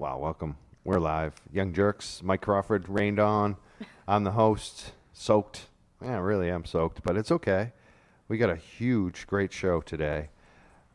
[0.00, 0.56] Wow, welcome.
[0.82, 1.34] We're live.
[1.52, 3.58] Young Jurks, Mike Crawford, rained on.
[4.08, 5.66] I'm the host, soaked.
[6.02, 7.72] Yeah, I really am soaked, but it's okay.
[8.26, 10.30] We got a huge, great show today.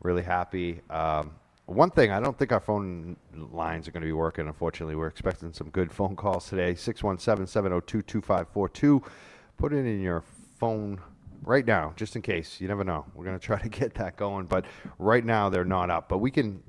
[0.02, 0.82] Really happy.
[0.90, 1.36] Um,
[1.68, 3.16] one thing, I don't think our phone
[3.52, 4.96] lines are going to be working, unfortunately.
[4.96, 6.74] We're expecting some good phone calls today.
[6.74, 9.04] 617 702 2542.
[9.58, 10.24] Put it in your
[10.60, 11.00] phone
[11.44, 12.60] right now, just in case.
[12.60, 13.06] You never know.
[13.14, 14.66] We're going to try to get that going, but
[14.98, 16.10] right now they're not up.
[16.10, 16.64] But we can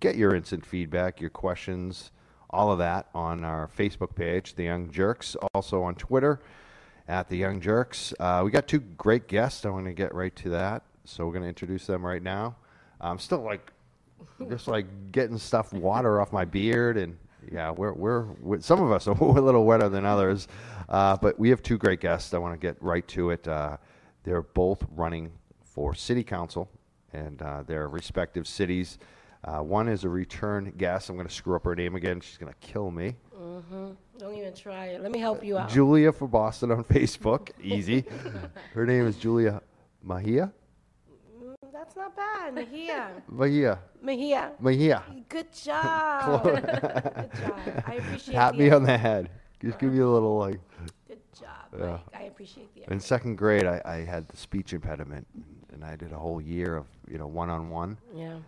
[0.00, 2.10] get your instant feedback, your questions,
[2.50, 6.40] all of that on our Facebook page, The Young Jurks, also on Twitter
[7.06, 8.14] at The Young Jurks.
[8.18, 9.64] Uh, we got two great guests.
[9.66, 10.82] I want to get right to that.
[11.04, 12.56] So we're going to introduce them right now.
[13.00, 13.72] I'm still like,
[14.48, 16.96] just like getting stuff, water off my beard.
[16.96, 17.16] And
[17.50, 20.48] yeah, we're, we're, we're some of us are a little wetter than others.
[20.88, 22.34] Uh, but we have two great guests.
[22.34, 23.46] I want to get right to it.
[23.46, 23.76] Uh,
[24.24, 26.70] they're both running for city council
[27.12, 28.98] and uh, their respective cities.
[29.44, 31.08] Uh, one is a return guest.
[31.08, 32.20] I'm going to screw up her name again.
[32.20, 33.14] She's going to kill me.
[33.38, 33.90] Mm-hmm.
[34.18, 35.00] Don't even try it.
[35.02, 35.68] Let me help you out.
[35.70, 37.50] Julia for Boston on Facebook.
[37.62, 38.04] Easy.
[38.74, 39.62] her name is Julia
[40.02, 40.52] Mejia.
[41.40, 42.54] Mm, That's not bad.
[42.54, 43.08] Mahia.
[43.32, 43.78] Mahia.
[44.04, 44.50] Mahia.
[44.60, 45.02] Mahia.
[45.28, 46.42] Good job.
[46.44, 47.58] Good job.
[47.86, 49.30] I appreciate Pat the me on the head.
[49.62, 50.58] Just give me a little like.
[51.06, 51.86] Good job, Yeah.
[51.90, 52.00] Mike.
[52.14, 55.26] I appreciate the In second grade, I, I had the speech impediment,
[55.72, 58.38] and I did a whole year of you know one on one, Yeah,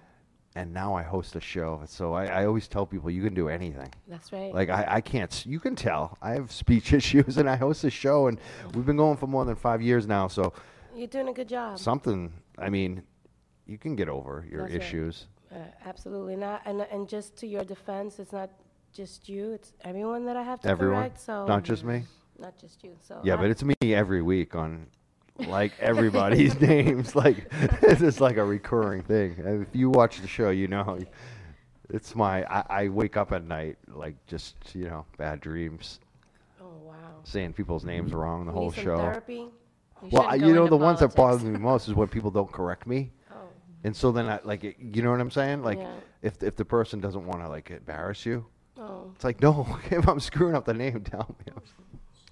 [0.56, 1.82] and now I host a show.
[1.86, 3.92] So I, I always tell people you can do anything.
[4.08, 4.52] that's right.
[4.52, 5.44] Like I, I can't.
[5.46, 8.40] You can tell I have speech issues, and I host a show, and
[8.74, 10.28] we've been going for more than five years now.
[10.28, 10.52] So
[10.94, 11.78] You're doing a good job.
[11.78, 12.32] something.
[12.58, 13.02] I mean,
[13.66, 14.82] you can get over your That's right.
[14.82, 15.26] issues.
[15.52, 16.62] Uh, absolutely not.
[16.64, 18.50] And and just to your defense, it's not
[18.92, 19.52] just you.
[19.52, 21.20] It's everyone that I have to Everyone, correct.
[21.20, 22.02] So not just me.
[22.38, 22.96] not just you.
[23.00, 24.86] So Yeah, I- but it's me every week on
[25.48, 27.14] like everybody's names.
[27.14, 27.46] Like
[27.82, 29.36] it's just like a recurring thing.
[29.38, 30.98] And if you watch the show, you know
[31.88, 32.44] it's my.
[32.44, 36.00] I, I wake up at night like just you know bad dreams,
[36.62, 36.94] oh wow.
[37.24, 38.96] saying people's names wrong the You whole show.
[38.96, 39.46] Therapy.
[40.02, 41.58] You Well, I, you know the ones that bother politics.
[41.58, 43.10] me most is when people don't correct me.
[43.30, 43.34] Oh.
[43.84, 45.62] And so then I like it, you know what I'm saying?
[45.62, 45.92] Like Yeah.
[46.22, 48.46] if if the person doesn't want to like embarrass you,
[48.78, 49.10] Oh.
[49.14, 51.52] it's like no, if I'm screwing up the name, tell me.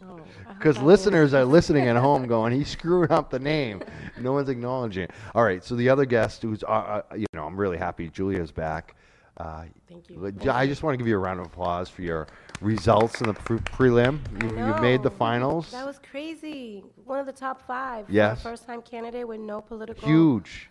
[0.06, 0.20] Oh.
[0.48, 3.82] Because I listeners are listening at home going, he's screwing up the name.
[4.20, 5.10] No one's acknowledging it.
[5.34, 8.52] All right, so the other guest who's, uh, uh, you know, I'm really happy Julia's
[8.52, 8.94] back.
[9.36, 10.32] Uh, Thank you.
[10.50, 12.26] I just want to give you a round of applause for your
[12.60, 14.18] results in the pre- prelim.
[14.42, 15.70] You, you made the finals.
[15.70, 16.82] That was crazy.
[17.04, 18.06] One of the top five.
[18.10, 18.42] Yes.
[18.42, 20.70] First-time candidate with no political Huge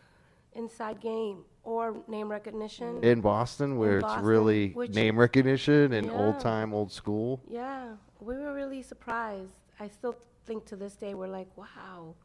[0.53, 3.01] inside game or name recognition.
[3.03, 6.13] in Boston, where it's Boston, really which- name recognition and Yeah.
[6.17, 7.39] old time, old school.
[7.49, 7.89] yeah,
[8.19, 9.51] we were really surprised.
[9.79, 12.15] I still think to this day we're like, wow.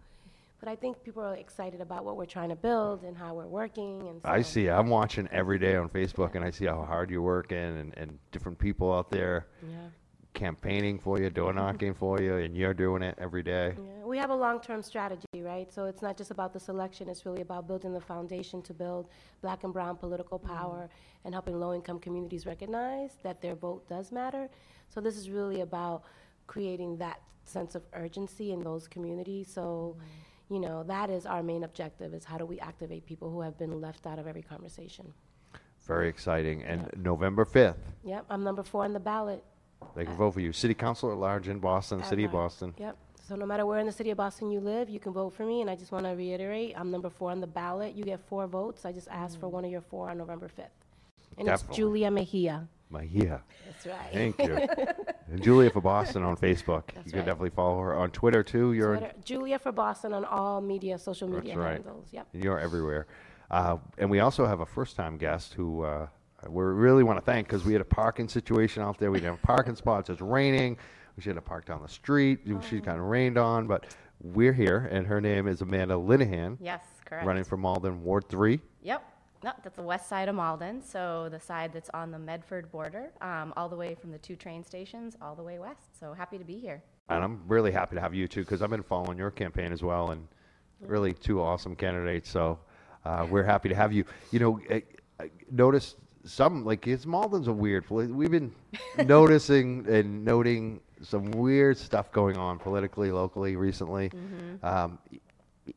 [0.60, 3.48] But I think people are excited about what we're trying to build and how we're
[3.48, 4.06] working.
[4.08, 4.69] And so, I see.
[4.69, 8.19] I'm watching every day on Facebook, and I see how hard you're working, and, and
[8.30, 9.88] different people out there Yeah.
[10.34, 13.74] campaigning for you, door knocking for you, and you're doing it every day.
[13.76, 15.70] Yeah, we have a long-term strategy, right?
[15.72, 19.09] So it's not just about the selection, it's really about building the foundation to build
[19.41, 21.24] black and brown political power mm-hmm.
[21.26, 24.48] and helping low-income communities recognize that their vote does matter.
[24.92, 26.03] So this is really about
[26.47, 29.48] creating that sense of urgency in those communities.
[29.53, 30.54] So, mm-hmm.
[30.54, 33.58] you know, that is our main objective is how do we activate people who have
[33.58, 35.12] been left out of every conversation.
[35.86, 36.62] Very exciting.
[36.62, 39.42] And November 5th, Yep, I'm number four on the ballot.
[39.97, 40.53] they can vote for you.
[40.53, 42.32] City council at large in Boston, at City of.
[42.32, 42.74] Boston.
[42.78, 42.97] Yep.
[43.26, 45.44] So no matter where in the city of Boston you live, you can vote for
[45.44, 45.60] me.
[45.60, 47.94] And I just want to reiterate, I'm number four on the ballot.
[47.94, 48.84] You get four votes.
[48.84, 49.53] I just asked for mm.
[49.53, 50.66] one of your four on November 5th.
[51.38, 51.69] And Definitely.
[51.69, 52.69] it's Julia Mejia.
[52.92, 53.41] Mahia.
[53.66, 54.12] That's right.
[54.12, 54.54] Thank you.
[55.30, 56.88] and Julia for Boston on Facebook.
[56.94, 57.26] That's you can right.
[57.26, 58.72] definitely follow her on Twitter too.
[58.72, 61.72] You're Twitter, Julia for Boston on all media, social media right.
[61.72, 62.08] handles.
[62.12, 62.28] Yep.
[62.32, 63.06] You're everywhere.
[63.50, 66.06] Uh, and we also have a first time guest who uh,
[66.48, 69.10] we really want to thank because we had a parking situation out there.
[69.10, 70.10] We didn't have parking spots.
[70.10, 70.78] It's raining.
[71.16, 72.41] We should have parked down the street.
[72.69, 73.86] She kind of rained on, but
[74.22, 74.88] we're here.
[74.91, 77.26] And her name is Amanda Linehan, Yes, correct.
[77.26, 78.60] running for Malden Ward 3.
[78.82, 79.11] Yep.
[79.44, 83.10] No, that's the west side of Malden, so the side that's on the Medford border,
[83.20, 85.98] um, all the way from the two train stations, all the way west.
[85.98, 86.83] So happy to be here.
[87.09, 89.83] And I'm really happy to have you too because I've been following your campaign as
[89.83, 90.28] well, and
[90.80, 92.30] really two awesome candidates.
[92.30, 92.59] So
[93.04, 94.04] uh, we're happy to have you.
[94.30, 94.83] You know, I,
[95.18, 97.89] I noticed some like it's Malden's a weird.
[97.91, 98.54] We've been
[99.04, 104.12] noticing and noting some weird stuff going on politically, locally recently.
[104.62, 104.98] Um,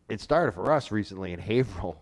[0.07, 1.97] it started for us recently in Haverhill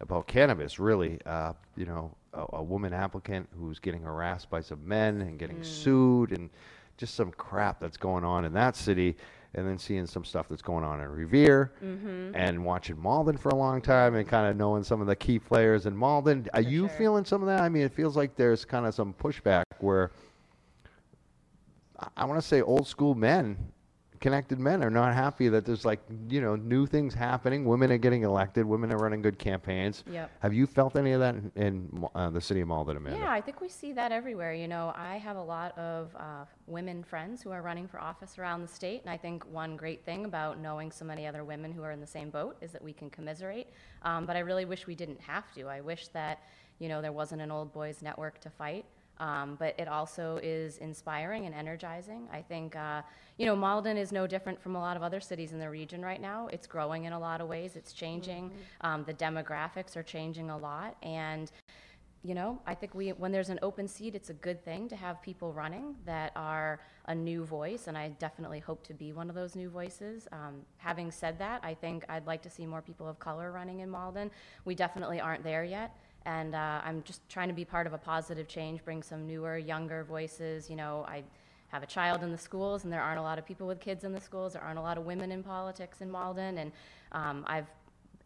[0.00, 0.78] about cannabis.
[0.78, 5.38] Really, uh, you know, a, a woman applicant who's getting harassed by some men and
[5.38, 6.50] getting sued, and
[6.96, 9.16] just some crap that's going on in that city.
[9.54, 12.34] and then seeing some stuff that's going on in Revere, Mm-hmm.
[12.36, 15.38] and watching Malden for a long time, and kind of knowing some of the key
[15.38, 16.46] players in Malden.
[16.52, 16.98] Are For you sure.
[16.98, 17.62] feeling some of that?
[17.62, 20.10] I mean, it feels like there's kind of some pushback where
[21.98, 23.56] I- I want to say old school men,
[24.20, 27.64] connected men, are not happy that there's like you know new things happening.
[27.64, 28.64] Women are getting elected.
[28.64, 30.04] Women are running good campaigns.
[30.10, 30.30] Yep.
[30.40, 33.18] Have you felt any of that in, in uh, the city of Malden, Amanda?
[33.18, 34.54] Yeah, I think we see that everywhere.
[34.54, 38.38] You know, I have a lot of uh, women friends who are running for office
[38.38, 41.72] around the state, and I think one great thing about knowing so many other women
[41.72, 43.68] who are in the same boat is that we can commiserate.
[44.02, 45.68] Um, but I really wish we didn't have to.
[45.68, 46.42] I wish that,
[46.78, 48.84] you know, there wasn't an old boys network to fight.
[49.18, 52.28] Um, but it also is inspiring and energizing.
[52.32, 53.02] I think, uh,
[53.38, 56.02] you know, Malden is no different from a lot of other cities in the region
[56.02, 56.48] right now.
[56.48, 57.76] It's growing in a lot of ways.
[57.76, 58.50] It's changing.
[58.82, 61.50] Um, the demographics are changing a lot, and
[62.26, 64.96] you know, I think we, when there's an open seat, it's a good thing to
[64.96, 69.28] have people running that are a new voice, and I definitely hope to be one
[69.28, 70.26] of those new voices.
[70.32, 73.78] Um, having said that, I think I'd like to see more people of color running
[73.78, 74.32] in Malden.
[74.64, 75.96] We definitely aren't there yet,
[76.26, 79.56] and uh, I'm just trying to be part of a positive change, bring some newer,
[79.56, 80.68] younger voices.
[80.68, 81.22] You know, I
[81.68, 84.02] have a child in the schools, and there aren't a lot of people with kids
[84.02, 84.52] in the schools.
[84.52, 86.72] There aren't a lot of women in politics in Malden, and
[87.12, 87.68] um, I've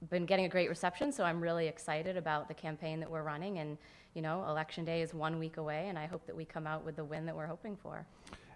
[0.08, 3.58] been getting a great reception, so I'm really excited about the campaign that we're running.
[3.58, 3.76] And,
[4.14, 6.85] you know, election day is one week away, and I hope that we come out
[6.85, 8.06] with the win that we're hoping for.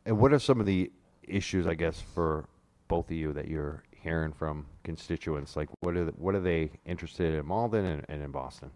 [0.07, 0.91] And what are some of the
[1.23, 2.47] issues, I guess, for
[2.89, 5.55] both of you that you're hearing from constituents?
[5.55, 8.71] Like, what are the, what are they interested in Malden and, and in Boston?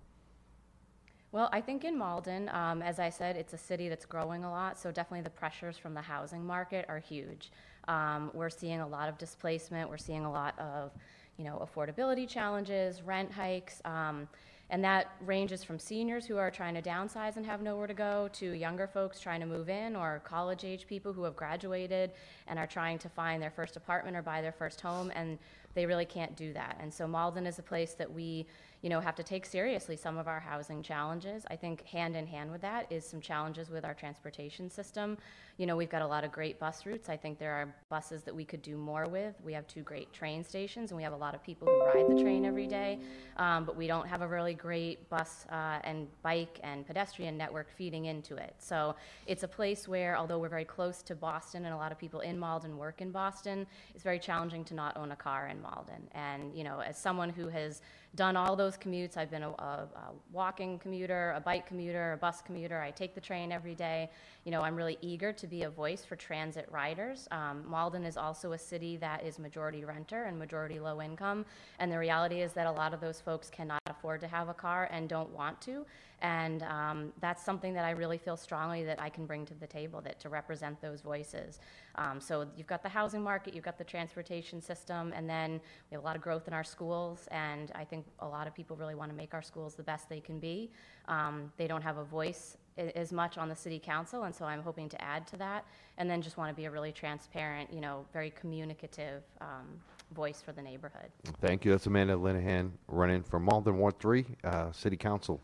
[1.31, 4.51] Well, I think in Malden, um, as I said, it's a city that's growing a
[4.51, 7.53] lot, so definitely the pressures from the housing market are huge.
[7.87, 9.91] Um, we're seeing a lot of displacement.
[9.91, 10.91] We're seeing a lot of,
[11.37, 14.27] you know, affordability challenges, rent hikes, um,
[14.71, 18.29] and that ranges from seniors who are trying to downsize and have nowhere to go
[18.35, 22.11] to younger folks trying to move in, or college-age people who have graduated
[22.47, 25.39] and are trying to find their first apartment or buy their first home, and
[25.75, 26.79] they really can't do that.
[26.81, 28.47] And so Malden is a place that we,
[28.83, 31.45] you know, have to take seriously some of our housing challenges.
[31.51, 35.19] I think hand in hand with that is some challenges with our transportation system.
[35.57, 37.09] You know, we've got a lot of great bus routes.
[37.09, 39.35] I think there are buses that we could do more with.
[39.43, 42.09] We have two great train stations, and we have a lot of people who ride
[42.09, 43.01] the train every day.
[43.37, 47.73] Um, but we don't have a really great bus uh, and bike and pedestrian network
[47.77, 48.55] feeding into it.
[48.59, 48.95] So
[49.27, 52.21] it's a place where, although we're very close to Boston and a lot of people
[52.21, 56.09] in Malden work in Boston, it's very challenging to not own a car in Malden.
[56.13, 57.83] And, you know, as someone who has
[58.15, 62.17] done all those commutes, I've been a, a, a walking commuter, a bike commuter, a
[62.17, 64.11] bus commuter, I take the train every day.
[64.45, 67.29] You know, I'm really eager to be a voice for transit riders.
[67.31, 71.45] Um, Malden is also a city that is majority renter and majority low income.
[71.79, 74.55] And the reality is that a lot of those folks cannot afford to have a
[74.55, 75.85] car and don't want to.
[76.21, 79.67] And um, that's something that I really feel strongly that I can bring to the
[79.67, 81.61] table, that to represent those voices.
[81.95, 85.61] Um, so you've got the housing market, you've got the transportation system, and then
[85.91, 87.29] we have a lot of growth in our schools.
[87.31, 90.09] And I think a lot of people really want to make our schools the best
[90.09, 90.71] they can be.
[91.07, 92.57] Um, they don't have a voice
[92.95, 95.65] as much on the city council, and so I'm hoping to add to that.
[95.99, 99.67] And then just want to be a really transparent, you know, very communicative um,
[100.13, 101.11] voice for the neighborhood.
[101.41, 101.71] Thank you.
[101.71, 105.41] That's Amanda Linehan running for Malden Ward 3, uh, City Council.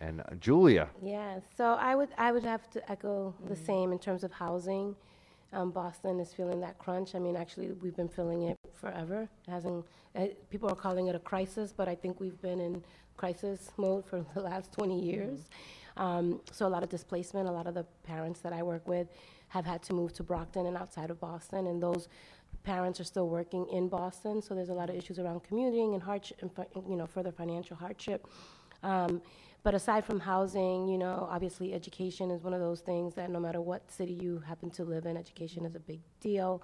[0.00, 3.98] And uh, Julia, Yeah, so I would, I would have to echo the same in
[3.98, 4.96] terms of housing.
[5.52, 7.14] Um, Boston is feeling that crunch.
[7.14, 9.28] I mean, actually, we've been feeling it forever.
[9.46, 9.84] It hasn't,
[10.16, 12.82] uh, people are calling it a crisis, but I think we've been in
[13.16, 15.40] crisis mode for the last 20 years.
[15.96, 19.08] Um, so a lot of displacement, a lot of the parents that I work with
[19.48, 22.08] have had to move to Brockton and outside of Boston, and those
[22.62, 26.02] parents are still working in Boston, so there's a lot of issues around commuting and
[26.02, 28.26] hardship, and fi- you know, further financial hardship.
[28.82, 29.22] Um,
[29.62, 33.38] but aside from housing, you know, obviously education is one of those things that no
[33.40, 36.62] matter what city you happen to live in, education is a big deal.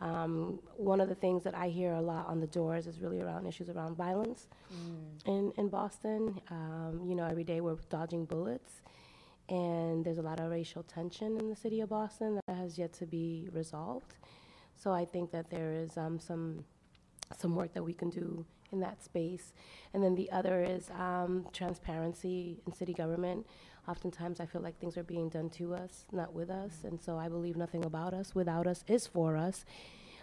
[0.00, 3.20] Um, one of the things that I hear a lot on the doors is really
[3.20, 4.46] around issues around violence
[5.26, 6.40] in, in Boston.
[6.50, 8.80] Um, you know, every day we're dodging bullets,
[9.48, 12.92] and there's a lot of racial tension in the city of Boston that has yet
[12.94, 14.14] to be resolved.
[14.78, 16.64] So I think that there is um, some
[17.36, 19.52] some work that we can do in that space.
[19.92, 23.46] And then the other is um, transparency in city government.
[23.86, 26.84] Oftentimes, I feel like things are being done to us, not with us.
[26.84, 29.64] And so I believe nothing about us without us is for us.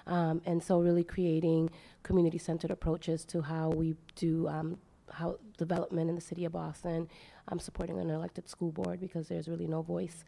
[0.07, 1.71] Um, and so, really creating
[2.03, 4.77] community centered approaches to how we do um,
[5.11, 7.09] how development in the city of Boston.
[7.47, 10.23] I'm supporting an elected school board because there's really no voice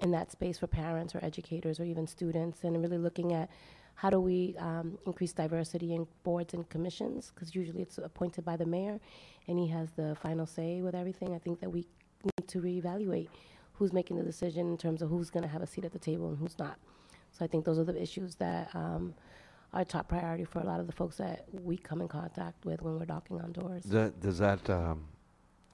[0.00, 3.50] in that space for parents or educators or even students, and really looking at
[3.94, 7.32] how do we um, increase diversity in boards and commissions?
[7.34, 8.98] Because usually it's appointed by the mayor,
[9.46, 11.34] and he has the final say with everything.
[11.34, 11.86] I think that we
[12.24, 13.28] need to reevaluate
[13.74, 15.98] who's making the decision in terms of who's going to have a seat at the
[15.98, 16.78] table and who's not.
[17.32, 19.14] So I think those are the issues that um,
[19.72, 22.82] are top priority for a lot of the folks that we come in contact with
[22.82, 23.82] when we're knocking on doors.
[23.82, 25.04] Does that, does that um,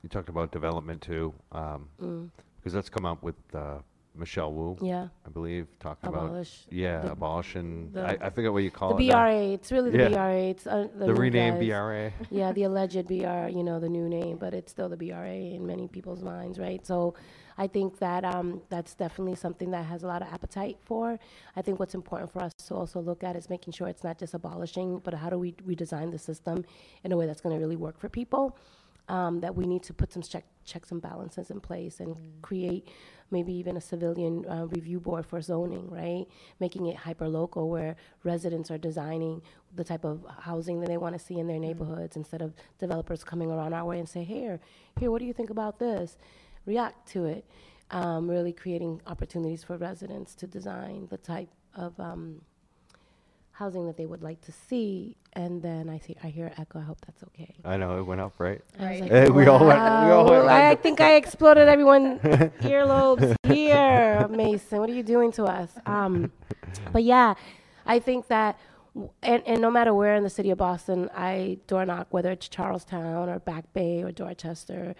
[0.02, 3.78] you talked about development too, um, Mm, because that's come up with uh,
[4.18, 7.90] Michelle Wu, yeah, I believe, talking about yeah, the- abolishing.
[7.92, 9.02] the- I, I forget what you The call it.
[9.04, 9.12] now.
[9.24, 10.08] BRA, it's really the Yeah.
[10.08, 10.36] BRA.
[10.50, 11.68] It's uh, the, The new renamed guys.
[11.68, 12.12] BRA.
[12.30, 15.66] Yeah, the alleged BR, you know, the new name, but it's still the BRA in
[15.66, 16.84] many people's minds, right?
[16.86, 17.14] So
[17.58, 21.18] I think that um, that's definitely something that has a lot of appetite for.
[21.56, 24.18] I think what's important for us to also look at is making sure it's not
[24.18, 26.64] just abolishing, but how do we redesign the system
[27.04, 28.56] in a way that's going to really work for people?
[29.08, 32.88] Um, that we need to put some check, checks and balances in place and create
[33.30, 36.26] maybe even a civilian uh, review board for zoning, right?
[36.60, 39.42] Making it hyper local where residents are designing
[39.74, 43.24] the type of housing that they want to see in their neighborhoods instead of developers
[43.24, 44.60] coming around our way and say, here,
[44.98, 46.16] here, what do you think about this?
[46.64, 47.44] React to it.
[47.92, 52.40] Um, really creating opportunities for residents to design the type of um,
[53.58, 55.16] housing that they would like to see.
[55.32, 56.78] And then I see, I hear echo.
[56.78, 57.54] I hope that's okay.
[57.64, 58.60] I know it went up, right?
[58.78, 59.00] I Right.
[59.00, 62.20] like, Hey, we all went- we all went I, I think I exploded everyone's
[62.76, 64.78] earlobes here, Mason.
[64.78, 65.70] What are you doing to us?
[65.86, 66.30] Um,
[66.92, 67.34] but yeah,
[67.86, 68.58] I think that,
[69.22, 72.48] and, and no matter where in the city of Boston I door knock, whether it's
[72.48, 74.94] Charlestown or Back Bay or Dorchester,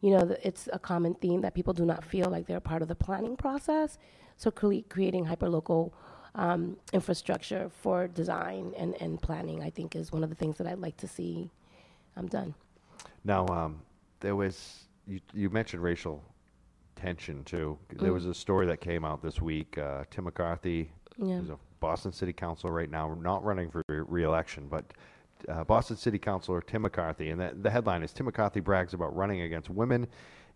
[0.00, 2.82] you know, th- it's a common theme that people do not feel like they're part
[2.82, 3.98] of the planning process.
[4.36, 5.92] So cre- creating hyperlocal
[6.36, 10.66] um, infrastructure for design and, and planning, I think, is one of the things that
[10.66, 11.50] I'd like to see
[12.16, 12.54] um, done.
[13.24, 13.80] Now, um,
[14.20, 16.22] there was you, you mentioned racial
[16.94, 17.78] tension too.
[17.90, 18.14] There Mm.
[18.14, 19.76] was a story that came out this week.
[19.78, 21.38] Uh, Tim McCarthy, Yeah.
[21.40, 24.84] who's a Boston City Council right now, not running for re- re-election, but
[25.48, 29.14] uh, Boston City Councilor Tim McCarthy, and that, the headline is Tim McCarthy brags about
[29.14, 30.06] running against women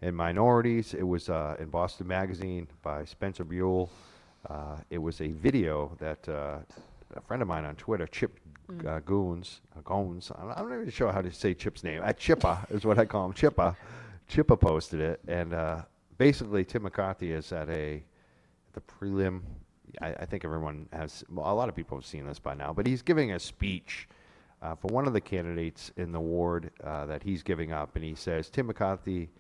[0.03, 0.95] and minorities.
[0.95, 3.91] It was uh, in Boston Magazine by Spencer Buell.
[4.49, 6.59] Uh, it was a video that uh,
[7.15, 8.39] a friend of mine on Twitter, Chip
[8.87, 10.31] uh, Goons, uh, Goons.
[10.37, 12.03] I'm not, I'm not even sure how to say Chip's name.
[12.03, 13.33] Uh, Chippa is what I call him.
[13.33, 13.77] Chippa.
[14.31, 15.83] Chippa posted it, and uh,
[16.19, 18.03] basically Tim McCarthy is at a
[18.73, 19.41] the prelim.
[20.01, 21.25] I, I think everyone has.
[21.29, 24.09] Well, a lot of people have seen this by now, but he's giving a speech
[24.63, 28.05] uh, for one of the candidates in the ward uh, that he's giving up, and
[28.05, 29.31] he says Tim McCarthy.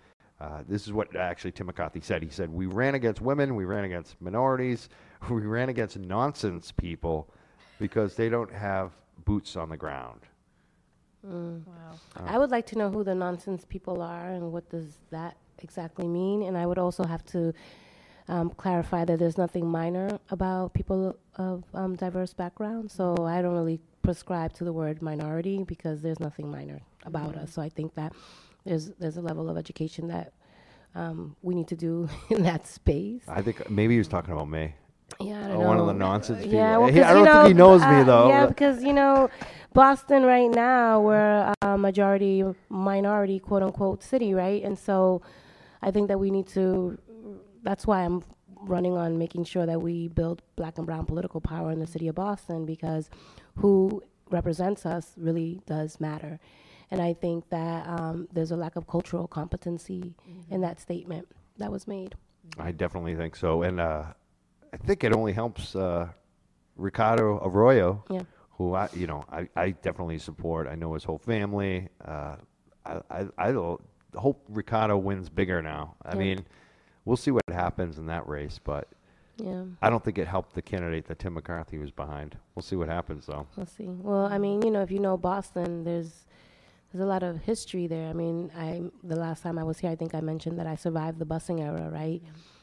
[0.41, 2.23] Uh, this is what actually Tim McCarthy said.
[2.23, 4.89] He said, "We ran against women, we ran against minorities,
[5.31, 7.29] we ran against nonsense people
[7.79, 8.93] because they don't have
[9.25, 10.21] boots on the ground."
[11.27, 11.67] Mm.
[11.67, 12.25] Wow.
[12.27, 16.09] I would like to know who the nonsense people are and what does that exactly
[16.09, 16.43] mean.
[16.43, 17.53] And I would also have to
[18.29, 22.95] um, clarify that there's nothing minor about people of um, diverse backgrounds.
[22.95, 27.53] So I don't really prescribe to the word minority because there's nothing minor about us.
[27.53, 28.13] So I think that
[28.65, 30.33] there's there's a level of education that
[30.95, 33.23] um, we need to do in that space.
[33.29, 34.75] I think maybe he was talking about me.
[35.21, 35.67] Yeah, I Oh, don't know.
[35.69, 36.59] one of the nonsense people.
[36.59, 38.29] Yeah, well, He- I don't you think he knows me uh, though.
[38.29, 39.29] Yeah, because you know,
[39.73, 44.63] Boston right now we're a majority minority quote unquote city, right?
[44.63, 45.23] And so,
[45.83, 46.99] I think that we need to.
[47.63, 48.23] That's why I'm
[48.63, 52.09] running on making sure that we build black and brown political power in the city
[52.09, 53.11] of Boston because
[53.57, 56.39] who represents us really does matter.
[56.91, 60.15] And I think that um, there's a lack of cultural competency
[60.51, 61.29] in that statement
[61.59, 62.15] that was made.
[62.59, 64.05] I definitely think so, and uh,
[64.73, 66.09] I think it only helps uh,
[66.77, 68.23] Ricardo Arroyo, Yeah.
[68.53, 70.67] who I, you know, I, I definitely support.
[70.67, 71.89] I know his whole family.
[72.05, 72.37] Uh,
[72.85, 73.53] I, I, I
[74.17, 75.95] hope Ricardo wins bigger now.
[76.05, 76.19] I Yeah.
[76.19, 76.47] mean,
[77.05, 78.89] we'll see what happens in that race, but
[79.37, 79.65] Yeah.
[79.81, 82.37] I don't think it helped the candidate that Tim McCarthy was behind.
[82.57, 83.47] We'll see what happens, though.
[83.57, 83.87] We'll see.
[83.87, 86.27] Well, I mean, you know, if you know Boston, there's
[86.93, 88.09] there's a lot of history there.
[88.09, 90.75] I mean, I the last time I was here, I think I mentioned that I
[90.75, 92.23] survived the busing era, right?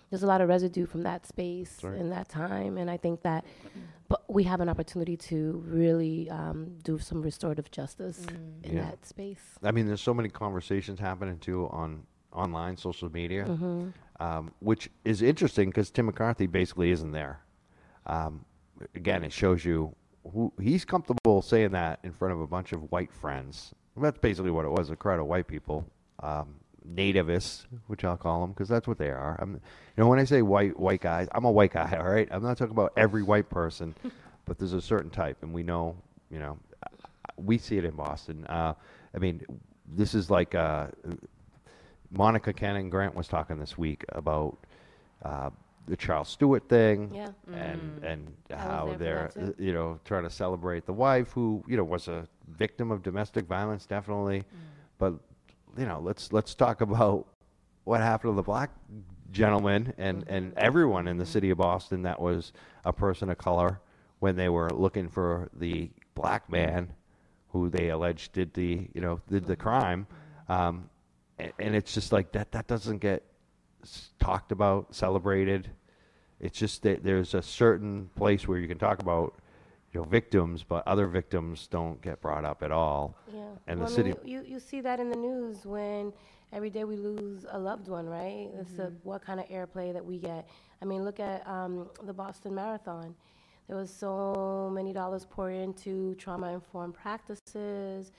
[0.09, 1.97] There's a lot of residue from that space right.
[1.97, 3.43] in that time, and I think that,
[4.07, 8.25] but we have an opportunity to really um, do some restorative justice
[8.63, 8.83] in Yeah.
[8.83, 9.57] that space.
[9.61, 13.45] I mean, there's so many conversations happening too on online social media,
[14.19, 17.41] um, which is interesting because Tim McCarthy basically isn't there.
[18.05, 18.45] Um,
[18.95, 19.93] again, it shows you
[20.33, 23.73] who he's comfortable saying that in front of a bunch of white friends.
[23.99, 25.85] That's basically what it was—a crowd of white people,
[26.21, 26.55] um,
[26.87, 29.37] nativists, which I'll call them, because that's what they are.
[29.39, 29.59] I'm, you
[29.97, 31.97] know, when I say white white guys, I'm a white guy.
[31.99, 33.95] All right, I'm not talking about every white person,
[34.45, 35.95] but there's a certain type, and we know,
[36.29, 36.57] you know,
[37.37, 38.45] we see it in Boston.
[38.47, 38.73] Uh,
[39.13, 39.41] I mean,
[39.87, 40.87] this is like uh,
[42.11, 44.57] Monica Cannon Grant was talking this week about
[45.23, 45.49] uh,
[45.87, 47.29] the Charles Stuart thing, Yeah.
[47.53, 48.03] and mm.
[48.03, 51.63] and I was how there they're that you know trying to celebrate the wife who
[51.67, 54.43] you know was a victim of domestic violence, definitely, mm.
[54.97, 55.13] but
[55.77, 57.27] you know let's let's talk about
[57.85, 58.71] what happened to the black
[59.31, 60.33] gentleman and mm-hmm.
[60.33, 61.31] and everyone in the mm-hmm.
[61.31, 62.53] city of Boston that was
[62.85, 63.79] a person of color
[64.19, 66.91] when they were looking for the black man
[67.49, 69.61] who they alleged did the you know did the mm-hmm.
[69.61, 70.07] crime,
[70.49, 70.89] um,
[71.39, 73.36] and, and it's just like that that doesn't get s-
[74.19, 75.69] talked about, celebrated.
[76.39, 79.33] It's just that there's a certain place where you can talk about
[79.91, 83.15] you know victims, but other victims don't get brought up at all.
[83.33, 83.41] Yeah.
[83.67, 84.09] And well, the I city.
[84.09, 86.13] mean, you, you see that in the news when
[86.53, 88.49] every day we lose a loved one, right?
[88.59, 90.47] It's the, what kind of airplay that we get.
[90.81, 93.15] I mean, look at um, the Boston Marathon.
[93.67, 98.11] There was so many dollars poured into trauma informed practices.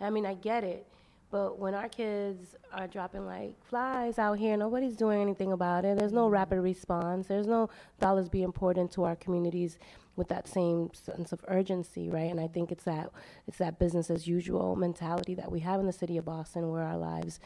[0.00, 0.86] I mean, I get it.
[1.32, 5.98] But when our kids are dropping like flies out here, nobody's doing anything about it.
[5.98, 7.26] There's no rapid response.
[7.26, 9.78] There's no dollars being poured into our communities
[10.14, 12.30] with that same sense of urgency, right?
[12.30, 13.10] And I think it's that
[13.48, 16.82] it's that business as usual mentality that we have in the city of Boston, where
[16.82, 17.40] our lives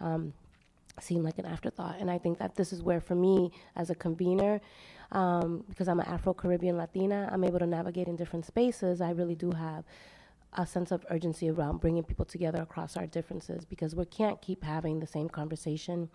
[0.00, 0.32] um,
[1.00, 1.94] seem like an afterthought.
[2.00, 4.60] And I think that this is where, for me, as a convener,
[5.12, 9.00] um, because I'm an Afro Caribbean Latina, I'm able to navigate in different spaces.
[9.00, 9.84] I really do have
[10.54, 14.64] a sense of urgency around bringing people together across our differences because we can't keep
[14.64, 16.08] having the same conversation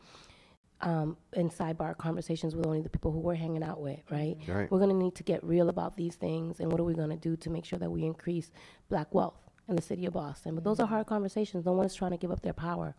[0.81, 4.37] um, in sidebar conversations with only the people who we're hanging out with, right?
[4.47, 4.69] Right.
[4.69, 7.09] We're going to need to get real about these things and what are we going
[7.09, 8.51] to do to make sure that we increase
[8.89, 10.55] black wealth in the city of Boston.
[10.55, 11.65] But those are hard conversations.
[11.65, 12.95] No one is trying to give up their power.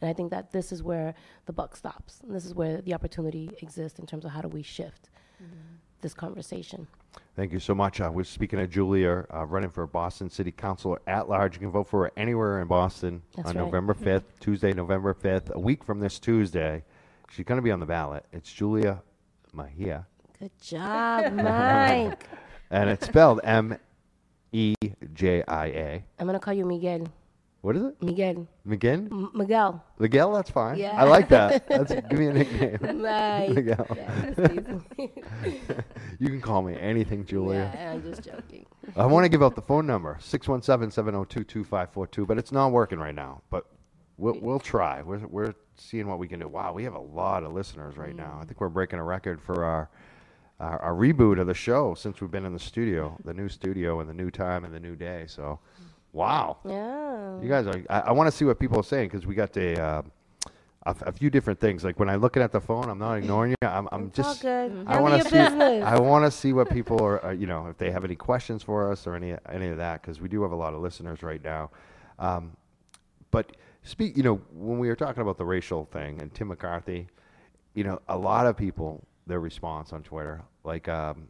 [0.00, 1.14] And I think that this is where
[1.46, 2.20] the buck stops.
[2.22, 5.10] And this is where the opportunity exists in terms of how do we shift
[6.00, 6.86] this conversation.
[7.36, 8.00] Thank you so much.
[8.00, 11.54] Uh, we're speaking of Julia, uh, running for Boston City Council at large.
[11.54, 13.64] You can vote for her anywhere in Boston That's on right.
[13.64, 15.50] November 5th, Tuesday, November 5th.
[15.52, 16.82] A week from this Tuesday,
[17.30, 18.24] she's going to be on the ballot.
[18.32, 19.02] It's Julia
[19.52, 20.06] Mejia,
[20.38, 22.24] Good job, Mike.
[22.70, 23.78] and it's spelled M
[24.52, 24.74] E
[25.14, 26.04] J I A.
[26.18, 27.06] I'm going to call you Miguel.
[27.68, 28.02] What is it?
[28.02, 28.48] Miguel.
[28.66, 29.12] McGinn?
[29.12, 29.84] M- Miguel.
[29.98, 30.32] Miguel?
[30.32, 30.78] That's fine.
[30.78, 30.98] Yeah.
[30.98, 31.68] I like that.
[31.68, 32.78] That's give me a nickname.
[33.02, 33.50] Mike.
[33.50, 33.86] Miguel.
[33.94, 34.78] Yeah.
[36.18, 37.70] You can call me anything, Julia.
[37.74, 38.64] yeah, I'm just joking.
[38.96, 43.42] I want to give out the phone number 617-702-2542, but it's not working right now.
[43.50, 43.66] But
[44.16, 45.02] we'll, we'll try.
[45.02, 46.48] We're, we're seeing what we can do.
[46.48, 48.38] Wow, we have a lot of listeners right now.
[48.40, 48.48] I mm.
[48.48, 49.90] think we're breaking a record for our,
[50.58, 54.00] our our reboot of the show since we've been in the studio, the new studio
[54.00, 55.26] and the new time and the new day.
[55.28, 55.87] So, mm.
[56.12, 57.40] Wow, Yeah.
[57.40, 57.82] you guys are.
[57.90, 59.80] I, I want to see what people are saying because we got a.
[59.80, 60.02] Uh,
[60.86, 61.84] a, a few different things.
[61.84, 63.68] Like when I look at the phone, I'm not ignoring you.
[63.68, 64.44] I'm, I'm just.
[64.44, 64.68] I
[65.00, 65.36] want to see.
[65.36, 65.84] business.
[65.84, 68.62] I want to see what people are, uh, you know, if they have any questions
[68.62, 71.22] for us or any any of that, because we do have a lot of listeners
[71.22, 71.70] right now.
[72.18, 72.56] Um,
[73.30, 77.08] but speak, you know, when we were talking about the racial thing and Tim McCarthy,
[77.74, 81.28] you know, a lot of people their response on Twitter, like um,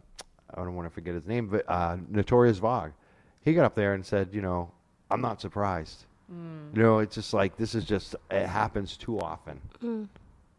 [0.55, 2.93] I don't want to forget his name, but uh, Notorious Vog,
[3.43, 4.71] he got up there and said, you know,
[5.11, 6.05] I'm not surprised.
[6.33, 6.77] Mm.
[6.77, 10.09] You know, it's just like this is just it happens too often mm.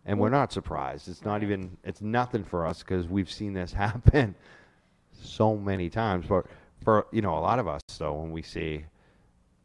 [0.05, 1.07] and we're not surprised.
[1.07, 1.77] It's not even.
[1.83, 4.33] It's nothing for us because we've seen this happen
[5.21, 6.25] so many times.
[6.27, 6.47] But
[6.83, 8.85] for you know, a lot of us though, when we see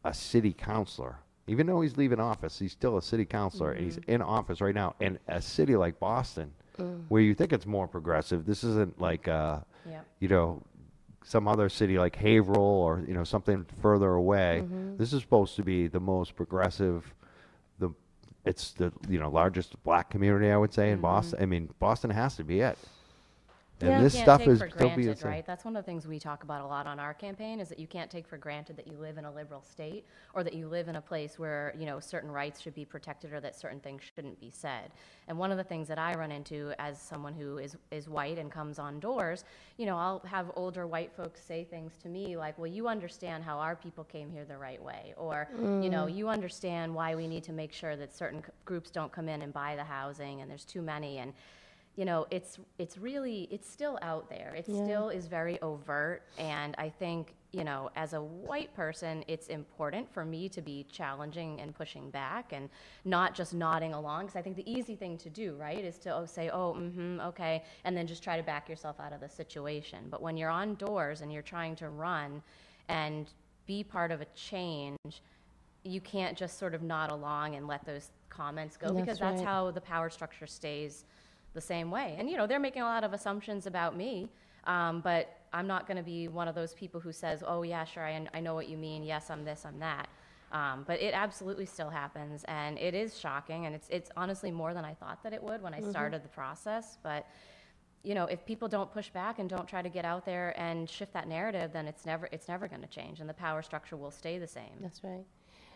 [0.03, 3.97] a city councilor, even though he's leaving office, he's still a city councilor, and he's
[3.97, 4.11] mm-hmm.
[4.11, 4.95] in office right now.
[4.99, 7.01] In a city like Boston, mm.
[7.09, 10.01] where you think it's more progressive, this isn't like uh, Yeah.
[10.19, 10.61] you know
[11.25, 14.61] some other city like Haverhill or you know something further away.
[14.63, 14.97] Mm-hmm.
[14.97, 17.13] This is supposed to be the most progressive.
[17.79, 17.89] The
[18.45, 21.37] it's the you know largest black community I would say in Boston.
[21.37, 21.43] Mm-hmm.
[21.43, 22.77] I mean Boston has to be it.
[23.81, 24.01] And Yeah.
[24.01, 25.27] this can't stuff take is for still being granted, said.
[25.27, 25.45] right?
[25.45, 27.77] That's one of the things we talk about a lot on our campaign is that
[27.77, 30.69] you can't take for granted that you live in a liberal state or that you
[30.69, 33.81] live in a place where you know certain rights should be protected or that certain
[33.81, 34.91] things shouldn't be said.
[35.27, 38.37] And one of the things that I run into as someone who is is white
[38.37, 39.43] and comes on doors,
[39.77, 43.43] you know, I'll have older white folks say things to me like, "Well, you understand
[43.43, 46.15] how our people came here the right way," or you know, mm.
[46.15, 49.41] you understand why we need to make sure that certain c- groups don't come in
[49.41, 51.33] and buy the housing and there's too many and
[51.95, 54.53] you know, it's it's really it's still out there.
[54.55, 54.83] It Yeah.
[54.83, 60.11] still is very overt, and I think you know, as a white person, it's important
[60.11, 62.69] for me to be challenging and pushing back, and
[63.05, 64.25] not just nodding along.
[64.25, 67.21] Because I think the easy thing to do, right, is to oh, say, oh, mm-hmm,
[67.21, 70.07] okay, and then just try to back yourself out of the situation.
[70.09, 72.43] But when you're on doors and you're trying to run
[72.89, 73.31] and
[73.65, 75.21] be part of a change,
[75.83, 79.39] you can't just sort of nod along and let those comments go That's because that's
[79.39, 79.47] right.
[79.47, 81.05] how the power structure stays
[81.55, 82.15] the same way.
[82.19, 84.29] And you know, they're making a lot of assumptions about me,
[84.65, 87.83] um, but I'm not going to be one of those people who says, "Oh yeah,
[87.85, 89.03] sure, I, I know what you mean.
[89.03, 90.07] Yes, I'm this, I'm that."
[90.51, 94.73] Um, but it absolutely still happens, and it is shocking, and it's it's honestly more
[94.73, 96.97] than I thought that it would when I started the process.
[97.01, 97.25] But
[98.03, 100.87] you know, if people don't push back and don't try to get out there and
[100.87, 103.97] shift that narrative, then it's never it's never going to change, and the power structure
[103.97, 104.77] will stay the same.
[104.81, 105.25] That's right.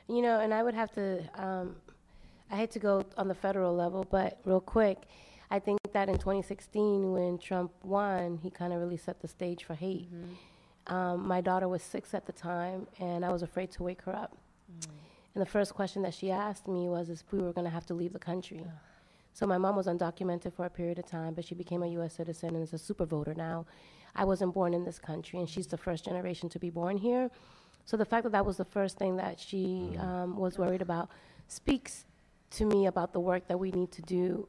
[0.07, 1.75] You know, and I would have to, um,
[2.49, 5.03] I hate to go on the federal level, but real quick,
[5.51, 9.63] I think that in 2016, when Trump won, he kind of really set the stage
[9.63, 10.09] for hate.
[10.87, 14.15] um, my daughter was six at the time, and I was afraid to wake her
[14.15, 14.37] up.
[15.35, 17.85] And the first question that she asked me was if we were going to have
[17.87, 18.63] to leave the country.
[19.33, 22.15] So my mom was undocumented for a period of time, but she became a U.S.
[22.15, 23.65] citizen and is a super voter now.
[24.15, 27.29] I wasn't born in this country, and she's the first generation to be born here.
[27.85, 31.09] So the fact that that was the first thing that she um, was worried about
[31.47, 32.05] speaks
[32.51, 34.47] to me about the work that we need to do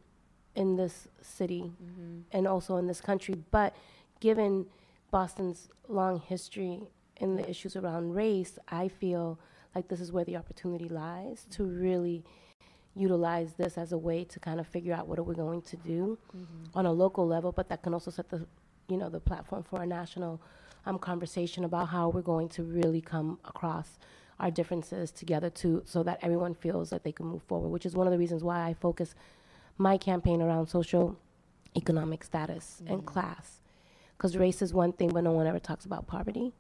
[0.55, 2.21] in this city mm-hmm.
[2.33, 3.35] and also in this country.
[3.51, 3.75] But
[4.21, 4.67] given
[5.11, 6.81] Boston's long history
[7.17, 9.39] in the issues around race, I feel
[9.75, 11.81] like this is where the opportunity lies to mm-hmm.
[11.81, 12.25] really
[12.97, 15.77] utilize this as a way to kind of figure out what are we going to
[15.77, 16.79] do mm-hmm.
[16.79, 18.45] on a local level, but that can also set the,
[18.89, 20.41] you know, the platform for a national
[20.87, 23.99] um, conversation about how we're going to really come across
[24.41, 27.95] our differences together to so that everyone feels that they can move forward, which is
[27.95, 29.15] one of the reasons why I focus
[29.81, 31.17] my campaign around social
[31.77, 33.07] economic status and mm.
[33.07, 33.63] class.
[34.17, 36.53] Because race is one thing, but no one ever talks about poverty.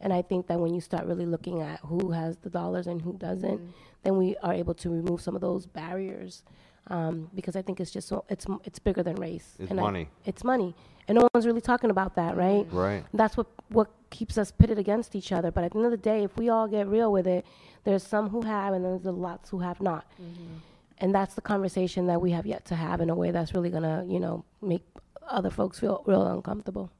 [0.00, 3.02] And I think that when you start really looking at who has the dollars and
[3.02, 3.72] who doesn't, mm.
[4.04, 6.44] then we are able to remove some of those barriers.
[6.88, 9.54] Um, because I think it's just so it's it's bigger than race.
[9.60, 10.08] It's And I- money.
[10.24, 10.74] it's money,
[11.06, 12.68] and no one's really talking about that, right?
[12.68, 12.72] Mm.
[12.72, 13.04] Right.
[13.14, 15.52] That's what what keeps us pitted against each other.
[15.52, 17.46] But at the end of the day, if we all get real with it,
[17.84, 20.06] there's some who have, and there's a lots who have not.
[20.20, 20.56] Mm-hmm.
[21.02, 23.70] And that's the conversation that we have yet to have in a way that's really
[23.70, 24.84] gonna, you know, make
[25.26, 26.92] other folks feel real uncomfortable.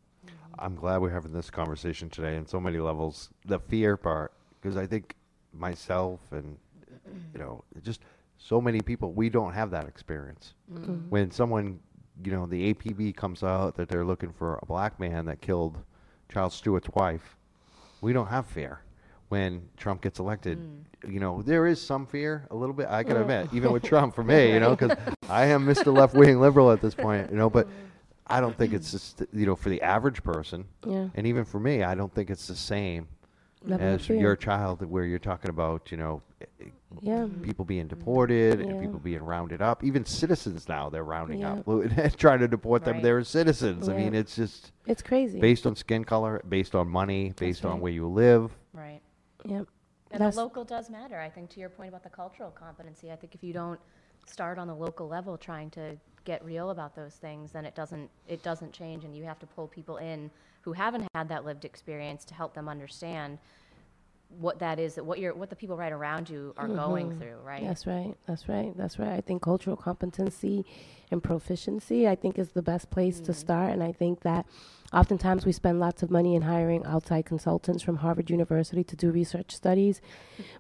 [0.59, 3.31] I'm glad we're having this conversation today in so many levels.
[3.47, 5.15] The fear part, because I think
[5.55, 6.57] myself and
[7.35, 8.01] you know just
[8.39, 10.55] so many people we don't have that experience.
[10.73, 11.09] Mm-hmm.
[11.09, 11.79] When someone,
[12.25, 15.79] you know, the APB comes out that they're looking for a black man that killed
[16.29, 17.37] Charles Stuart's wife,
[18.01, 18.81] we don't have fear.
[19.33, 21.11] When Trump gets elected, hmm.
[21.11, 22.89] you know, there is some fear, a little bit.
[22.91, 24.95] I can admit, even with Trump, for me, you know, because
[25.27, 25.91] I am Mr.
[25.99, 27.73] Left Wing liberal at this point, you know, but mm.
[28.27, 31.09] I don't think it's just, you know, for the average person, Yeah.
[31.15, 33.09] and even for me, I don't think it's the same
[33.65, 36.21] Level as your child, where you're talking about, you know,
[37.01, 37.27] Yeah.
[37.43, 39.83] people being deported and people being rounded up.
[39.83, 41.63] Even citizens now, they're rounding Yeah.
[41.67, 42.97] up, trying to deport them.
[42.97, 43.03] Right.
[43.03, 43.89] They're citizens.
[43.89, 45.41] I mean, it's just It's crazy.
[45.41, 47.81] based on skin color, based on money, based on right.
[47.81, 48.53] where you live.
[48.75, 49.01] Right.
[49.45, 49.69] Yep.
[50.11, 51.19] And That's- the local does matter.
[51.19, 53.81] I think to your point about the cultural competency, I think if you don't
[54.27, 58.11] start on the local level trying to get real about those things, then it doesn't
[58.29, 61.65] it doesn't change, and you have to pull people in who haven't had that lived
[61.65, 63.39] experience to help them understand
[64.39, 66.77] what that is, what you're what the people right around you are mm-hmm.
[66.77, 67.63] going through, right?
[67.63, 68.15] That's right.
[68.27, 68.73] That's right.
[68.77, 69.13] That's right.
[69.13, 70.65] I think cultural competency
[71.11, 73.33] and proficiency, I think, is the best place to mm-hmm.
[73.33, 73.73] start.
[73.73, 74.47] And I think that
[74.93, 79.11] oftentimes we spend lots of money in hiring outside consultants from Harvard University to do
[79.11, 80.01] research studies.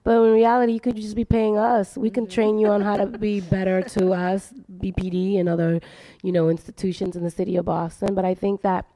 [0.04, 1.96] But in reality, you could just be paying us.
[1.96, 2.34] We can mm-hmm.
[2.34, 5.80] train you on how to be better to us, BPD and other,
[6.22, 8.14] you know, institutions in the city of Boston.
[8.14, 8.86] But I think that,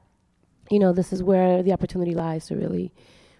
[0.69, 2.91] you know, this is where the opportunity lies to really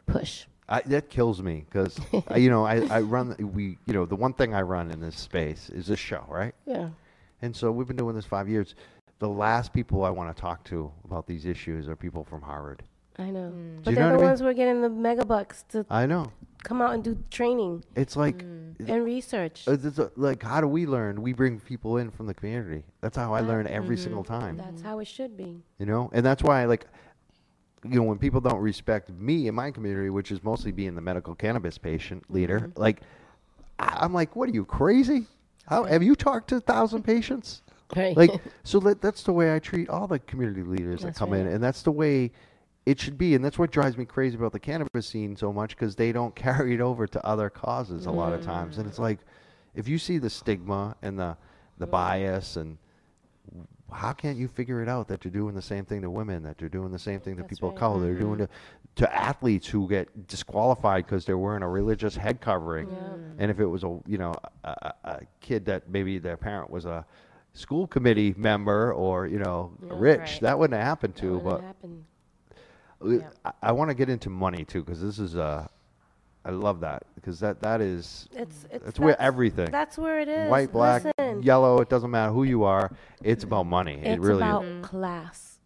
[0.05, 0.45] push.
[0.69, 1.99] I, that kills me because
[2.35, 5.17] you know I, I run we you know the one thing I run in this
[5.17, 6.89] space is this show right Yeah.
[7.41, 8.75] and so we've been doing this five years.
[9.19, 12.83] The last people I want to talk to about these issues are people from Harvard.
[13.17, 13.51] I know.
[13.51, 13.77] Mm.
[13.77, 15.85] Do But they're know the what I ones who are getting the mega bucks to
[15.89, 16.31] I know
[16.63, 18.73] come out and do training it's like mm.
[18.87, 19.63] and research.
[19.67, 21.21] It's a- like how do we learn?
[21.21, 22.83] We bring people in from the community.
[23.01, 24.03] That's how I learn every mm-hmm.
[24.03, 24.57] single time.
[24.57, 25.63] That's how it should be.
[25.79, 26.85] You know, and that's why like,
[27.89, 31.01] you know, when people don't respect me in my community, which is mostly being the
[31.01, 32.79] medical cannabis patient leader, mm-hmm.
[32.79, 33.01] like,
[33.79, 35.25] I- I'm like, what are you crazy?
[35.67, 37.61] How have you talked to a thousand patients?
[37.95, 38.15] Right.
[38.15, 38.31] Like,
[38.63, 41.47] so that, that's the way I treat all the community leaders that That's come in,
[41.47, 42.31] and that's the way
[42.85, 43.35] it should be.
[43.35, 46.35] And that's what drives me crazy about the cannabis scene so much because they don't
[46.47, 48.77] carry it over to other causes a lot of times.
[48.77, 49.03] And it's mm.
[49.03, 49.19] like,
[49.75, 51.37] if you see the stigma and the
[51.77, 51.91] the mm.
[51.91, 52.77] bias and
[53.91, 56.59] how can't you figure it out that you're doing the same thing to women, that
[56.59, 57.79] you're doing the same thing to That's people of right.
[57.79, 58.49] color, they're doing to,
[58.95, 62.87] to athletes who get disqualified because they're wearing a religious head covering.
[63.39, 66.69] And if it was a you know a, a, a kid that maybe their parent
[66.69, 67.05] was a
[67.53, 70.39] school committee member or you know rich, Right.
[70.41, 71.33] that wouldn't have happened That to.
[71.35, 72.05] wouldn't But happen.
[73.45, 75.67] I, I want to get into money too because this is uh,
[76.47, 80.29] I love that because that that is It's, it's that's where everything That's where it
[80.29, 80.49] is.
[80.49, 81.79] white, black, Listen, yellow.
[81.81, 82.89] It doesn't matter who you are.
[83.21, 83.95] It's about money.
[83.99, 84.37] it it's really.
[84.41, 84.85] about is.
[84.85, 85.59] class.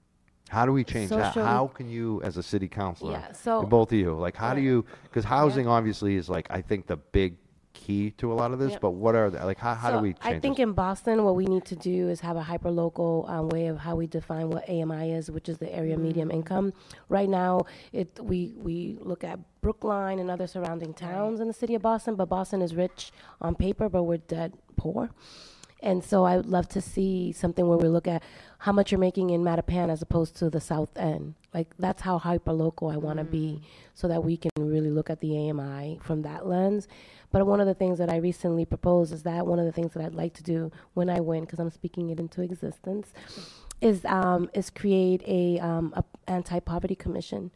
[0.50, 1.34] How do we change that?
[1.36, 4.60] How can you, as a city councilor, Yeah, so- both of you, like, how do
[4.60, 4.84] you?
[5.04, 7.38] Because housing obviously is like I think the big
[7.74, 8.72] key to a lot of this.
[8.72, 8.82] Yep.
[8.82, 10.20] But what are the, like how how do we change?
[10.38, 10.64] I think this?
[10.64, 13.96] in Boston, what we need to do is have a hyper-local um, way of how
[13.96, 16.74] we define what AMI is, which is the area medium income.
[17.10, 21.76] Right now, it we we look at Brookline and other surrounding towns in the city
[21.76, 25.12] of Boston, but Boston is rich on paper, but we're dead poor.
[25.82, 28.22] And so I would love to see something where we look at
[28.62, 31.34] how much you're making in Mattapan as opposed to the South End.
[31.52, 33.62] Like that's how hyper local I want to be, mm.
[33.96, 36.88] so that we can really look at the AMI from that lens.
[37.32, 39.94] But one of the things that I recently proposed is that one of the things
[39.94, 43.12] that I'd like to do when I win, because I'm speaking it into existence,
[43.82, 47.52] is um, is create a, um, a anti-poverty commission.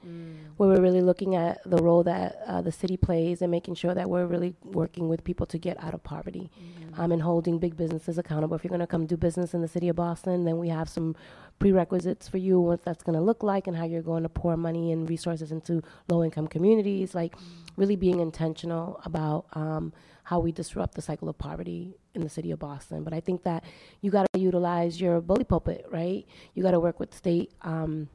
[0.58, 3.94] Where we're really looking at the role that uh, the city plays and making sure
[3.94, 6.50] that we're really working with people to get out of poverty.
[6.98, 8.56] Um, and holding big businesses accountable.
[8.56, 10.88] If you're going to come do business in the city of Boston, then we have
[10.88, 11.14] some
[11.60, 14.56] prerequisites for you, what that's going to look like, and how you're going to pour
[14.56, 17.14] money and resources into low-income communities.
[17.14, 17.36] Like
[17.76, 19.92] really being intentional about um,
[20.26, 23.04] how we disrupt the cycle of poverty in the city of Boston.
[23.04, 23.64] But I think that
[24.02, 26.26] you got to utilize your bully pulpit, right?
[26.56, 27.54] You got to work with state.
[27.62, 28.10] Um,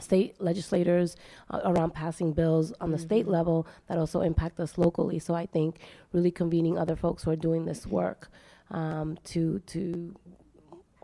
[0.00, 1.14] state legislators
[1.50, 5.20] uh, around passing bills on the state level that also impact us locally.
[5.20, 5.78] So I think
[6.12, 8.28] really convening other folks who are doing this work
[8.72, 10.16] um, to to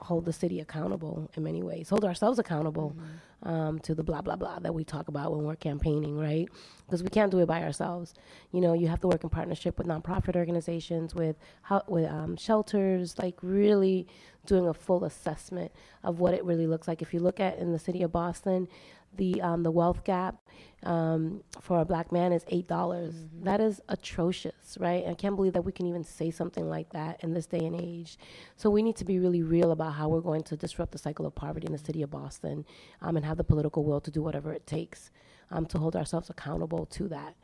[0.01, 2.97] hold the city accountable in many ways, hold ourselves accountable
[3.43, 6.49] um, to the blah blah blah that we talk about when we're campaigning, right?
[6.87, 8.15] Because we can't do it by ourselves.
[8.53, 12.37] You know, you have to work in partnership with nonprofit organizations, with how, with um,
[12.37, 14.07] shelters, like really
[14.47, 15.71] doing a full assessment
[16.03, 17.03] of what it really looks like.
[17.03, 18.69] If you look at in the city of Boston,
[19.17, 20.37] the um, the wealth gap
[20.83, 23.15] um, for a black man is eight dollars.
[23.43, 25.05] That is atrocious, right?
[25.07, 27.81] I can't believe that we can even say something like that in this day and
[27.81, 28.19] age.
[28.57, 31.27] So we need to be really real about how we're going to disrupt the cycle
[31.27, 32.65] of poverty in the city of Boston,
[33.03, 35.11] um, and have the political will to do whatever it takes
[35.51, 37.35] um, to hold ourselves accountable to that.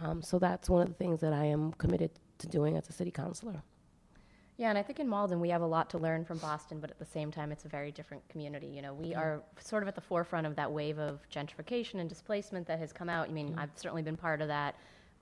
[0.00, 2.92] Um, so that's one of the things that I am committed to doing as a
[2.92, 3.62] city councilor.
[4.56, 6.90] Yeah, and I think in Malden we have a lot to learn from Boston, but
[6.90, 8.68] at the same time it's a very different community.
[8.68, 9.18] You know, we mm.
[9.18, 12.92] are sort of at the forefront of that wave of gentrification and displacement that has
[12.92, 13.28] come out.
[13.28, 13.58] I mean, mm.
[13.58, 14.76] I've certainly been part of that,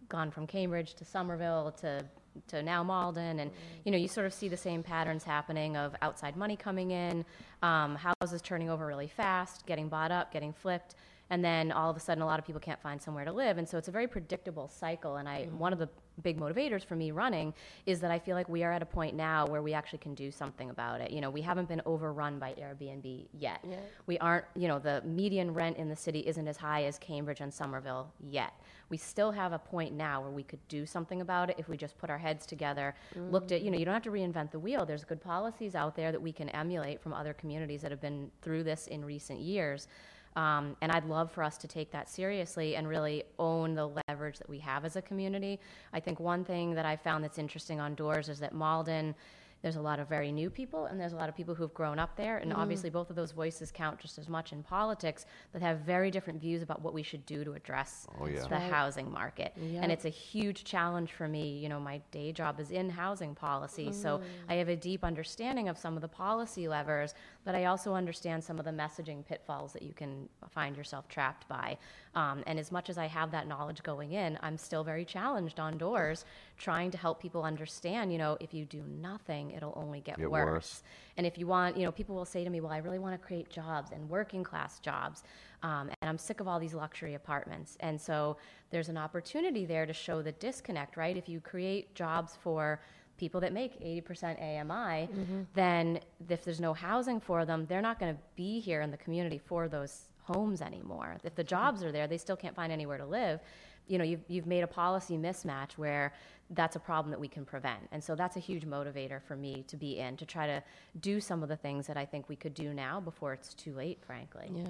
[0.08, 2.04] gone from Cambridge to Somerville to
[2.48, 3.54] to now Malden, and mm.
[3.84, 7.24] you know, you sort of see the same patterns happening of outside money coming in,
[7.62, 10.94] um, houses turning over really fast, getting bought up, getting flipped.
[11.32, 13.56] And then all of a sudden, a lot of people can't find somewhere to live,
[13.56, 15.16] and so it's a very predictable cycle.
[15.16, 15.58] And I, mm-hmm.
[15.58, 15.88] one of the
[16.20, 17.54] big motivators for me running
[17.86, 20.14] is that I feel like we are at a point now where we actually can
[20.14, 21.10] do something about it.
[21.10, 23.64] You know, we haven't been overrun by Airbnb yet.
[24.06, 27.40] We aren't, you know, the median rent in the city isn't as high as Cambridge
[27.40, 28.52] and Somerville yet.
[28.90, 31.78] We still have a point now where we could do something about it if we
[31.78, 33.30] just put our heads together, mm-hmm.
[33.30, 34.84] looked at, you know, you don't have to reinvent the wheel.
[34.84, 38.30] There's good policies out there that we can emulate from other communities that have been
[38.42, 39.88] through this in recent years.
[40.36, 44.38] Um, and I'd love for us to take that seriously and really own the leverage
[44.38, 45.60] that we have as a community.
[45.92, 49.14] I think one thing that I found that's interesting on Doors is that Malden,
[49.62, 51.98] there's a lot of very new people and there's a lot of people who've grown
[51.98, 52.38] up there.
[52.38, 56.10] And obviously, both of those voices count just as much in politics, but have very
[56.10, 58.46] different views about what we should do to address Oh, yeah.
[58.48, 59.52] the housing market.
[59.56, 59.80] Yeah.
[59.82, 61.58] And it's a huge challenge for me.
[61.58, 65.68] You know, my day job is in housing policy, so I have a deep understanding
[65.68, 69.72] of some of the policy levers, but I also understand some of the messaging pitfalls
[69.74, 71.78] that you can find yourself trapped by.
[72.14, 75.58] Um, and as much as I have that knowledge going in, I'm still very challenged
[75.60, 76.24] on doors,
[76.58, 78.12] trying to help people understand.
[78.12, 80.44] You know, if you do nothing, it'll only get, Get worse.
[80.46, 80.82] worse.
[81.16, 83.14] And if you want, you know, people will say to me, well, I really want
[83.20, 85.22] to create jobs and working class jobs.
[85.62, 87.76] Um, and I'm sick of all these luxury apartments.
[87.80, 88.36] And so
[88.70, 91.16] there's an opportunity there to show the disconnect, right?
[91.16, 92.80] If you create jobs for
[93.18, 95.08] people that make 80% AMI,
[95.54, 98.96] then if there's no housing for them, they're not going to be here in the
[98.96, 101.16] community for those homes anymore.
[101.22, 103.40] If the jobs are there, they still can't find anywhere to live.
[103.88, 106.12] You know, you've, you've made a policy mismatch where
[106.50, 107.80] that's a problem that we can prevent.
[107.92, 110.62] And so that's a huge motivator for me to be in, to try to
[111.00, 113.74] do some of the things that I think we could do now before it's too
[113.74, 114.50] late, frankly.
[114.54, 114.64] Yeah.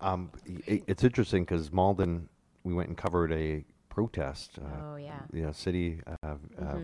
[0.00, 0.30] Um,
[0.68, 2.28] i- it's interesting because Malden,
[2.64, 4.58] we went and covered a protest.
[4.58, 5.20] Uh, Oh, yeah.
[5.32, 6.00] Yeah, city.
[6.22, 6.76] Uh, uh,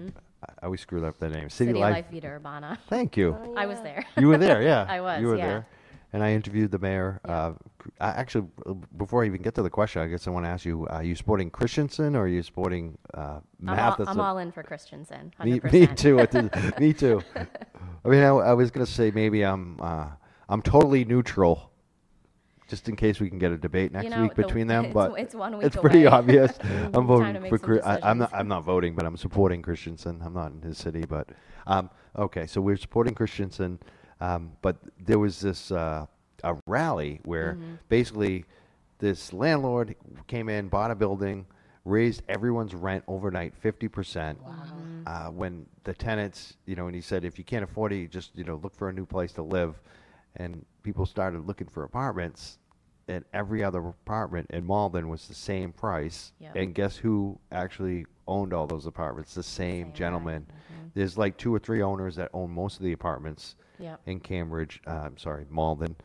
[0.63, 1.51] I always screwed up the name.
[1.51, 1.93] City, City Life.
[1.93, 2.79] Life Vida Urbana.
[2.89, 3.37] Thank you.
[3.57, 4.05] I was there.
[4.19, 4.87] You were there, yeah.
[4.89, 5.47] I was, You were yeah.
[5.47, 5.67] there.
[6.13, 7.21] And I interviewed the mayor.
[7.25, 7.53] Uh,
[8.01, 10.65] actually, uh, before I even get to the question, I guess I want to ask
[10.65, 14.51] you: Are you supporting Christenson or are you supporting uh, I'm all, I'm all in
[14.51, 15.33] for Christenson.
[15.41, 15.73] 100%.
[15.73, 16.81] Me, me too.
[16.81, 17.23] Me too.
[18.05, 20.09] I mean, I, I was going to say maybe I'm uh,
[20.49, 21.71] I'm totally neutral,
[22.67, 24.87] just in case we can get a debate next know, week the- between them.
[24.87, 26.59] it's- but it's one week it's pretty obvious.
[26.93, 27.87] I'm voting for.
[27.87, 28.35] I, I'm not.
[28.35, 30.21] I'm not voting, but I'm supporting Christenson.
[30.25, 31.29] I'm not in his city, but
[31.69, 32.47] um, okay.
[32.47, 33.79] So we're supporting Christenson,
[34.21, 36.07] um, but there was this uh,
[36.45, 37.75] a rally where Mm-hmm.
[37.89, 38.45] basically
[38.99, 39.95] this landlord
[40.27, 41.47] came in, bought a building,
[41.85, 44.39] raised everyone's rent overnight fifty percent.
[45.07, 48.09] Uh, when the tenants, you know, and he said, if you can't afford it, you
[48.09, 49.81] just you know look for a new place to live,
[50.37, 52.59] and people started looking for apartments,
[53.09, 56.33] and every other apartment in Malden was the same price.
[56.41, 56.57] Yep.
[56.57, 59.35] And guess who actually owned all those apartments?
[59.35, 60.47] The same, Same gentleman.
[60.95, 64.01] There's like two or three owners that own most of the apartments Yep.
[64.07, 64.81] in Cambridge.
[64.87, 65.97] Uh, I'm sorry, Malden,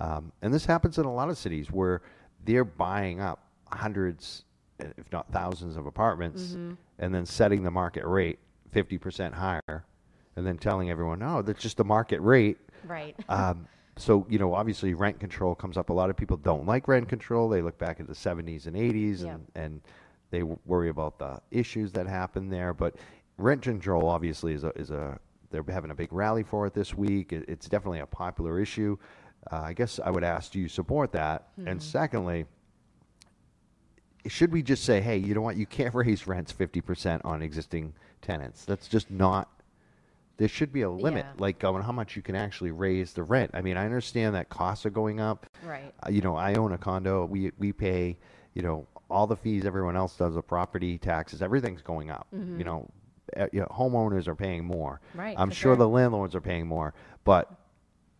[0.00, 2.02] um, and this happens in a lot of cities where
[2.44, 3.40] they're buying up
[3.72, 4.44] hundreds,
[4.80, 6.56] uh, if not thousands, of apartments,
[6.98, 8.38] and then setting the market rate
[8.74, 9.84] 50% higher,
[10.36, 13.16] and then telling everyone, "No, that's just the market rate." Right.
[13.28, 13.66] Um,
[13.96, 15.88] so you know, obviously, rent control comes up.
[15.90, 17.48] A lot of people don't like rent control.
[17.48, 19.34] They look back at the 70s and 80s, Yeah.
[19.34, 19.80] and, and
[20.30, 22.74] they worry about the issues that happen there.
[22.74, 22.96] But
[23.38, 25.18] rent control, obviously, is a is a
[25.54, 27.32] they're having a big rally for it this week.
[27.32, 28.98] It, it's definitely a popular issue.
[29.52, 31.48] Uh, I guess I would ask, do you support that?
[31.66, 32.46] And secondly,
[34.26, 37.94] should we just say, hey, you know what, you can't raise rents 50% on existing
[38.22, 38.64] tenants?
[38.64, 39.48] That's just not.
[40.36, 41.32] There should be a limit, Yeah.
[41.38, 43.52] like on how much you can actually raise the rent.
[43.54, 45.46] I mean, I understand that costs are going up.
[45.64, 45.94] Right.
[46.04, 47.24] Uh, you know, I own a condo.
[47.26, 48.16] We we pay,
[48.54, 52.26] you know, all the fees everyone else does, the property taxes, everything's going up.
[52.32, 52.88] You know,
[53.36, 55.00] Uh, you know, homeowners are paying more.
[55.14, 55.76] Right, I'm sure sure.
[55.76, 56.94] the landlords are paying more,
[57.24, 57.50] but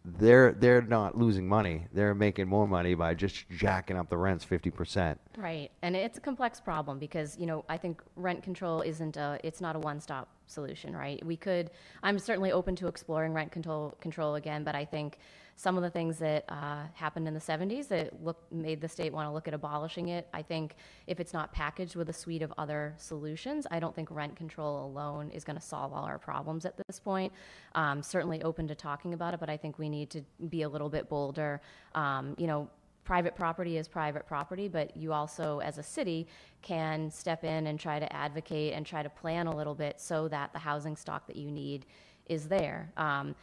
[0.05, 1.87] they're they're not losing money.
[1.93, 5.17] They're making more money by just jacking up the rents 50%.
[5.39, 9.39] Right, and it's a complex problem because you know I think rent control isn't a
[9.43, 11.25] it's not a one-stop solution, right?
[11.25, 11.71] We could
[12.03, 15.19] I'm certainly open to exploring rent control control again, but I think
[15.57, 19.13] some of the things that uh, happened in the 70s that look made the state
[19.13, 20.29] want to look at abolishing it.
[20.35, 20.75] I think
[21.07, 24.85] if it's not packaged with a suite of other solutions, I don't think rent control
[24.85, 27.33] alone is going to solve all our problems at this point.
[27.75, 30.69] Um, certainly open to talking about it, but I think we need to be a
[30.69, 31.61] little bit bolder.
[31.95, 32.69] Um, you know
[33.05, 36.27] private property is private property, but you also, as a city,
[36.63, 40.27] can step in and try to advocate and try to plan a little bit so
[40.29, 41.87] that the housing stock that you need
[42.27, 42.91] is there.
[42.97, 43.35] Um,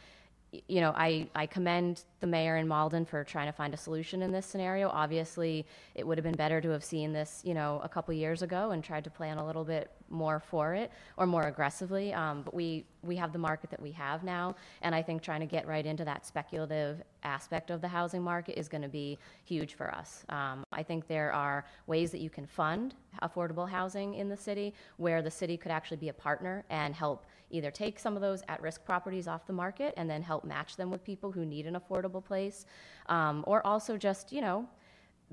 [0.68, 4.20] you know, I, I commend the mayor in Malden for trying to find a solution
[4.20, 4.90] in this scenario.
[4.90, 8.42] Obviously, it would have been better to have seen this, you know, a couple years
[8.42, 12.12] ago and tried to plan a little bit more for it or more aggressively.
[12.12, 15.40] Um, but we, we have the market that we have now, and I think trying
[15.40, 19.18] to get right into that speculative aspect of the housing market is going to be
[19.44, 20.24] huge for us.
[20.28, 24.74] Um, I think there are ways that you can fund affordable housing in the city
[24.98, 28.42] where the city could actually be a partner and help either take some of those
[28.48, 31.76] at-risk properties off the market and then help match them with people who need an
[31.76, 32.66] affordable place,
[33.06, 34.66] um, or also just you know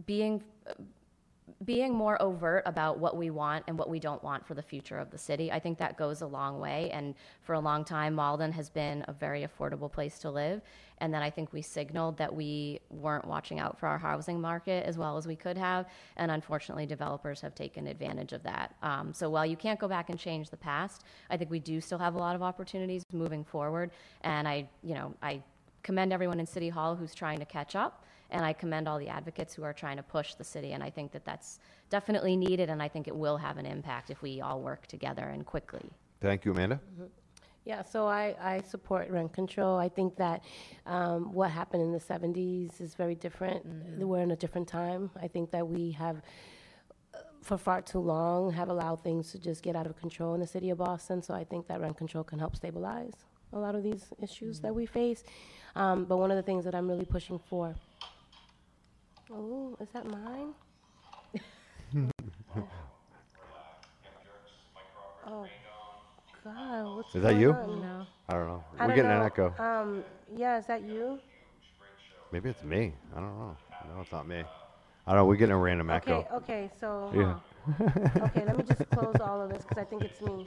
[0.05, 0.43] being
[1.65, 4.97] being more overt about what we want and what we don't want for the future
[4.97, 5.51] of the city.
[5.51, 6.89] I think that goes a long way.
[6.91, 10.61] And for a long time, Malden has been a very affordable place to live.
[10.99, 14.85] And then I think we signaled that we weren't watching out for our housing market
[14.85, 15.85] as well as we could have.
[16.17, 18.75] And unfortunately, developers have taken advantage of that.
[18.81, 21.79] Um, so while you can't go back and change the past, I think we do
[21.79, 23.91] still have a lot of opportunities moving forward.
[24.21, 25.41] And I, you know, I
[25.83, 29.09] commend everyone in City Hall who's trying to catch up, and I commend all the
[29.09, 30.73] advocates who are trying to push the city.
[30.73, 34.09] And I think that that's definitely needed, and I think it will have an impact
[34.09, 35.89] if we all work together and quickly.
[36.21, 36.79] Thank you, Amanda.
[37.65, 39.77] Yeah, so I, I support rent control.
[39.77, 40.43] I think that
[40.85, 43.65] um, what happened in the 70s is very different.
[43.97, 45.11] We're in a different time.
[45.21, 46.21] I think that we have,
[47.13, 50.39] uh, for far too long, have allowed things to just get out of control in
[50.39, 51.21] the city of Boston.
[51.21, 53.13] So I think that rent control can help stabilize
[53.53, 55.23] a lot of these issues that we face.
[55.75, 57.75] Um, but one of the things that I'm really pushing for.
[59.31, 60.53] Oh, is that mine?
[65.27, 65.45] oh,
[66.43, 67.51] God, what's Is that you?
[67.51, 67.81] on?
[67.81, 68.07] No.
[68.27, 68.63] I don't know.
[68.79, 69.25] I We're don't getting an know.
[69.25, 69.53] echo.
[69.59, 70.03] Um,
[70.35, 71.19] yeah, is that you?
[72.31, 72.93] Maybe it's me.
[73.15, 73.57] I don't know.
[73.93, 74.43] No, it's not me.
[75.07, 75.25] I don't know.
[75.25, 76.27] We're getting a random Okay, echo.
[76.33, 77.35] okay, so, Yeah.
[77.65, 77.83] Huh.
[78.25, 80.45] okay, let me just close all of this because I think it's me.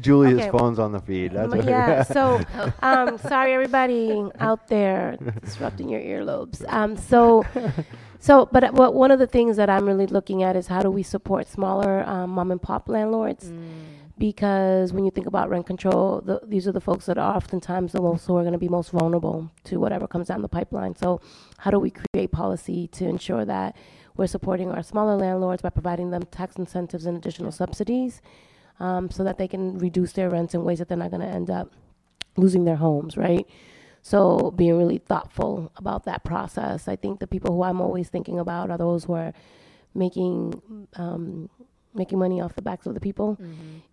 [0.00, 0.50] Julia's Okay.
[0.56, 1.32] phone's on the feed.
[1.32, 2.40] That's M- what yeah, so,
[2.82, 6.64] um, sorry everybody out there disrupting your earlobes.
[6.72, 7.44] Um, so,
[8.20, 10.82] so, but uh, what, one of the things that I'm really looking at is how
[10.82, 13.50] do we support smaller um, mom and pop landlords?
[14.18, 17.92] Because when you think about rent control, the, these are the folks that are oftentimes
[17.92, 20.96] the most who are going to be most vulnerable to whatever comes down the pipeline.
[20.96, 21.20] So,
[21.58, 23.76] how do we create policy to ensure that
[24.18, 28.20] we're supporting our smaller landlords by providing them tax incentives and additional subsidies,
[28.80, 31.26] um, so that they can reduce their rents in ways that they're not going to
[31.26, 31.72] end up
[32.36, 33.46] losing their homes, right?
[34.02, 36.88] So being really thoughtful about that process.
[36.88, 39.32] I think the people who I'm always thinking about are those who are
[39.94, 41.48] making um,
[41.98, 43.36] making money off the backs of the people,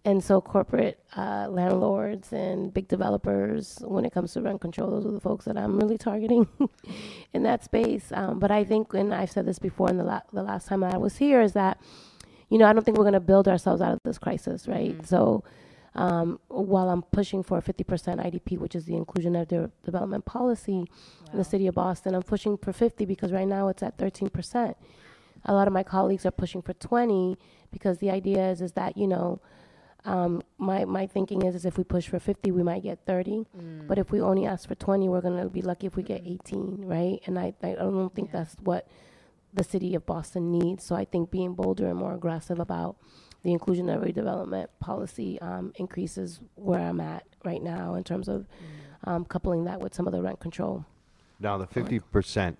[0.06, 3.80] and so corporate uh, landlords and big developers.
[3.82, 6.48] When it comes to rent control, those are the folks that I'm really targeting
[7.34, 8.06] in that space.
[8.14, 10.84] Um, but I think, and I've said this before, in the la- the last time
[10.84, 11.80] I was here, is that
[12.50, 14.96] you know I don't think we're going to build ourselves out of this crisis, right?
[15.06, 15.44] So
[15.96, 17.84] um, while I'm pushing for a 50%
[18.20, 20.86] IDP, which is the inclusion of de- development policy
[21.32, 24.76] in the city of Boston, I'm pushing for 50 because right now it's at 13%.
[25.46, 27.38] A lot of my colleagues are pushing for 20
[27.78, 29.28] because the idea is is that you know
[30.16, 33.48] Um, my, my thinking is, is if we push for 50, we might get 30.
[33.90, 36.22] But if we only ask for 20, we're going to be lucky if we get
[36.24, 37.18] 18, right?
[37.26, 38.38] And I, I don't think Yeah.
[38.38, 38.84] that's what
[39.52, 40.84] the city of Boston needs.
[40.88, 42.98] So I think being bolder and more aggressive about
[43.42, 48.46] the inclusionary development policy um, increases where I'm at right now in terms of
[49.10, 50.86] um, coupling that with some of the rent control.
[51.40, 52.60] Now, the fifty percent,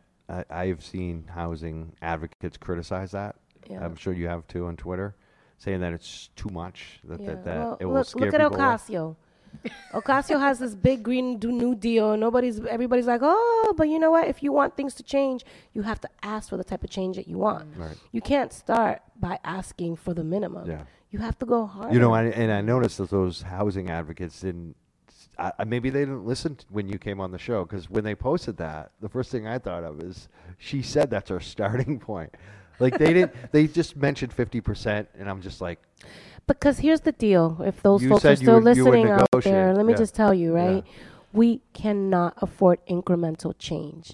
[0.50, 3.36] I've seen housing advocates criticize that.
[3.70, 3.84] Yeah.
[3.84, 5.16] I'm sure you have too on Twitter,
[5.58, 7.28] saying that it's too much, that, Yeah.
[7.28, 8.66] that, that Well, it will look, scare look at people away.
[8.76, 9.16] Ocasio.
[9.94, 14.12] Ocasio has this big green do- new deal, nobody's everybody's like, oh, but you know
[14.12, 14.28] what?
[14.28, 17.16] If you want things to change, you have to ask for the type of change
[17.16, 17.74] that you want.
[17.78, 17.80] Mm.
[17.88, 17.98] Right.
[18.12, 20.70] You can't start by asking for the minimum.
[20.70, 20.84] Yeah.
[21.12, 21.94] You have to go hard.
[21.94, 24.76] You know, I, and I noticed that those housing advocates didn't.
[25.38, 28.56] I, maybe they didn't listen when you came on the show because when they posted
[28.58, 32.34] that, the first thing I thought of is she said that's our starting point.
[32.80, 33.34] Like they didn't.
[33.52, 35.80] They just mentioned fifty percent, and I'm just like,
[36.48, 38.92] Because here's the deal: if those You folks said are you still would- you would
[38.94, 39.98] listening out there, negotiate, let me yeah.
[39.98, 40.64] just tell you, Yeah.
[40.66, 40.84] right?
[41.34, 44.14] We cannot afford incremental change.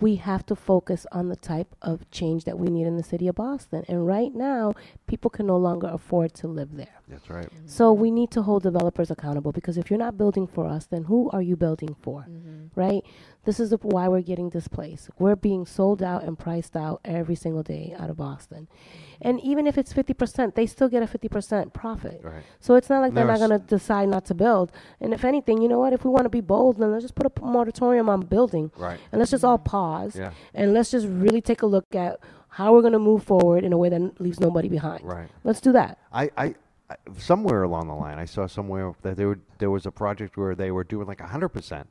[0.00, 3.26] We have to focus on the type of change that we need in the city
[3.26, 3.84] of Boston.
[3.88, 4.74] And right now,
[5.08, 7.00] people can no longer afford to live there.
[7.08, 7.48] that's right.
[7.66, 11.04] So we need to hold developers accountable because if you're not building for us, then
[11.04, 12.26] who are you building for?
[12.30, 12.80] Mm-hmm.
[12.80, 13.04] Right?
[13.48, 15.08] This is why we're getting displaced.
[15.18, 18.68] We're being sold out and priced out every single day out of Boston.
[19.22, 22.20] And even if it's 50%, they still get a 50% profit.
[22.22, 22.42] Right.
[22.60, 24.70] So it's not like they're not going to decide not to build.
[25.00, 25.94] And if anything, you know what?
[25.94, 28.70] If we want to be bold, then let's just put a moratorium on building.
[28.76, 29.00] Right.
[29.12, 30.14] And let's just all pause.
[30.14, 30.32] Yeah.
[30.52, 33.72] And let's just really take a look at how we're going to move forward in
[33.72, 35.02] a way that leaves nobody behind.
[35.04, 35.30] Right.
[35.42, 35.96] Let's do that.
[36.12, 36.54] I, I,
[37.16, 40.54] somewhere along the line, I saw somewhere that there would there was a project where
[40.54, 41.88] they were doing like hundred percent.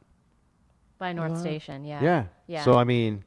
[0.99, 2.01] By North Station, yeah.
[2.01, 2.23] Yeah.
[2.47, 2.63] Yeah.
[2.63, 3.23] So I mean,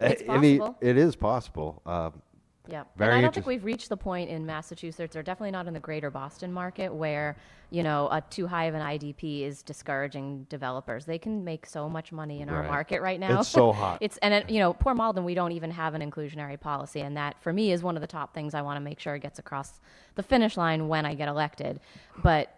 [0.00, 0.78] It's I mean, possible.
[0.80, 1.82] it is possible.
[1.86, 2.22] Um,
[2.68, 2.82] Yeah.
[2.96, 5.66] Very and I don't interest- think we've reached the point in Massachusetts, or definitely not
[5.68, 7.36] in the greater Boston market, where,
[7.70, 11.04] you know, a too high of an IDP is discouraging developers.
[11.06, 12.70] They can make so much money in our Right.
[12.70, 13.38] market right now.
[13.40, 13.98] It's so hot.
[14.00, 17.00] it's, and, it, you know, poor Malden, we don't even have an inclusionary policy.
[17.02, 19.16] And that, for me, is one of the top things I want to make sure
[19.18, 19.80] gets across
[20.16, 21.78] the finish line when I get elected.
[22.22, 22.50] But,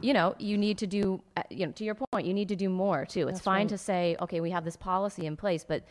[0.00, 2.56] you know, you need to do, uh, you know, to your point, you need to
[2.56, 3.28] do more too.
[3.28, 5.84] It's fine to say, okay, we have this policy in place, but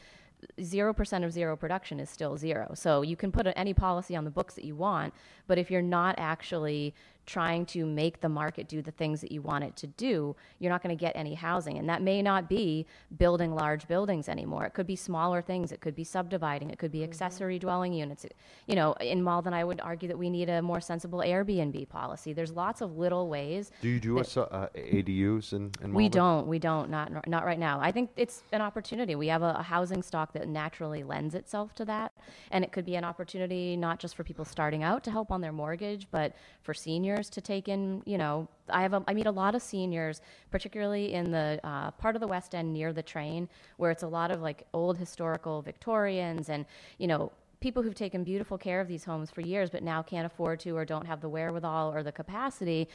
[0.61, 2.71] zero percent of zero production is still zero.
[2.73, 5.13] So you can put any policy on the books that you want,
[5.47, 6.93] but if you're not actually
[7.31, 10.69] trying to make the market do the things that you want it to do, you're
[10.69, 11.77] not going to get any housing.
[11.77, 12.85] And that may not be
[13.17, 14.65] building large buildings anymore.
[14.65, 15.71] It could be smaller things.
[15.71, 16.71] It could be subdividing.
[16.71, 18.25] It could be accessory dwelling units.
[18.67, 22.33] You know, in Malden, I would argue that we need a more sensible Airbnb policy.
[22.33, 26.47] There's lots of little ways do you do a, uh, ADUs in, in we don't.
[26.47, 26.89] We don't.
[26.89, 27.79] Not not right now.
[27.79, 29.15] I think it's an opportunity.
[29.15, 32.11] We have a, a housing stock that naturally lends itself to that,
[32.51, 35.39] and it could be an opportunity not just for people starting out to help on
[35.39, 38.01] their mortgage, but for seniors to take in.
[38.05, 41.91] You know, I have a, I meet a lot of seniors, particularly in the uh,
[41.91, 44.97] part of the West End near the train, where it's a lot of like old
[44.97, 46.65] historical Victorians, and
[46.97, 50.25] you know people who've taken beautiful care of these homes for years but now can't
[50.25, 52.89] afford to or don't have the wherewithal or the capacity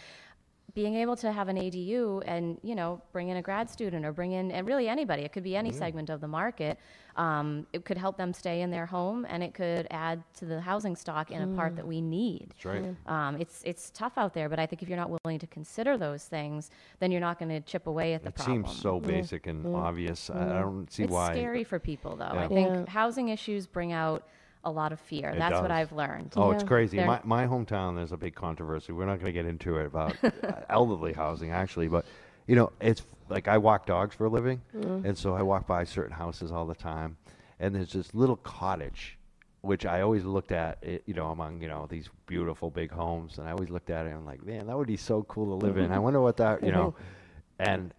[0.76, 4.12] being able to have an ADU and you know bring in a grad student or
[4.12, 6.78] bring in and really anybody it could be any segment of the market
[7.16, 10.60] um, it could help them stay in their home and it could add to the
[10.60, 12.94] housing stock in a part that we need That's right.
[13.06, 15.96] um, it's it's tough out there but I think if you're not willing to consider
[15.96, 16.70] those things
[17.00, 19.74] then you're not going to chip away at the It problem seems so basic and
[19.74, 20.28] obvious.
[20.28, 21.32] I, I don't see it's why.
[21.32, 22.44] scary for people though Yeah.
[22.44, 22.84] I think Yeah.
[22.90, 24.24] housing issues bring out
[24.66, 25.70] a lot of fear It that's what.
[25.70, 26.96] I've learned Oh, it's crazy.
[26.98, 28.92] They're- My, my hometown, there's a big controversy.
[28.92, 30.30] We're not going to get into it about uh,
[30.68, 32.04] elderly housing, actually, but
[32.48, 35.84] you know, it's like I walk dogs for a living, and so I walk by
[35.84, 37.16] certain houses all the time,
[37.60, 39.18] and there's this little cottage,
[39.62, 43.38] which I always looked at, it, you know, among you know these beautiful big homes,
[43.38, 45.58] and I always looked at it and I'm like, man, that would be so cool
[45.58, 45.90] to live in.
[45.92, 46.94] I wonder what that, you know,
[47.60, 47.92] and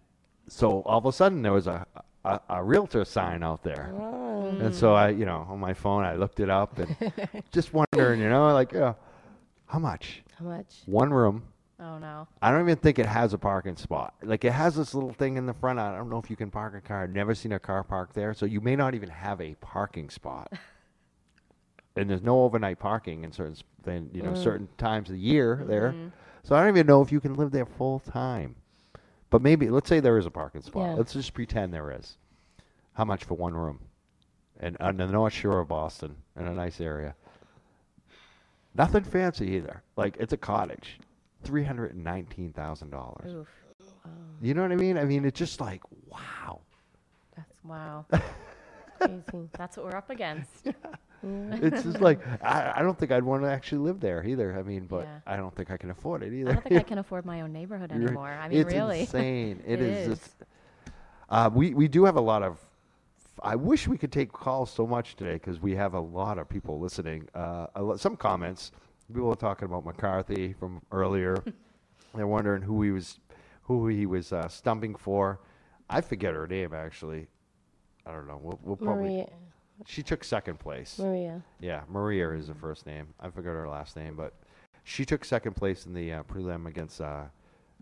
[0.48, 1.86] so all of a sudden there was a
[2.28, 3.90] a, a realtor sign out there.
[3.94, 4.60] Mm.
[4.66, 6.96] And so I, you know, on my phone, I looked it up and
[7.52, 8.94] just wondering, you know, like, uh,
[9.66, 10.22] how much?
[10.38, 10.82] How much?
[10.86, 11.42] One room.
[11.80, 14.14] oh no I don't even think it has a parking spot.
[14.22, 15.78] Like, it has this little thing in the front.
[15.78, 17.02] I don't know if you can park a car.
[17.02, 18.34] I've never seen a car parked there.
[18.34, 20.52] So you may not even have a parking spot.
[21.96, 23.56] and there's no overnight parking in certain,
[24.12, 24.42] you know, mm.
[24.42, 25.92] certain times of the year there.
[25.92, 26.08] Mm-hmm.
[26.42, 28.56] So I don't even know if you can live there full time.
[29.30, 30.90] But maybe, let's say there is a parking spot.
[30.90, 30.94] Yeah.
[30.94, 32.16] Let's just pretend there is.
[32.94, 33.80] How much for one room?
[34.60, 37.14] And on the North Shore of Boston, in a nice area.
[38.74, 39.82] Nothing fancy either.
[39.96, 40.98] Like it's a cottage,
[41.42, 43.46] three hundred and nineteen thousand dollars.
[44.40, 44.96] You know what I mean?
[44.98, 46.60] I mean, it's just like wow.
[47.36, 48.06] That's wow
[49.52, 50.64] that's what we're up against
[51.22, 54.56] it's just like I, I don't think I'd want to actually live there either.
[54.58, 55.18] I mean, but Yeah.
[55.26, 56.50] I don't think I can afford it either.
[56.50, 58.28] I don't think I can afford my own neighborhood anymore.
[58.28, 59.00] I mean, really.
[59.00, 59.24] it's really.
[59.24, 59.62] insane.
[59.66, 60.08] It is.
[60.08, 60.18] is.
[60.18, 60.30] Just,
[61.28, 62.58] uh, we we do have a lot of.
[63.42, 66.48] I wish we could take calls so much today because we have a lot of
[66.48, 67.28] people listening.
[67.34, 68.72] Uh, a lo- some comments.
[69.12, 71.36] People are talking about McCarthy from earlier.
[72.14, 73.20] They're wondering who he was,
[73.62, 75.40] who he was uh, stumping for.
[75.88, 77.28] I forget her name actually.
[78.06, 78.38] I don't know.
[78.42, 79.02] We'll, we'll probably.
[79.08, 79.28] Maria.
[79.86, 80.98] She took second place.
[80.98, 81.42] Maria.
[81.60, 83.08] Yeah, Maria is the first name.
[83.20, 84.34] I forgot her last name, but
[84.84, 87.24] she took second place in the uh, prelim against uh,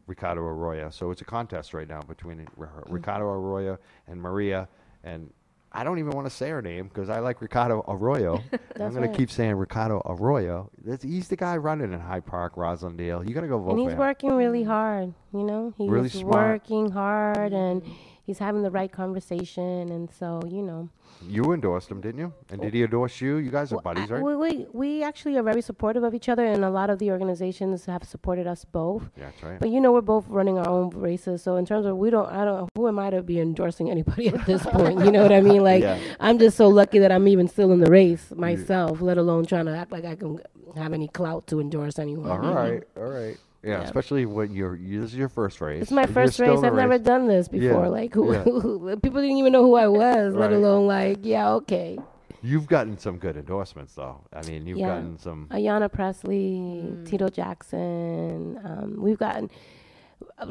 [0.06, 0.90] Ricardo Arroyo.
[0.90, 4.68] So it's a contest right now between R- Ricardo Arroyo and Maria.
[5.04, 5.32] And
[5.72, 8.42] I don't even want to say her name because I like Ricardo Arroyo.
[8.52, 9.12] I'm going right.
[9.12, 10.70] to keep saying Ricardo Arroyo.
[10.84, 13.26] That's, he's the guy running in Hyde Park, Roslindale.
[13.26, 15.72] You got to go vote And for he's working really hard, you know?
[15.76, 16.32] He's Really smart.
[16.34, 17.82] working hard and
[18.26, 19.90] he's having the right conversation.
[19.90, 20.88] And so, you know.
[21.26, 22.32] You endorsed him, didn't you?
[22.50, 23.36] And did he endorse you?
[23.36, 24.22] You guys are Well, buddies, right?
[24.22, 27.10] We, we, we actually are very supportive of each other, and a lot of the
[27.10, 29.08] organizations have supported us both.
[29.16, 29.58] yeah, that's right.
[29.58, 32.28] But you know, we're both running our own races, so in terms of we don't,
[32.30, 35.04] I don't, who am I to be endorsing anybody at this point?
[35.06, 35.62] You know what I mean?
[35.64, 35.98] Like, Yeah.
[36.20, 39.64] I'm just so lucky that I'm even still in the race myself, let alone trying
[39.66, 40.38] to act like I can
[40.76, 42.30] have any clout to endorse anyone.
[42.30, 43.38] All right, all right.
[43.66, 43.82] Yeah, Yeah.
[43.84, 45.82] especially when you're, you, this is your first race.
[45.82, 46.62] It's my first race.
[46.62, 47.82] I've never done this before.
[47.84, 48.94] Yeah, Like, who, yeah.
[49.02, 51.98] people didn't even know who I was, let alone like, yeah, okay.
[52.42, 54.20] You've gotten some good endorsements, though.
[54.32, 54.88] I mean, you've Yeah.
[54.94, 55.48] gotten some.
[55.50, 58.60] Ayanna Presley, Tito Jackson.
[58.64, 59.50] Um, we've gotten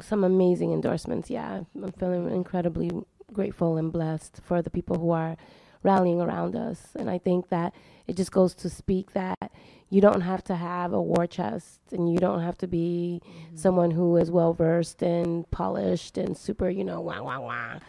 [0.01, 1.29] some amazing endorsements.
[1.29, 2.91] Yeah, I'm feeling incredibly
[3.31, 5.37] grateful and blessed for the people who are
[5.85, 6.89] rallying around us.
[6.95, 7.73] And I think that
[8.07, 9.51] it just goes to speak that
[9.89, 13.55] you don't have to have a war chest and you don't have to be mm-hmm.
[13.55, 17.79] someone who is well versed and polished and super, you know, wah, wah, wah.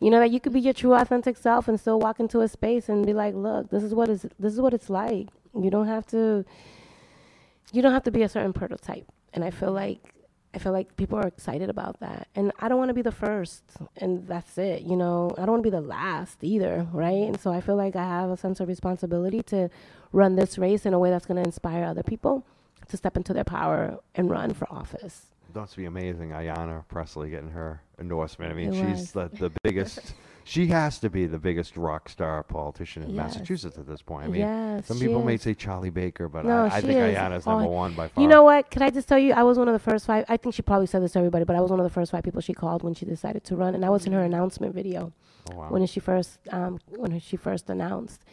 [0.00, 2.48] You know that you could be your true authentic self and still walk into a
[2.48, 5.28] space and be like, look, this is what is this is what it's like.
[5.54, 6.44] You don't have to
[7.72, 9.06] you don't have to be a certain prototype.
[9.32, 10.11] And I feel like
[10.54, 12.28] I feel like people are excited about that.
[12.34, 13.62] And I don't want to be the first
[13.96, 15.30] and that's it, you know.
[15.38, 17.26] I don't want to be the last either, right?
[17.26, 19.70] And so I feel like I have a sense of responsibility to
[20.12, 22.44] run this race in a way that's going to inspire other people
[22.88, 25.26] to step into their power and run for office.
[25.54, 28.50] That's be amazing, Ayanna Presley getting her endorsement.
[28.52, 30.14] I mean, It she's the, the biggest.
[30.44, 33.16] she has to be the biggest rock star politician in Yes.
[33.16, 34.24] Massachusetts at this point.
[34.24, 37.16] I mean, Yes, some people may say Charlie Baker, but No, I, I think is.
[37.16, 38.22] Ayanna's number one by far.
[38.22, 38.70] You know what?
[38.70, 40.24] Can I just tell you, I was one of the first five.
[40.28, 42.10] I think she probably said this to everybody, but I was one of the first
[42.12, 44.74] five people she called when she decided to run, and I was in her announcement
[44.74, 45.12] video
[45.50, 45.70] Oh, wow.
[45.70, 48.24] when she first um, when she first announced.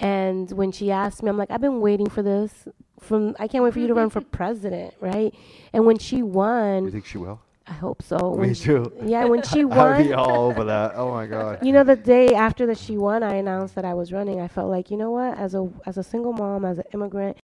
[0.00, 2.66] And when she asked me, I'm like, I've been waiting for this.
[3.00, 5.34] From I can't wait for you to run for president, right?
[5.72, 7.40] And when she won, you think she will?
[7.66, 8.32] I hope so.
[8.32, 8.92] Me When- too.
[9.04, 9.78] Yeah, when she won.
[9.94, 10.92] I'd be all over that.
[10.96, 11.60] Oh my god.
[11.64, 14.40] you know, the day after that she won, I announced that I was running.
[14.40, 15.38] I felt like, you know what?
[15.38, 17.38] As a as a single mom, as an immigrant,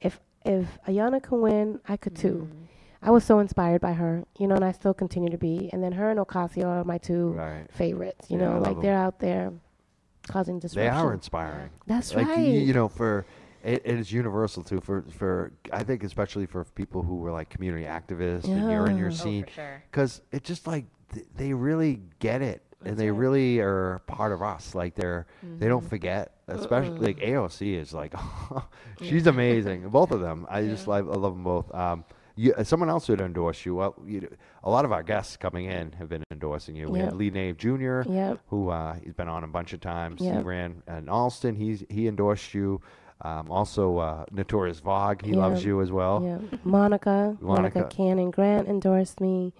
[0.00, 2.48] if if Ayanna can win, I could too.
[2.50, 2.64] Mm-hmm.
[3.04, 5.70] I was so inspired by her, you know, and I still continue to be.
[5.72, 7.66] And then her and Ocasio are my two Right.
[7.72, 8.30] favorites.
[8.30, 8.82] You Yeah, know, like like 'em.
[8.82, 9.52] they're out there
[10.28, 10.92] causing disruption.
[10.92, 11.70] They are inspiring.
[11.86, 12.38] That's like right.
[12.38, 13.26] you know for
[13.62, 17.48] it, it is universal too for for I think especially for people who were like
[17.50, 19.14] community activists and you're in your Yeah.
[19.20, 19.82] Oh, scene sure.
[19.90, 23.18] because it just like th- they really get it and they right.
[23.20, 25.26] really are part of us like they're
[25.58, 28.14] they don't forget especially like AOC is like
[29.00, 32.04] she's amazing both of them I just love I love them both um
[32.34, 34.26] you, uh, someone else would endorse you well you,
[34.64, 37.04] a lot of our guests coming in have been endorsing you we Yeah.
[37.06, 38.40] had Lee Nave Jr Yep.
[38.48, 40.20] who uh, he's been on a bunch of times.
[40.20, 40.44] He Yep.
[40.44, 41.54] ran in Allston.
[41.54, 42.80] He's he endorsed you.
[43.24, 45.24] Um, also, uh, Notorious Vog.
[45.24, 45.38] He Yeah.
[45.38, 46.22] loves you as well.
[46.24, 47.84] Yeah, Monica, Monica, Monica.
[47.84, 49.52] Cannon Grant endorsed me.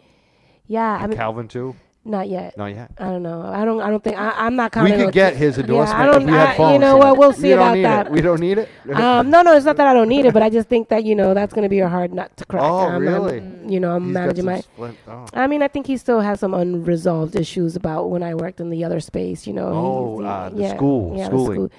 [0.66, 1.76] Yeah, I mean, Calvin too.
[2.04, 2.56] not yet.
[2.58, 2.90] Not yet.
[2.98, 3.42] I don't know.
[3.42, 3.80] I don't.
[3.80, 4.16] I don't think.
[4.18, 4.96] I, I'm not We counting.
[4.96, 6.22] could on- get his Yeah, endorsement I don't.
[6.22, 6.72] if we had phones.
[6.72, 7.16] you know what?
[7.18, 8.06] We'll see we don't about need that.
[8.06, 8.12] It.
[8.12, 8.68] We don't need it.
[8.94, 11.04] um, no, no, it's not that I don't need it, but I just think that
[11.04, 12.62] you know that's going to be a hard nut to crack.
[12.64, 13.42] Oh, I'm- I'm- really?
[13.66, 14.58] you know, I'm He's managing my.
[14.60, 15.26] splint- oh.
[15.34, 18.70] I mean, I think he still has some unresolved issues about when I worked in
[18.70, 19.46] the other space.
[19.46, 19.68] You know.
[19.68, 21.70] Oh, He's- uh, the school- yeah, the school.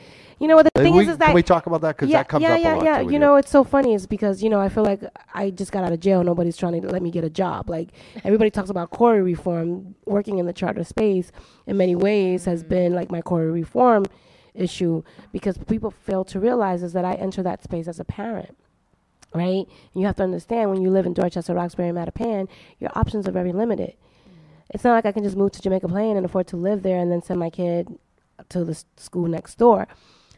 [0.44, 1.08] You know what the thing we- is?
[1.08, 2.76] Is can that we talk about that because yeah, that comes yeah, up yeah, a
[2.76, 2.98] lot yeah.
[2.98, 5.02] too with You know, it's so funny is because you know I feel like
[5.34, 6.22] I just got out of jail.
[6.22, 7.70] Nobody's trying to let me get a job.
[7.70, 7.92] Like
[8.26, 9.96] everybody talks about CORI reform.
[10.06, 11.32] Working in the charter space
[11.66, 12.70] in many ways has mm-hmm.
[12.70, 14.04] been like my CORI reform
[14.54, 18.58] issue because people fail to realize is that I enter that space as a parent.
[19.34, 19.66] Right?
[19.94, 23.54] You have to understand when you live in Dorchester, Roxbury, Mattapan, your options are very
[23.54, 23.96] limited.
[24.28, 24.34] Mm.
[24.72, 27.00] It's not like I can just move to Jamaica Plain and afford to live there
[27.00, 27.88] and then send my kid
[28.50, 29.88] to the school next door.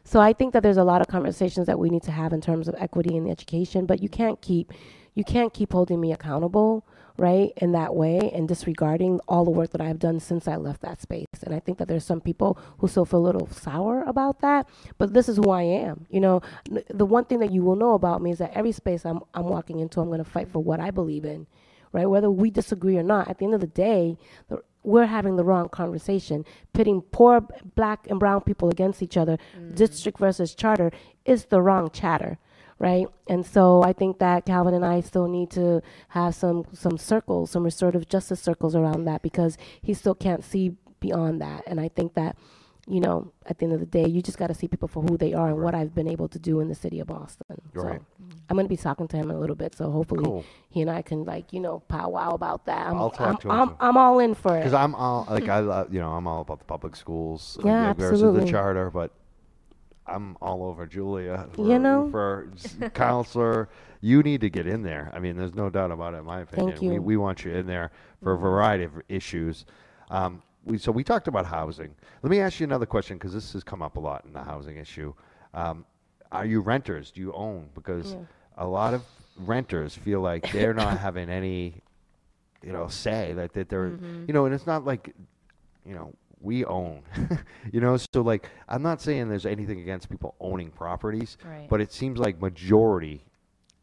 [0.05, 2.39] So I think that there's a lot of conversations that we need to have in
[2.39, 4.71] terms of equity in education, but you can't keep
[5.13, 6.85] you can't keep holding me accountable
[7.17, 10.81] right, in that way and disregarding all the work that I've done since I left
[10.81, 11.27] that space.
[11.43, 14.67] And I think that there's some people who still feel a little sour about that,
[14.97, 16.05] but this is who I am.
[16.09, 16.41] You know,
[16.89, 19.45] the one thing that you will know about me is that every space I'm, I'm
[19.45, 21.47] walking into, I'm going to fight for what I believe in,
[21.93, 22.05] right?
[22.05, 24.17] Whether we disagree or not, at the end of the day,
[24.49, 26.45] the, we're having the wrong conversation.
[26.73, 29.75] Pitting poor black and brown people against each other, mm.
[29.75, 30.91] district versus charter,
[31.25, 32.37] is the wrong chatter
[32.77, 33.07] right?
[33.27, 37.51] And so I think that Calvin and I still need to have some some circles,
[37.51, 41.63] some restorative justice circles around that because he still can't see beyond that.
[41.67, 42.35] And I think that,
[42.87, 45.01] you know, at the end of the day, you just got to see people for
[45.01, 47.59] who they are and what I've been able to do in the city of Boston.
[47.73, 47.99] Right.
[47.99, 48.05] So
[48.49, 49.73] I'm going to be talking to him in a little bit.
[49.75, 50.45] So hopefully Cool.
[50.69, 52.85] he and I can like, you know, powwow about that.
[52.87, 53.75] I'm, I'll talk I'm, to him I'm, too.
[53.79, 54.59] I'm all in for it.
[54.59, 57.93] Because I'm all like I love you know I'm all about the public schools Yeah,
[57.93, 59.11] versus the charter, but
[60.07, 61.47] I'm all over Julia.
[61.53, 62.09] For, You know?
[62.11, 62.51] for
[62.93, 63.69] counselor,
[64.01, 65.09] you need to get in there.
[65.13, 66.17] I mean, there's no doubt about it.
[66.17, 67.01] In my opinion, We, you.
[67.01, 69.65] we want you in there for a variety of issues.
[70.11, 71.95] Um, we so we talked about housing.
[72.21, 74.43] Let me ask you another question because this has come up a lot in the
[74.43, 75.13] housing issue.
[75.53, 75.85] Um,
[76.31, 77.11] are you renters?
[77.11, 77.69] Do you own?
[77.75, 78.15] Because
[78.57, 79.03] a lot of
[79.37, 81.81] renters feel like they're not having any
[82.65, 83.91] you know, say that, that they're,
[84.27, 85.13] you know, and it's not like,
[85.85, 86.11] you know,
[86.41, 87.03] we own,
[87.71, 91.67] you know, so like, I'm not saying there's anything against people owning properties, Right.
[91.69, 93.23] but it seems like majority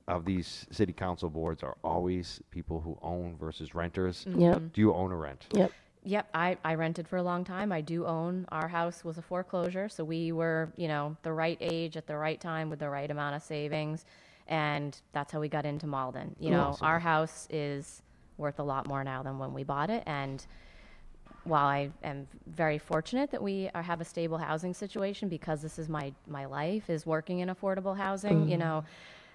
[0.09, 4.26] of these city council boards are always people who own versus renters.
[4.28, 4.72] Yep.
[4.72, 5.47] Do you own or rent?
[5.55, 5.70] Yep.
[6.05, 7.70] Yep, I, I rented for a long time.
[7.70, 8.46] I do own.
[8.50, 12.16] Our house was a foreclosure, so we were, you know, the right age at the
[12.16, 14.05] right time with the right amount of savings,
[14.48, 16.34] and that's how we got into Malden.
[16.40, 16.86] You know, Awesome.
[16.86, 18.03] our house is
[18.36, 20.44] worth a lot more now than when we bought it, and
[21.44, 25.78] while I am very fortunate that we are, have a stable housing situation because this
[25.78, 28.61] is my my life is working in affordable housing, you mm-hmm.
[28.61, 28.84] know,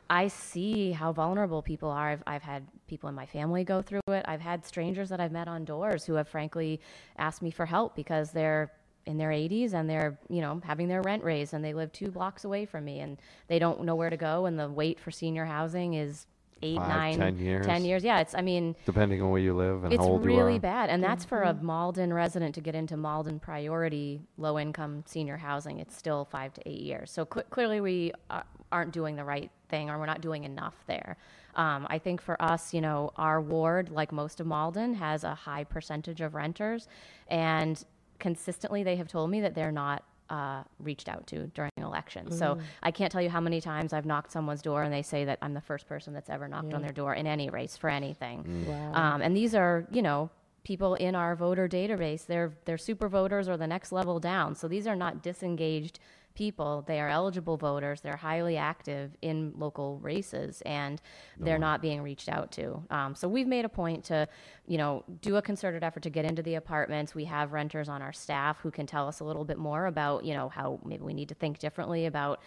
[0.09, 2.09] I see how vulnerable people are.
[2.09, 4.25] I've, I've had people in my family go through it.
[4.27, 6.79] I've had strangers that I've met on doors who have frankly
[7.17, 8.71] asked me for help because they're
[9.05, 12.11] in their 80s and they're, you know, having their rent raised and they live two
[12.11, 15.11] blocks away from me and they don't know where to go and the wait for
[15.11, 16.25] senior housing is
[16.61, 17.65] eight, Five, nine, 10 years.
[17.65, 18.03] 10 years.
[18.03, 20.37] Yeah, it's, I mean, Depending on where you live and it's how old you are.
[20.37, 25.37] really bad, and that's for a Malden resident to get into Malden priority low-income senior
[25.37, 25.79] housing.
[25.79, 27.11] It's still five to eight years.
[27.11, 28.41] So cl- clearly, we uh,
[28.71, 31.17] aren't doing the right thing, or we're not doing enough there.
[31.55, 35.33] Um, I think for us, you know, our ward, like most of Malden, has a
[35.33, 36.87] high percentage of renters,
[37.27, 37.83] and
[38.19, 42.37] consistently they have told me that they're not uh, reached out to during elections.
[42.37, 45.23] So I can't tell you how many times I've knocked someone's door and they say
[45.25, 47.89] that I'm the first person that's ever knocked on their door in any race for
[47.89, 48.65] anything.
[48.93, 50.29] Um, and these are, you know,
[50.63, 52.25] people in our voter database.
[52.25, 54.53] They're they're super voters or the next level down.
[54.55, 55.99] So these are not disengaged
[56.37, 56.83] people.
[56.87, 57.99] They are eligible voters.
[58.01, 61.01] They're highly active in local races, and
[61.39, 62.83] they're not being reached out to.
[62.91, 64.27] Um, so we've made a point to,
[64.67, 67.15] you know, do a concerted effort to get into the apartments.
[67.15, 70.25] We have renters on our staff who can tell us a little bit more about,
[70.25, 72.39] you know, how maybe we need to think differently about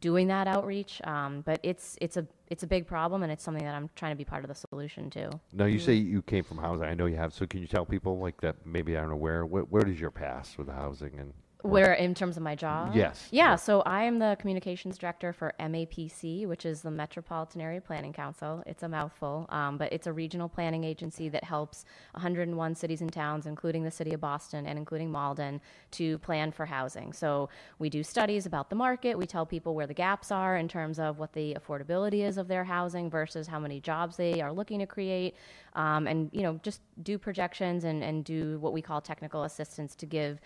[0.00, 1.00] doing that outreach.
[1.04, 4.10] Um, but it's it's a it's a big problem, and it's something that I'm trying
[4.10, 5.30] to be part of the solution to.
[5.52, 6.84] Now you say you came from housing.
[6.84, 7.32] I know you have.
[7.32, 9.46] So can you tell people like that maybe aren't aware?
[9.46, 11.32] Where, where is your past with housing and?
[11.62, 12.94] Where, in terms of my job?
[12.94, 17.80] Yes, Yeah, so I am the communications director for MAPC, which is the Metropolitan Area
[17.80, 18.62] Planning Council.
[18.66, 23.12] It's a mouthful, um, but it's a regional planning agency that helps 101 cities and
[23.12, 25.60] towns, including the city of Boston and including Malden,
[25.92, 27.12] to plan for housing.
[27.12, 27.48] So
[27.78, 29.16] we do studies about the market.
[29.16, 32.48] We tell people where the gaps are in terms of what the affordability is of
[32.48, 35.34] their housing versus how many jobs they are looking to create,
[35.74, 39.94] um, and you know just do projections and, and do what we call technical assistance
[39.96, 40.38] to give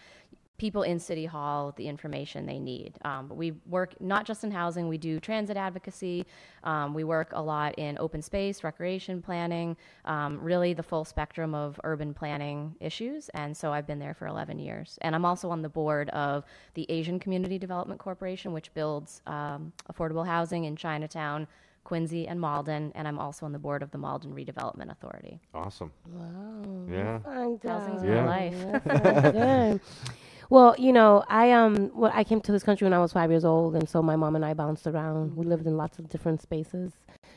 [0.61, 2.93] people in City Hall the information they need.
[3.03, 6.27] Um, but we work not just in housing, we do transit advocacy.
[6.65, 11.55] Um, we work a lot in open space, recreation planning, um, really the full spectrum
[11.55, 13.31] of urban planning issues.
[13.31, 14.99] And so I've been there for 11 years.
[15.01, 16.45] And I'm also on the board of
[16.75, 21.49] the Asian Community Development Corporation, which builds um, affordable housing in Chinatown.
[21.83, 25.41] Quincy and Malden, and I'm also on the board of the Malden Redevelopment Authority.
[25.55, 25.91] Awesome.
[26.07, 26.87] Wow.
[26.89, 27.19] Yeah.
[27.21, 28.07] Find Housing's out.
[28.07, 28.23] Yeah.
[28.23, 28.83] my life.
[28.85, 29.81] That's good.
[30.51, 33.31] Well, you know, I um, well, I came to this country when I was five
[33.31, 35.37] years old, and so my mom and I bounced around.
[35.37, 36.93] We lived in lots of different spaces,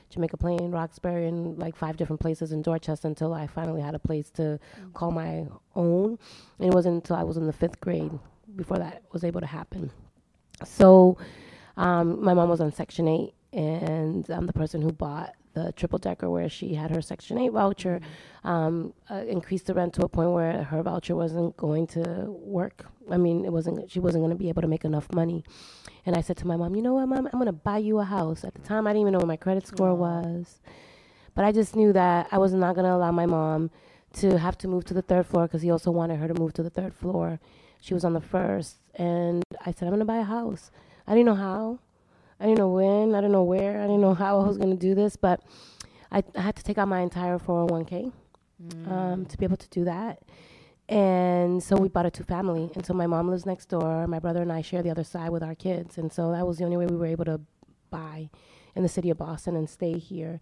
[0.09, 3.99] Jamaica Plain, Roxbury, and like five different places in Dorchester until I finally had a
[3.99, 4.59] place to
[4.95, 5.45] call my
[5.75, 6.17] own.
[6.57, 8.11] And it wasn't until I was in the fifth grade
[8.55, 9.91] before that was able to happen.
[10.65, 11.17] So,
[11.77, 15.99] um, my mom was on Section Eight, and I'm the person who bought the triple
[15.99, 18.01] decker where she had her Section 8 voucher,
[18.43, 22.85] um, uh, increased the rent to a point where her voucher wasn't going to work.
[23.09, 23.89] I mean, it wasn't.
[23.91, 25.43] She wasn't going to be able to make enough money.
[26.05, 27.27] And I said to my mom, "You know what, mom?
[27.27, 29.27] I'm going to buy you a house." At the time, I didn't even know what
[29.27, 30.59] my credit score was.
[31.35, 33.71] But I just knew that I was not going to allow my mom
[34.13, 36.53] to have to move to the third floor because he also wanted her to move
[36.53, 37.39] to the third floor.
[37.81, 38.77] She was on the first.
[38.95, 40.71] And I said, I'm going to buy a house.
[41.07, 41.79] I didn't know how.
[42.43, 43.15] I didn't know when.
[43.15, 43.79] I didn't know where.
[43.79, 45.15] I didn't know how I was going to do this.
[45.15, 45.41] But
[46.11, 48.11] I, I had to take out my entire 401k
[48.85, 50.21] um, to be able to do that.
[50.89, 52.69] And so we bought a two family.
[52.75, 54.05] And so my mom lives next door.
[54.07, 55.97] My brother and I share the other side with our kids.
[55.97, 57.39] And so that was the only way we were able to
[57.89, 58.29] buy
[58.75, 60.41] in the city of Boston and stay here.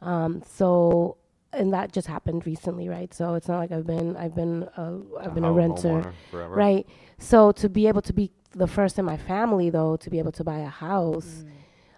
[0.00, 1.18] Um, so
[1.52, 3.12] and that just happened recently, right?
[3.12, 6.54] So it's not like I've been I've been a, I've been a renter, forever.
[6.54, 6.86] right?
[7.18, 10.32] So to be able to be the first in my family, though, to be able
[10.32, 11.44] to buy a house,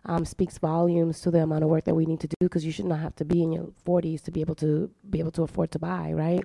[0.04, 2.36] um, speaks volumes to the amount of work that we need to do.
[2.40, 5.20] Because you should not have to be in your 40s to be able to be
[5.20, 6.44] able to afford to buy, right?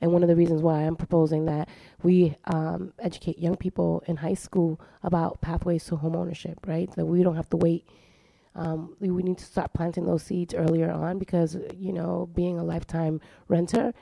[0.00, 1.68] And one of the reasons why I'm proposing that
[2.02, 6.90] we um, educate young people in high school about pathways to home ownership, right?
[6.96, 7.88] That we don't have to wait
[8.56, 12.58] um, we, we need to start planting those seeds earlier on because you know being
[12.58, 13.92] a lifetime renter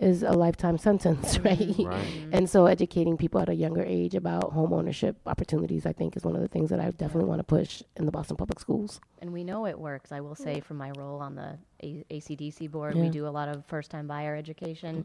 [0.00, 1.74] is a lifetime sentence right?
[1.78, 2.24] Right.
[2.32, 6.24] and so educating people at a younger age about home ownership opportunities i think is
[6.24, 9.00] one of the things that i definitely want to push in the boston public schools
[9.20, 10.12] And we know it works.
[10.12, 13.02] I will say, from my role on the A- ACDC board, Yeah.
[13.02, 15.04] we do a lot of first time buyer education.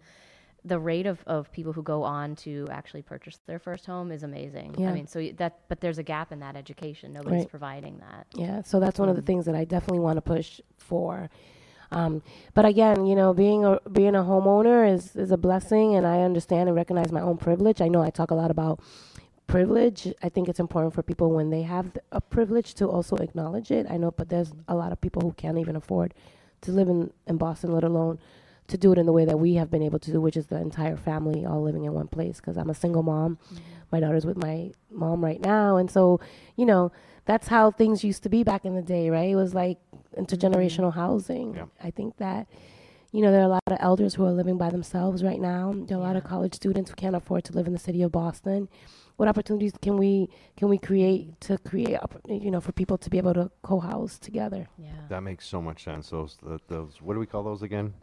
[0.63, 4.23] The rate of, of people who go on to actually purchase their first home is
[4.23, 4.69] amazing.
[4.77, 4.89] Yeah.
[4.89, 7.11] I mean, so that, but there's a gap in that education.
[7.13, 7.49] Nobody's Right.
[7.49, 8.25] providing that.
[8.33, 11.29] Yeah, so that's one of the um, things that I definitely want to push for.
[11.91, 12.21] Um,
[12.53, 16.21] but again, you know, being a being a homeowner is is a blessing, and I
[16.21, 17.81] understand and recognize my own privilege.
[17.81, 18.79] I know I talk a lot about
[19.47, 20.13] privilege.
[20.23, 23.85] I think it's important for people when they have a privilege to also acknowledge it.
[23.89, 26.13] I know, but there's a lot of people who can't even afford
[26.61, 28.19] to live in in Boston, let alone
[28.67, 30.47] to do it in the way that we have been able to do, which is
[30.47, 32.37] the entire family all living in one place.
[32.37, 33.37] Because I'm a single mom,
[33.91, 36.19] my daughter's with my mom right now, and so
[36.55, 36.91] you know
[37.25, 39.29] that's how things used to be back in the day, right?
[39.29, 39.79] It was like
[40.17, 40.99] intergenerational mm-hmm.
[40.99, 41.55] housing.
[41.55, 41.65] Yeah.
[41.83, 42.47] I think that
[43.11, 45.73] you know there are a lot of elders who are living by themselves right now.
[45.75, 48.01] There are a lot of college students who can't afford to live in the city
[48.01, 48.69] of Boston.
[49.17, 51.97] What opportunities can we can we create to create
[52.27, 54.67] you know for people to be able to co-house together?
[54.77, 54.89] Yeah.
[55.09, 56.09] That makes so much sense.
[56.09, 57.93] Those, those, what do we call those again?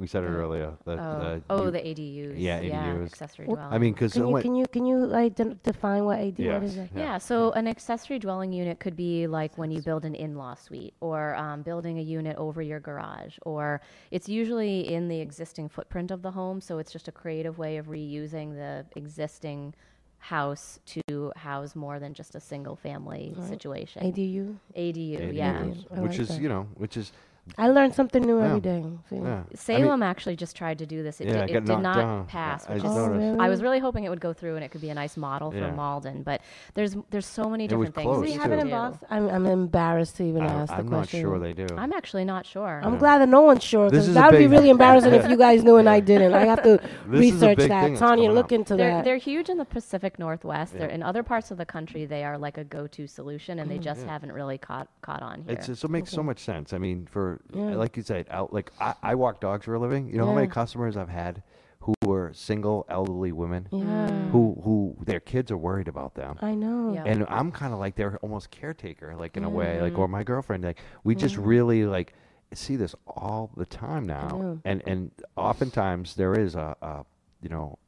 [0.00, 0.72] We said it earlier.
[0.86, 2.34] The, Oh, the oh you- the ADUs.
[2.38, 3.04] yeah, ADUs.
[3.12, 3.74] accessory Well, dwelling.
[3.74, 6.62] I mean, because Can you can you can you like de- define what AD what
[6.62, 6.86] is Yes.
[6.86, 6.90] it?
[6.96, 7.02] Yeah.
[7.04, 7.18] Yeah.
[7.18, 11.34] so an accessory dwelling unit could be like when you build an in-law suite or
[11.36, 16.22] um, building a unit over your garage, or it's usually in the existing footprint of
[16.22, 16.62] the home.
[16.62, 19.74] So it's just a creative way of reusing the existing
[20.18, 24.02] house to house more than just a single family situation.
[24.02, 24.56] ADU.
[24.76, 25.62] ADU, yeah.
[25.62, 26.40] ADUs, I which like is that.
[26.40, 27.12] you know, which is
[27.58, 28.46] I learn something new Yeah.
[28.46, 28.84] every day.
[29.08, 29.16] See?
[29.16, 29.22] yeah.
[29.22, 31.20] I mean, Salem actually just tried to do this.
[31.20, 32.26] It, Yeah, did, it it did not down.
[32.26, 33.38] pass, I which just is Oh, really?
[33.40, 35.52] I was really hoping it would go through and it could be a nice model
[35.52, 35.68] Yeah.
[35.70, 36.22] for Malden.
[36.22, 36.42] But
[36.74, 38.04] there's there's so many It different things.
[38.04, 38.70] close, Do we have it in.
[38.70, 39.06] Boston?
[39.10, 40.86] I'm, I'm embarrassed to even I, ask the question.
[40.86, 41.20] I'm not question.
[41.22, 41.66] sure they do.
[41.76, 42.80] I'm actually not sure.
[42.84, 45.64] I'm glad that no one's sure because that would be really embarrassing if you guys
[45.64, 46.34] knew and I didn't.
[46.34, 46.78] I have to
[47.08, 47.96] This research that.
[47.96, 49.04] Tanya, look into They're, that.
[49.04, 50.74] they're huge in the Pacific Northwest.
[50.78, 52.04] They're in other parts of the country.
[52.04, 53.82] They are like a go-to solution, and they Mm.
[53.82, 55.52] just haven't really caught caught on here.
[55.54, 56.72] It's just, it makes so much sense.
[56.72, 57.74] I mean, for Yeah.
[57.76, 60.08] like you said, out like I, I walk dogs for a living.
[60.08, 61.42] You know how many customers I've had
[61.80, 66.36] who were single elderly women yeah, who who their kids are worried about them.
[66.42, 66.92] I know.
[66.94, 67.04] Yeah.
[67.06, 70.00] and I'm kind of like their almost caretaker, like in a way, like Mm-hmm.
[70.02, 70.62] or my girlfriend.
[70.62, 72.12] Like we just really like
[72.52, 77.04] see this all the time now, and and oftentimes there is a, a
[77.42, 77.78] you know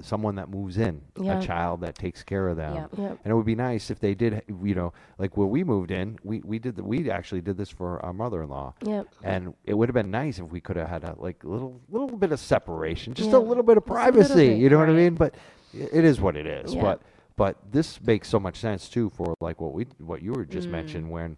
[0.00, 1.38] someone that moves in, Yeah.
[1.38, 2.74] a child that takes care of them.
[2.74, 2.90] Yep.
[2.98, 3.18] Yep.
[3.24, 6.18] And it would be nice if they did, you know, like where we moved in,
[6.24, 8.74] we, we did the, we actually did this for our mother-in-law.
[8.82, 9.06] Yep.
[9.22, 12.08] And it would have been nice if we could have had a like little little
[12.16, 14.48] bit of separation, just a little bit of Just a little privacy.
[14.48, 15.14] bit, you know what I mean?
[15.14, 15.36] But
[15.72, 16.74] it is what it is.
[16.74, 17.00] But
[17.36, 20.50] but this makes so much sense too for like what we what you were Mm.
[20.50, 21.36] just mentioned when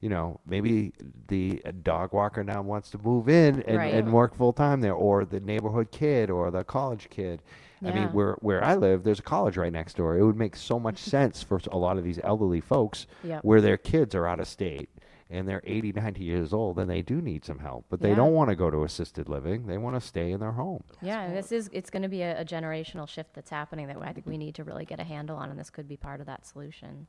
[0.00, 0.92] you know maybe
[1.28, 3.94] the dog walker now wants to move in and, Right.
[3.94, 7.40] and work full time there or the neighborhood kid or the college kid
[7.82, 10.56] i mean where where i live there's a college right next door it would make
[10.56, 13.42] so much sense for a lot of these elderly folks Yep.
[13.44, 14.88] where their kids are out of state
[15.30, 18.16] and they're 80 90 years old and they do need some help but they Yeah.
[18.16, 21.32] don't want to go to assisted living they want to stay in their home yeah,
[21.32, 24.26] this is it's going to be a, a generational shift that's happening that I think
[24.26, 26.46] we need to really get a handle on, and this could be part of that
[26.46, 27.06] solution.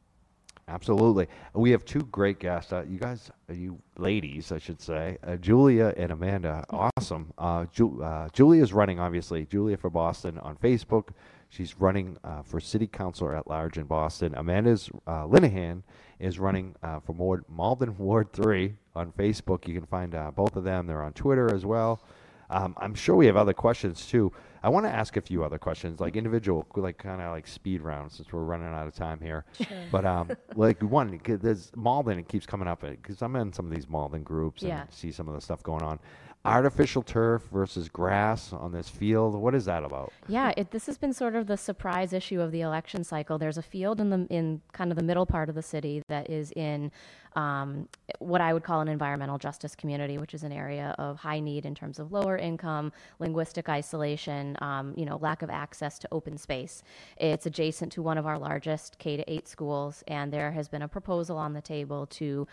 [0.67, 1.27] Absolutely.
[1.53, 2.73] We have two great guests.
[2.73, 6.65] Uh, you guys, uh, you ladies, I should say, uh, Julia and Amanda.
[6.71, 7.31] Awesome.
[7.37, 11.09] Uh, Ju- uh, Julia is running, obviously, Julia for Boston on Facebook.
[11.49, 14.33] She's running uh, for city councilor at large in Boston.
[14.35, 15.83] Amanda's uh, Linehan
[16.19, 19.67] is running uh, for Ward, Malden Ward 3 on Facebook.
[19.67, 20.87] You can find both of them.
[20.87, 22.01] They're on Twitter as well.
[22.49, 24.31] Um, I'm sure we have other questions too.
[24.65, 27.81] I want to ask a few other questions, like individual, like kind of like speed
[27.81, 29.45] rounds, since we're running out of time here.
[29.91, 32.17] But um, like one, 'cause there's Malden.
[32.17, 34.85] It keeps coming up because I'm in some of these Malden groups and Yeah.
[34.89, 35.99] see some of the stuff going on.
[36.45, 39.35] Artificial turf versus grass on this field.
[39.35, 40.13] What is that about?
[40.27, 43.37] Yeah, it, this has been sort of the surprise issue of the election cycle.
[43.37, 46.29] There's a field in the in kind of the middle part of the city that
[46.29, 46.91] is in
[47.35, 47.89] um,
[48.19, 51.65] what I would call an environmental justice community, which is an area of high need
[51.65, 56.37] in terms of lower income, linguistic isolation, um, you know, lack of access to open
[56.37, 56.83] space.
[57.17, 60.81] It's adjacent to one of our largest K to eight schools, and there has been
[60.81, 62.47] a proposal on the table to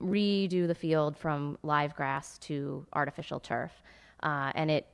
[0.00, 3.72] redo the field from live grass to artificial turf.
[4.22, 4.86] Uh, and it,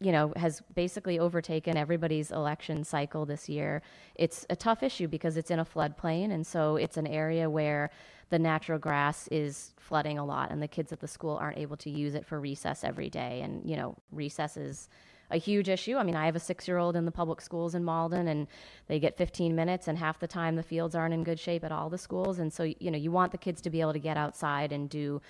[0.00, 3.80] you know, has basically overtaken everybody's election cycle this year.
[4.14, 7.90] It's a tough issue because it's in a floodplain, and so it's an area where
[8.28, 11.76] the natural grass is flooding a lot, and the kids at the school aren't able
[11.78, 13.40] to use it for recess every day.
[13.42, 14.88] And, you know, recess is
[15.30, 15.96] a huge issue.
[15.96, 18.46] I mean, I have a six year old in the public schools in Malden, and
[18.86, 21.72] they get 15 minutes, and half the time the fields aren't in good shape at
[21.72, 22.38] all the schools.
[22.38, 24.88] And so, you know, you want the kids to be able to get outside and
[24.88, 25.20] do,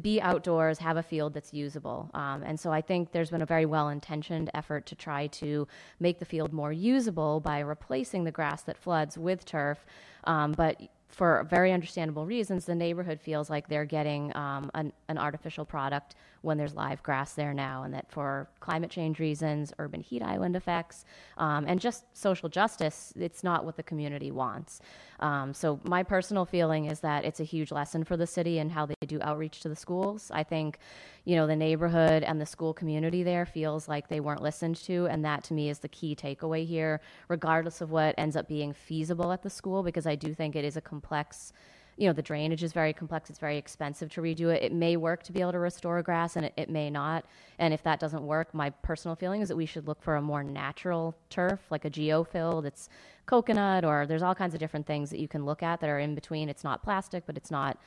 [0.00, 2.10] be outdoors, have a field that's usable.
[2.14, 5.66] Um, and so I think there's been a very well intentioned effort to try to
[6.00, 9.86] make the field more usable by replacing the grass that floods with turf.
[10.24, 15.16] Um, but for very understandable reasons, the neighborhood feels like they're getting um, an, an
[15.16, 20.00] artificial product when there's live grass there now, and that for climate change reasons, urban
[20.00, 21.04] heat island effects,
[21.38, 24.80] um, and just social justice, it's not what the community wants.
[25.20, 28.70] Um, so my personal feeling is that it's a huge lesson for the city and
[28.70, 30.30] how they do outreach to the schools.
[30.34, 30.78] I think,
[31.24, 35.06] you know, the neighborhood and the school community there feels like they weren't listened to,
[35.06, 38.72] and that to me is the key takeaway here, regardless of what ends up being
[38.74, 41.52] feasible at the school, because I do think it is a complex
[41.96, 44.62] you know the drainage is very complex it's very expensive to redo it.
[44.62, 47.24] It may work to be able to restore grass and it, it may not.
[47.58, 50.22] And if that doesn't work my personal feeling is that we should look for a
[50.22, 52.88] more natural turf like a geofill that's
[53.26, 55.98] coconut or there's all kinds of different things that you can look at that are
[55.98, 56.48] in between.
[56.48, 57.78] It's not plastic but it's not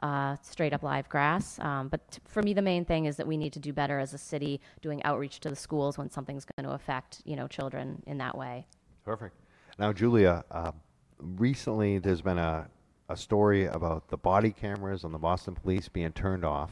[0.00, 1.58] uh, straight up live grass.
[1.60, 3.98] Um, but t- for me the main thing is that we need to do better
[3.98, 7.46] as a city doing outreach to the schools when something's going to affect you know
[7.46, 8.66] children in that way.
[9.04, 9.36] Perfect.
[9.78, 10.72] Now, Julia, uh,
[11.20, 12.66] recently there's been a,
[13.08, 16.70] a story about the body cameras on the Boston Police being turned off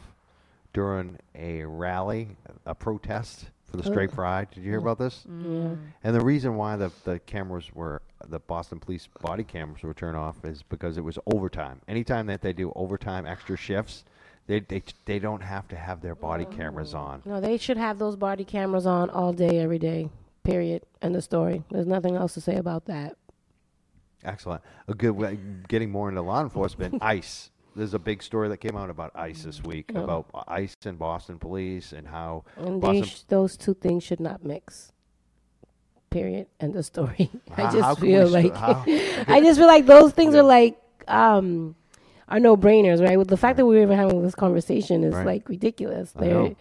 [0.72, 4.16] during a rally, a protest for the Straight oh.
[4.16, 4.48] Pride.
[4.50, 5.24] Did you hear about this?
[5.26, 5.74] Yeah.
[6.02, 10.16] And the reason why the, the cameras were, the Boston Police body cameras were turned
[10.16, 11.80] off is because it was overtime.
[11.88, 14.04] Anytime that they do overtime extra shifts,
[14.46, 16.98] they, they, they don't have to have their body cameras oh.
[16.98, 17.22] on.
[17.24, 20.10] No, they should have those body cameras on all day, every day.
[20.42, 20.82] Period.
[21.00, 21.62] End of story.
[21.70, 23.16] There's nothing else to say about that.
[24.24, 24.62] Excellent.
[24.88, 26.96] A good way, getting more into law enforcement.
[27.02, 27.50] ICE.
[27.76, 30.04] There's a big story that came out about ICE this week Oh.
[30.04, 33.02] about ICE and Boston Police and how And Boston.
[33.04, 34.92] sh- those two things should not mix.
[36.10, 36.46] Period.
[36.60, 37.30] End of story.
[37.50, 40.40] how- I just how can feel like how- I just feel like those things Yeah.
[40.40, 41.74] are like um
[42.28, 43.18] are no brainers, right?
[43.18, 45.26] With the fact that we're even having this conversation is Right.
[45.26, 46.14] like ridiculous.
[46.14, 46.54] Know.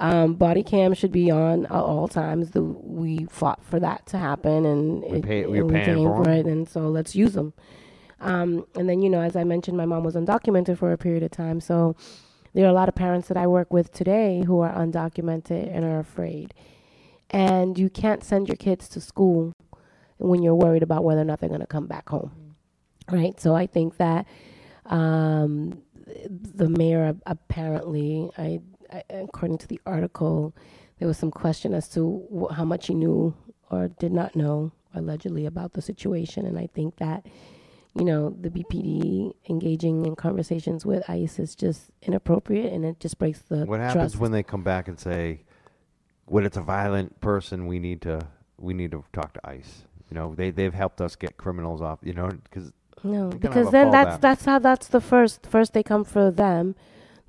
[0.00, 2.50] Um, body cam should be on at all times.
[2.52, 6.28] The, we fought for that to happen, and We pay- we're and we came for
[6.30, 7.52] it, and so let's use them.
[8.20, 11.22] Um, and then you know, as I mentioned, my mom was undocumented for a period
[11.24, 11.96] of time, so
[12.54, 15.84] there are a lot of parents that I work with today who are undocumented and
[15.84, 16.54] are afraid.
[17.30, 19.52] And you can't send your kids to school
[20.16, 22.56] when you're worried about whether or not they're going to come back home.
[23.10, 23.38] Right?
[23.40, 24.26] So I think that
[24.86, 25.82] um,
[26.28, 28.60] the mayor apparently, I,
[29.10, 30.54] according to the article,
[30.98, 33.34] there was some question as to how much he knew
[33.70, 36.46] or did not know allegedly about the situation.
[36.46, 37.26] And I think that,
[37.94, 43.18] you know, the BPD engaging in conversations with ICE is just inappropriate and it just
[43.18, 44.18] breaks the what happens trust.
[44.20, 45.42] when they come back and say,
[46.26, 48.20] when it's a violent person, we need to
[48.58, 49.84] we need to talk to ICE.
[50.10, 51.98] You know, they they've helped us get criminals off.
[52.02, 52.72] You know, because
[53.04, 54.20] No, You can have because then that's fallback.
[54.20, 56.74] that's how that's the first first they come for them,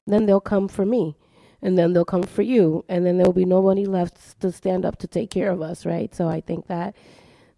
[0.08, 1.16] then they'll come for me,
[1.62, 4.98] and then they'll come for you, and then there'll be nobody left to stand up
[5.00, 6.14] to take care of us, right?
[6.14, 6.96] So I think that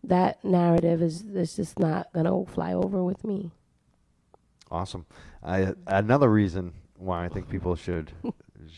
[0.03, 3.51] that narrative is is just not gonna fly over with me.
[4.69, 5.05] Awesome.
[5.43, 8.11] I, another reason why I think people should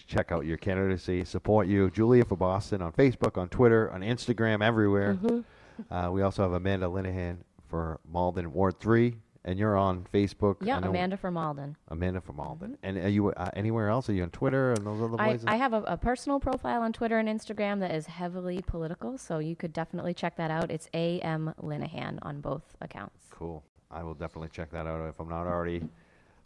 [0.07, 4.63] check out your candidacy, support you, Julia for Boston on Facebook, on Twitter, on Instagram,
[4.63, 5.15] everywhere.
[5.15, 5.93] Mm-hmm.
[5.93, 10.57] Uh, we also have Amanda Linehan for Malden Ward Three, and you're on Facebook.
[10.61, 11.75] yeah know- amanda from Alden.
[11.89, 12.77] Amanda from Malden.
[12.83, 14.09] And are you uh, anywhere else?
[14.09, 15.45] Are you on Twitter and those other I, places?
[15.47, 19.39] I have a, a personal profile on Twitter and Instagram that is heavily political, so
[19.39, 20.71] you could definitely check that out.
[20.71, 23.27] It's AM Linehan on both accounts.
[23.29, 23.63] Cool.
[23.91, 25.83] I will definitely check that out if I'm not already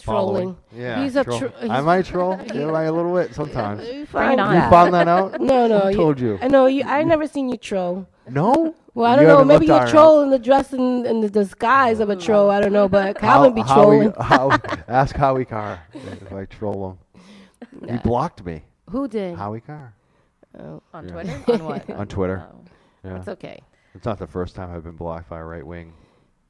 [0.04, 0.56] following.
[0.72, 0.84] Trolling.
[0.84, 1.40] Yeah, He's a troll.
[1.40, 2.34] tro- I might troll.
[2.54, 3.82] Am I a little bit sometimes?
[3.88, 4.56] You Bring it find on.
[4.56, 5.40] You found that out?
[5.42, 5.80] No, no.
[5.80, 6.38] Who told you?
[6.42, 6.84] I know you.
[6.84, 8.08] I never seen you troll.
[8.30, 8.76] No.
[8.94, 9.44] Well, I don't know.
[9.46, 12.50] Maybe you're troll in the dress and in, the disguise of a troll.
[12.50, 14.12] I don't know, but Calvin be trolling.
[14.20, 16.98] Howie, Howie, ask Howie Carr if I troll
[17.82, 17.90] him.
[17.90, 18.64] He blocked me.
[18.90, 19.36] Who did?
[19.38, 19.94] Howie Carr
[20.60, 21.12] Oh, On Yeah.
[21.12, 21.44] Twitter?
[21.54, 21.90] on what?
[21.92, 22.48] on Twitter.
[22.52, 22.60] Oh.
[23.04, 23.18] Yeah.
[23.20, 23.60] it's okay.
[23.94, 25.94] It's not the first time I've been blocked by a right wing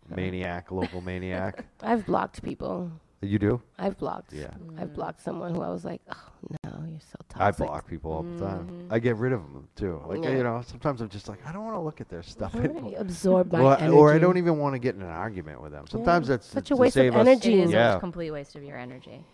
[0.10, 1.66] maniac, local maniac.
[1.82, 2.92] I've blocked people.
[3.22, 3.62] You do?
[3.80, 4.32] I've blocked.
[4.32, 4.52] Yeah.
[4.78, 6.30] I've blocked someone who I was like, oh
[6.64, 7.64] no, you're so toxic.
[7.64, 8.88] I block people all the time.
[8.92, 10.00] I get rid of them too.
[10.06, 10.32] Like Yeah.
[10.38, 12.54] you know, sometimes I'm just like, I don't want to look at their stuff.
[12.54, 13.98] Right, Absorb my or, energy.
[13.98, 15.88] or I don't even want to get in an argument with them.
[15.88, 17.60] Sometimes that's Such to a waste of save us- energy.
[17.62, 17.96] It is Yeah.
[17.98, 19.26] a complete waste of your energy.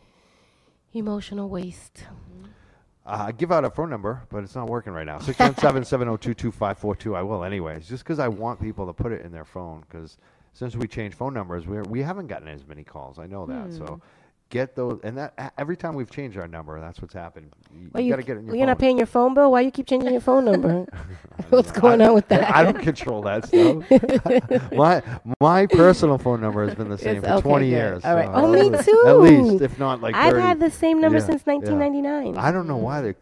[0.93, 2.05] Emotional waste.
[3.05, 5.17] Uh, I give out a phone number, but it's not working right now.
[5.19, 7.15] 617-702-2542.
[7.17, 9.83] I will anyways, just because I want people to put it in their phone.
[9.89, 10.17] Because
[10.53, 13.19] since we changed phone numbers, we we haven't gotten as many calls.
[13.19, 13.67] I know that.
[13.67, 13.77] Hmm.
[13.77, 14.01] So
[14.49, 17.49] get those, and that every time we've changed our number, that's what's happened.
[17.73, 19.51] You, Well, you got to get it your you're not paying your phone bill.
[19.51, 20.85] Why you keep changing your phone number?
[21.49, 22.55] What's going I- on with that?
[22.55, 24.71] I don't control that stuff.
[24.73, 25.01] my
[25.41, 27.71] my personal phone number has been the same It's for okay, 20 good.
[27.71, 28.05] years.
[28.05, 28.27] All right.
[28.27, 29.03] so Oh, me at too.
[29.49, 30.27] least, if not like 30.
[30.27, 31.53] I've had the same number Yeah, since yeah.
[31.53, 32.37] 1999.
[32.37, 33.15] I don't know why they.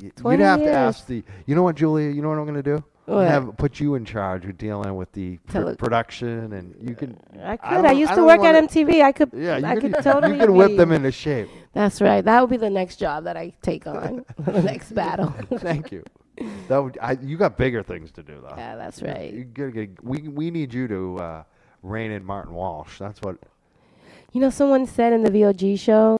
[0.00, 0.74] You'd 20 have to years.
[0.74, 1.22] ask the.
[1.46, 2.10] You know what, Julia?
[2.10, 2.82] You know what I'm going to do?
[3.08, 3.26] What?
[3.26, 7.18] Have put you in charge of dealing with the pr- production, and you can.
[7.42, 7.70] I could.
[7.76, 9.02] don't- I, used to work wanna- at MTV.
[9.02, 9.30] I could.
[9.34, 10.34] Yeah, you I can, could totally.
[10.34, 11.48] You can whip be- them into shape.
[11.72, 12.22] That's right.
[12.24, 14.24] That would be the next job that I take on.
[14.38, 15.34] the next battle.
[15.58, 16.04] Thank you.
[16.68, 16.98] That would.
[17.00, 18.54] I, you got bigger things to do though.
[18.56, 19.54] yeah, that's You right.
[19.54, 20.04] gotta get.
[20.04, 21.42] We we need you to uh,
[21.82, 22.98] rein in Martin Walsh.
[22.98, 23.38] That's what.
[24.32, 26.18] You know, someone said in the VOG show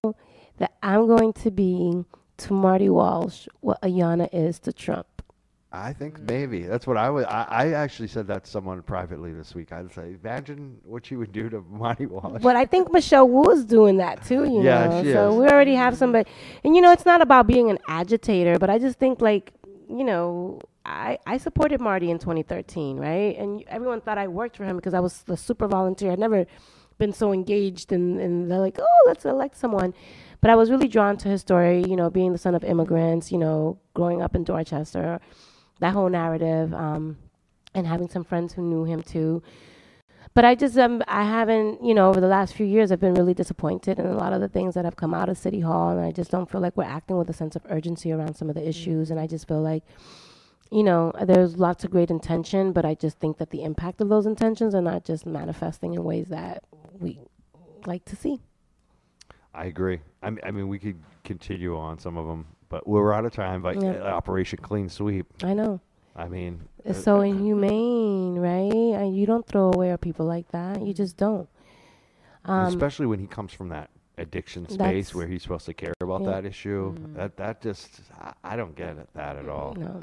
[0.56, 2.04] that I'm going to be
[2.38, 5.06] to Marty Walsh what Ayanna is to Trump.
[5.70, 6.28] I think Mm.
[6.30, 7.26] maybe that's what I would.
[7.26, 9.70] I, I actually said that to someone privately this week.
[9.70, 12.40] I'd say, imagine what you would do to Marty Walsh.
[12.42, 15.02] But I think Michelle Wu is doing that too, you Yeah, know.
[15.02, 15.34] she so is.
[15.40, 16.28] we already have somebody,
[16.64, 19.52] and you know, it's not about being an agitator, but I just think like,
[19.90, 23.36] you know, I I supported Marty in 2013, right?
[23.36, 26.12] And everyone thought I worked for him because I was the super volunteer.
[26.12, 26.46] I'd never
[26.96, 29.92] been so engaged, and and they're like, oh, let's elect someone.
[30.40, 33.30] But I was really drawn to his story, you know, being the son of immigrants,
[33.30, 35.20] you know, growing up in Dorchester,
[35.80, 37.16] that whole narrative, um,
[37.74, 39.42] and having some friends who knew him too
[40.34, 43.14] but I just um I haven't you know over the last few years I've been
[43.14, 45.90] really disappointed in a lot of the things that have come out of City Hall
[45.90, 48.48] and I just don't feel like we're acting with a sense of urgency around some
[48.48, 49.82] of the issues and I just feel like
[50.70, 54.08] you know there's lots of great intention but I just think that the impact of
[54.08, 56.62] those intentions are not just manifesting in ways that
[57.00, 57.18] we
[57.86, 58.40] like to see.
[59.54, 60.00] I agree.
[60.22, 63.32] I mean, I mean, we could continue on some of them, but we're out of
[63.32, 63.62] time.
[63.62, 63.92] But Yeah.
[64.02, 65.26] uh, Operation Clean Sweep.
[65.42, 65.80] I know
[66.16, 68.72] I mean, it's uh, so inhumane, right?
[69.00, 70.84] And you don't throw away people like that.
[70.84, 71.48] You just don't.
[72.44, 76.22] Um, especially when he comes from that addiction space where he's supposed to care about
[76.22, 76.30] Yeah.
[76.30, 76.96] that issue.
[77.14, 79.74] That that just I, I don't get it, that at all.
[79.74, 80.02] no.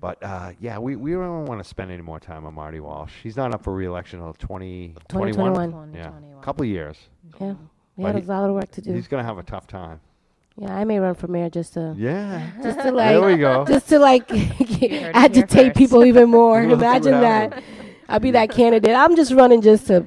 [0.00, 3.12] But uh, yeah, we, we don't want to spend any more time on Marty Walsh.
[3.22, 4.94] He's not up for reelection until 2021.
[5.08, 5.94] 2021.
[5.94, 6.42] Yeah, 2021.
[6.42, 6.96] couple of years.
[7.40, 7.54] Yeah.
[7.96, 8.92] he But had he- a lot of work to do.
[8.92, 10.00] He's gonna have a tough time.
[10.58, 12.50] Yeah, I may run for mayor just to Yeah.
[12.62, 13.64] just to there we go.
[13.66, 16.60] just to like heard it here agitate people even more.
[16.66, 17.62] We'll see what Imagine that.
[18.08, 18.94] I'll be that candidate.
[18.96, 20.06] I'm just running just to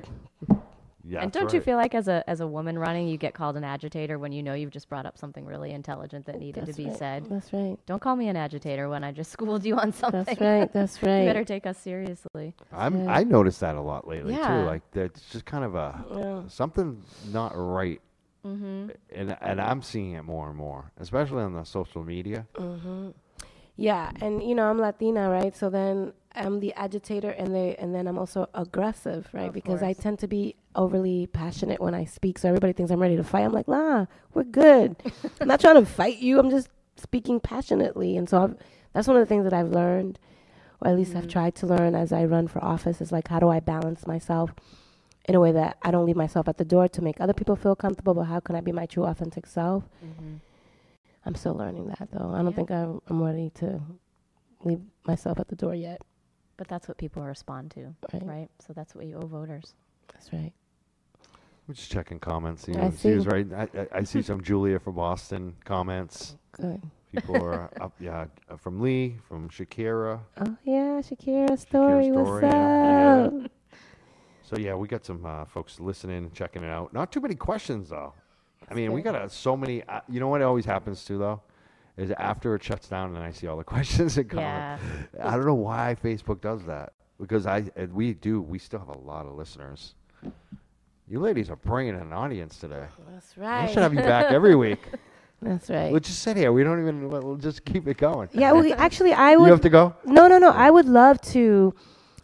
[1.04, 3.58] Yeah, and don't you feel like as a as a woman running, you get called
[3.58, 6.78] an agitator when you know you've just brought up something really intelligent that needed That's
[6.78, 6.98] to be right.
[6.98, 7.26] said?
[7.30, 7.78] That's right.
[7.88, 10.24] Don't call me an agitator when I just schooled you on something.
[10.24, 10.72] That's right.
[10.72, 11.22] That's right.
[11.22, 12.54] you better take us seriously.
[12.72, 13.12] I'm, Yeah.
[13.14, 14.48] I noticed that a lot lately Yeah.
[14.62, 14.66] too.
[14.66, 16.42] Like that's just kind of a Yeah.
[16.48, 18.00] something not right,
[18.46, 18.90] Mm-hmm.
[19.14, 22.48] and and I'm seeing it more and more, especially on the social media.
[23.76, 25.56] Yeah, and you know I'm Latina, right?
[25.56, 29.48] So then I'm the agitator, and they and then I'm also aggressive, right?
[29.48, 32.38] Of because I tend to be overly passionate when I speak.
[32.40, 33.44] So everybody thinks I'm ready to fight.
[33.44, 34.98] I'm like, nah, we're good.
[35.42, 36.40] I'm not trying to fight you.
[36.40, 38.58] I'm just speaking passionately, and so I've,
[38.94, 40.20] that's one of the things that I've learned,
[40.82, 41.32] or at least I've Mhm.
[41.32, 43.00] tried to learn as I run for office.
[43.00, 44.54] Is like, how do I balance myself
[45.28, 47.56] in a way that I don't leave myself at the door to make other people
[47.56, 49.84] feel comfortable, but how can I be my true authentic self?
[50.04, 50.36] Mm-hmm.
[51.26, 52.32] I'm still learning that though.
[52.34, 52.52] I don't Yeah.
[52.56, 53.82] think I'm, I'm ready to
[54.64, 56.02] leave myself at the door yet.
[56.58, 58.24] But that's what people respond to, Right.
[58.26, 58.50] right?
[58.60, 59.76] So that's what you owe voters.
[60.12, 60.52] That's right.
[61.68, 62.64] I'm just checking comments.
[62.66, 63.48] See, I see who's right.
[63.54, 66.36] I, I, I see some Julia from Boston comments.
[66.52, 66.82] Good.
[67.14, 67.94] People are up.
[68.00, 70.20] Yeah, uh, from Lee, from Shakira.
[70.38, 72.12] Oh yeah, Shakira story.
[72.12, 73.28] What's story, yeah.
[73.28, 73.52] up?
[74.50, 76.92] So yeah, we got some uh, folks listening and checking it out.
[76.92, 78.14] Not too many questions though.
[78.68, 79.84] I mean, we got uh, so many.
[79.84, 81.40] Uh, you know what always happens too though,
[81.98, 84.40] is after it shuts down and I see all the questions that come.
[84.40, 84.80] Yeah.
[85.24, 88.98] I don't know why Facebook does that because I we do we still have a
[88.98, 89.94] lot of listeners.
[91.08, 92.86] You ladies are bringing an audience today.
[93.12, 93.66] That's right.
[93.66, 94.80] I should have you back every week.
[95.44, 95.92] That's right.
[95.92, 96.52] We'll just sit here.
[96.52, 97.08] We don't even.
[97.08, 98.30] We'll just keep it going.
[98.34, 99.46] yeah, we, actually, I would.
[99.46, 99.96] You have to go.
[100.06, 100.50] No, no, no.
[100.50, 101.76] I would love to.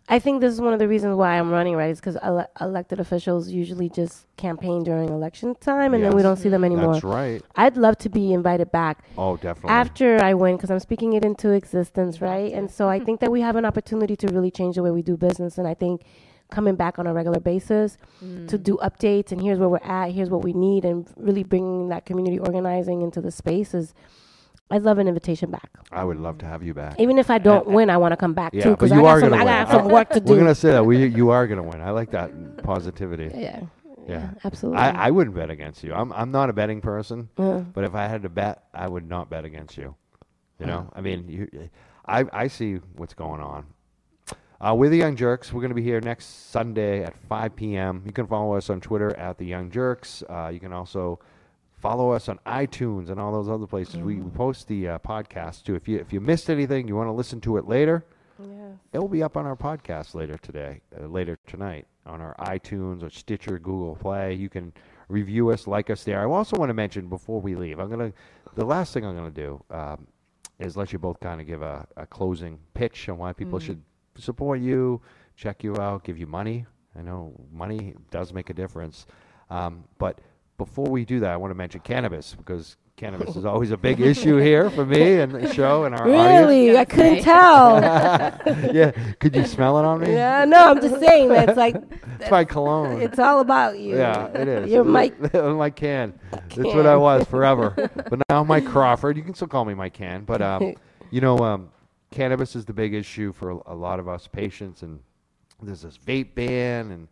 [0.07, 1.89] I think this is one of the reasons why I'm running, right?
[1.89, 6.37] Is because ele- elected officials usually just campaign during election time, and then we don't
[6.37, 6.93] see them anymore.
[6.93, 7.41] That's right.
[7.55, 9.71] I'd love to be invited back Oh, definitely.
[9.71, 12.53] after I win, because I'm speaking it into existence, right?
[12.53, 15.01] And so I think that we have an opportunity to really change the way we
[15.01, 16.03] do business, and I think
[16.51, 18.63] coming back on a regular basis to mm.
[18.63, 22.05] do updates and here's where we're at, here's what we need, and really bringing that
[22.05, 23.95] community organizing into the spaces.
[24.71, 25.69] I'd love an invitation back.
[25.91, 26.99] I would love to have you back.
[26.99, 29.05] Even if I don't win, I want to come back Yeah, too but because you
[29.05, 30.31] I are got some, I got some work to do.
[30.33, 31.81] We're gonna say that we you are gonna win.
[31.81, 32.31] I like that
[32.63, 33.31] positivity.
[33.35, 33.61] yeah,
[34.07, 34.29] Yeah.
[34.43, 34.79] absolutely.
[34.81, 35.93] I, I wouldn't bet against you.
[35.93, 37.59] I'm I'm not a betting person, Yeah.
[37.73, 39.95] but if I had to bet, I would not bet against you.
[40.59, 41.69] You know, I mean, you,
[42.07, 43.65] I I see what's going on.
[44.59, 45.51] Uh, we're the Young Jurks.
[45.51, 48.01] We're going to be here next Sunday at 5 p.m.
[48.05, 50.23] You can follow us on Twitter at the Young Jurks.
[50.29, 51.19] Uh, you can also
[51.85, 53.97] follow us on iTunes and all those other places.
[53.97, 55.75] We, we post the uh, podcast too.
[55.75, 58.03] If you if you missed anything, you want to listen to it later,
[58.39, 58.71] yeah.
[58.91, 63.03] it will be up on our podcast later today, uh, later tonight, on our iTunes
[63.03, 64.33] or Stitcher, Google Play.
[64.33, 64.73] You can
[65.09, 66.19] review us, like us there.
[66.19, 68.13] I also want to mention before we leave, I'm gonna,
[68.55, 70.07] the last thing I'm gonna do um,
[70.59, 73.81] is let you both kind of give a, a closing pitch on why people should
[74.17, 75.01] support you,
[75.35, 76.65] check you out, give you money.
[76.97, 79.05] I know money does make a difference,
[79.51, 80.19] um, but
[80.57, 83.99] before we do that, I want to mention cannabis because cannabis is always a big
[83.99, 86.47] issue here for me and the show and our audience.
[86.47, 87.81] Really, I couldn't tell.
[88.73, 90.13] yeah, could you smell it on me?
[90.13, 91.75] yeah, no, I'm just saying that it's like
[92.19, 93.01] It's my cologne.
[93.01, 93.97] it's all about you.
[93.97, 94.69] yeah, it is.
[94.71, 95.33] You're Mike.
[95.33, 96.17] Mike Can.
[96.31, 97.73] That's what I was forever.
[97.75, 99.17] but now I'm Mike Crawford.
[99.17, 100.23] You can still call me Mike Can.
[100.23, 100.75] But um,
[101.11, 101.69] you know, um,
[102.11, 104.99] cannabis is the big issue for a, a lot of us patients, and
[105.61, 107.07] there's this vape ban and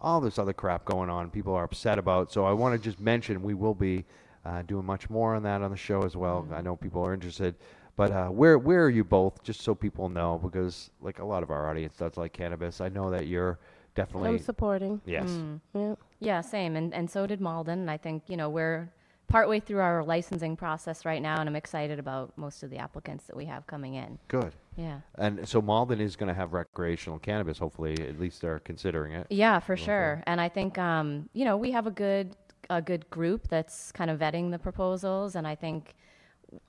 [0.00, 1.30] all this other crap going on.
[1.30, 2.32] People are upset about.
[2.32, 4.04] So I want to just mention we will be
[4.44, 6.46] uh, doing much more on that on the show as well.
[6.52, 7.54] I know people are interested.
[7.96, 9.42] But uh, where where are you both?
[9.44, 12.80] Just so people know, because like a lot of our audience does like cannabis.
[12.80, 13.58] I know that you're
[13.94, 15.00] definitely I'm supporting.
[15.06, 15.30] yes.
[15.74, 15.94] Yeah.
[16.20, 16.76] Yeah, same.
[16.76, 17.80] And, and so did Malden.
[17.80, 18.88] And I think, you know, we're
[19.28, 23.26] partway through our licensing process right now, and I'm excited about most of the applicants
[23.26, 24.18] that we have coming in.
[24.28, 24.52] Good.
[24.76, 25.00] Yeah.
[25.16, 27.58] And so Malden is going to have recreational cannabis.
[27.58, 29.26] Hopefully, at least they're considering it.
[29.30, 30.22] Yeah, for sure.
[30.26, 32.36] And I think, um, you know, we have a good
[32.70, 35.94] a good group that's kind of vetting the proposals, and I think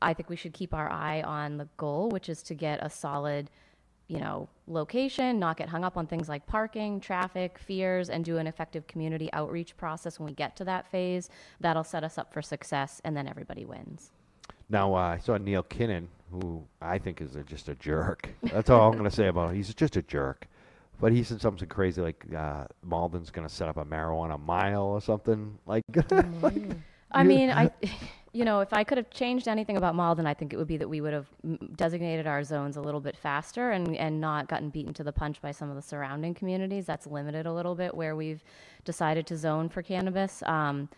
[0.01, 2.89] I think we should keep our eye on the goal, which is to get a
[2.89, 3.49] solid,
[4.07, 8.37] you know, location, not get hung up on things like parking, traffic, fears, and do
[8.37, 11.29] an effective community outreach process when we get to that phase.
[11.59, 14.11] That'll set us up for success, and then everybody wins.
[14.69, 18.29] Now uh, I saw Neil Kinnon, who I think is a, just a jerk.
[18.43, 19.55] That's all I'm going to say about him.
[19.55, 20.47] He's just a jerk.
[20.99, 24.83] But he said something crazy like uh, Malden's going to set up a marijuana mile
[24.83, 25.83] or something like.
[27.11, 27.69] I mean, I,
[28.33, 30.77] you know, if I could have changed anything about Malden, I think it would be
[30.77, 31.27] that we would have
[31.75, 35.41] designated our zones a little bit faster and, and not gotten beaten to the punch
[35.41, 36.85] by some of the surrounding communities.
[36.85, 38.43] That's limited a little bit where we've
[38.83, 40.43] decided to zone for cannabis.
[40.45, 40.89] Um,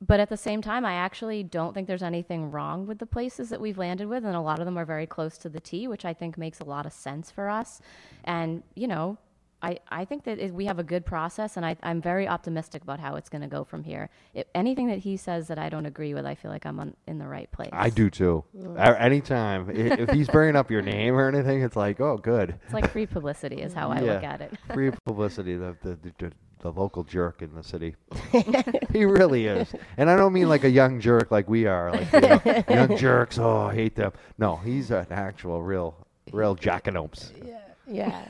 [0.00, 3.48] but at the same time, I actually don't think there's anything wrong with the places
[3.50, 5.88] that we've landed with, and a lot of them are very close to the T,
[5.88, 7.80] which I think makes a lot of sense for us.
[8.24, 9.18] And you know,
[9.60, 12.82] I, I think that it, we have a good process, and I, I'm very optimistic
[12.82, 14.08] about how it's going to go from here.
[14.32, 16.94] If anything that he says that I don't agree with, I feel like I'm on,
[17.08, 17.70] in the right place.
[17.72, 18.44] I do too.
[18.56, 18.76] Mm.
[18.76, 22.54] A- Anytime i- if he's bringing up your name or anything, it's like, oh, good.
[22.66, 24.52] It's like free publicity, is how I look at it.
[24.72, 25.56] Free publicity.
[25.56, 27.94] The, the the the local jerk in the city.
[28.92, 32.12] he really is, and I don't mean like a young jerk like we are, like
[32.12, 33.38] you know, young jerks.
[33.38, 34.12] Oh, I hate them.
[34.38, 35.94] No, he's an actual, real,
[36.32, 37.32] real jackanopes.
[37.44, 37.58] Yeah.
[37.90, 38.22] Yeah.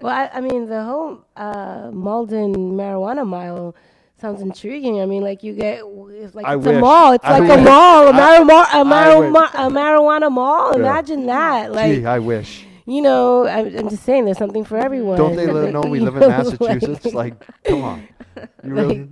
[0.00, 3.74] well, I, I mean, the whole uh, Malden marijuana mile
[4.20, 5.00] sounds intriguing.
[5.00, 6.76] I mean, like you get, it's like I it's wish.
[6.76, 7.12] a mall.
[7.12, 10.72] It's I like a mall, a, marijuana, a, I marijuana, a marijuana mall.
[10.72, 10.80] Yeah.
[10.80, 11.72] Imagine that.
[11.72, 12.66] Like, Gee, I wish.
[12.90, 15.16] You know, I'm, I'm just saying, there's something for everyone.
[15.16, 17.06] Don't they li- know we You live in Massachusetts?
[17.14, 18.08] Like, come on.
[18.36, 19.08] You really?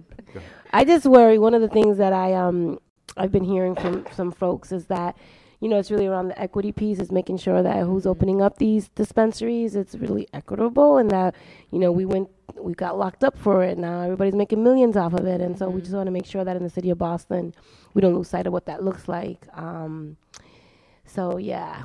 [0.73, 1.39] I just worry.
[1.39, 2.79] One of the things that I um
[3.17, 5.17] I've been hearing from some folks is that
[5.61, 8.59] you know it's really around the equity piece is making sure that who's opening up
[8.59, 11.35] these dispensaries it's really equitable and that
[11.73, 12.29] you know we went
[12.61, 15.69] we got locked up for it now everybody's making millions off of it and so
[15.69, 17.53] we just want to make sure that in the city of Boston
[17.93, 19.47] we don't lose sight of what that looks like.
[19.55, 20.17] Um,
[21.05, 21.85] so yeah,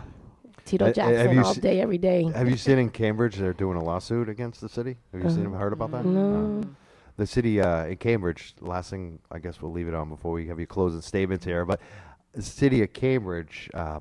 [0.65, 2.23] Tito Uh, uh, have Jackson you all se- day every day.
[2.31, 4.98] Have you seen in Cambridge they're doing a lawsuit against the city?
[5.14, 6.06] Have you seen heard about that?
[6.06, 6.61] No.
[6.61, 6.68] Uh,
[7.18, 8.56] the city uh, in Cambridge.
[8.61, 11.65] Last thing, I guess we'll leave it on before we have your closing statements here.
[11.65, 11.80] But
[12.34, 13.99] the city of Cambridge uh,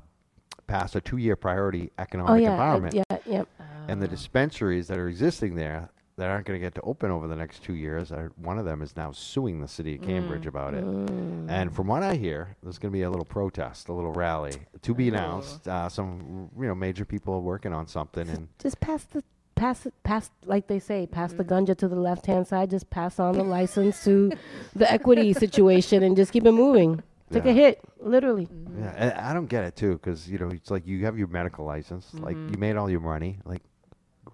[0.67, 3.47] passed a two-year priority economic Oh yeah, I- empowerment, yeah, yep.
[3.87, 7.27] and the dispensaries that are existing there that aren't going to get to open over
[7.27, 8.11] the next two years.
[8.11, 10.05] Uh, one of them is now suing the city of mm.
[10.05, 10.83] Cambridge about it.
[10.83, 11.49] Mm.
[11.49, 14.53] And from what I hear, there's going to be a little protest, a little rally
[14.81, 15.67] to be announced.
[15.67, 19.23] Uh, some you know major people are working on something, and Just pass the
[19.55, 21.65] pass it pass like they say, pass the mm.
[21.65, 22.69] ganja to the left hand side.
[22.69, 24.31] Just pass on the license to
[24.75, 27.01] the equity situation and just keep it moving.
[27.31, 27.51] Take Yeah.
[27.51, 28.45] a hit, literally.
[28.45, 28.83] Mm-hmm.
[28.83, 31.27] yeah, and I don't get it too because you know it's like you have your
[31.27, 32.59] medical license, like you mm-hmm.
[32.59, 33.61] made all your money, like.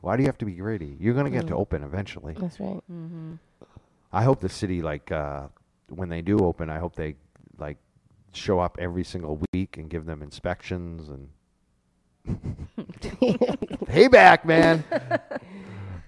[0.01, 0.95] Why do you have to be greedy?
[0.99, 2.35] You're going to get to open eventually.
[2.39, 2.81] That's right.
[2.91, 3.33] Mm-hmm.
[4.11, 5.47] I hope the city, like, uh,
[5.89, 7.15] when they do open, I hope they
[7.57, 7.77] like
[8.31, 11.29] show up every single week and give them inspections and
[13.85, 14.83] payback, man.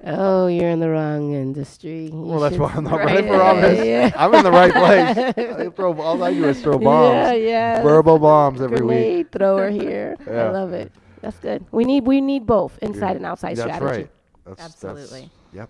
[0.04, 2.06] Oh, you're in the wrong industry.
[2.06, 3.06] You well, that's why I'm not Right.
[3.06, 3.86] running for office.
[3.86, 4.12] Yeah.
[4.16, 5.34] I'm in the right place.
[5.60, 7.82] I throw, all I do is throw bombs, Yeah, yeah.
[7.84, 8.88] verbal bombs every week.
[8.88, 10.16] Grenade thrower here.
[10.26, 10.46] Yeah.
[10.46, 10.92] I love it.
[11.22, 11.66] That's good.
[11.72, 14.02] We need we need both inside and outside That's strategy.
[14.02, 14.12] right.
[14.46, 15.22] That's, Absolutely.
[15.22, 15.70] That's, yep.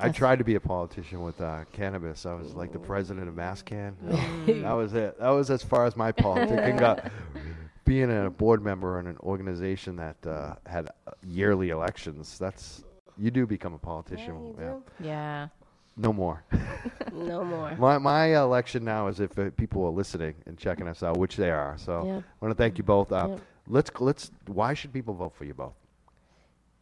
[0.00, 2.24] I tried to be a politician with uh, cannabis.
[2.26, 3.94] I was like the president of MassCann.
[4.62, 5.18] that was it.
[5.18, 7.10] That was as far as my politicking got.
[7.84, 12.84] Being a board member in an organization that uh, had uh, yearly elections, that's
[13.18, 14.36] you do become a politician.
[14.36, 14.76] you yeah.
[15.00, 15.48] Yeah.
[15.96, 16.44] No more.
[17.12, 17.74] No more.
[17.76, 21.36] my my election now is if uh, people are listening and checking us out, which
[21.36, 21.76] they are.
[21.78, 22.18] So Yeah.
[22.18, 23.10] I want to thank you both.
[23.10, 23.40] Uh, Yep.
[23.68, 24.30] Let's let's.
[24.46, 25.74] Why should people vote for you both?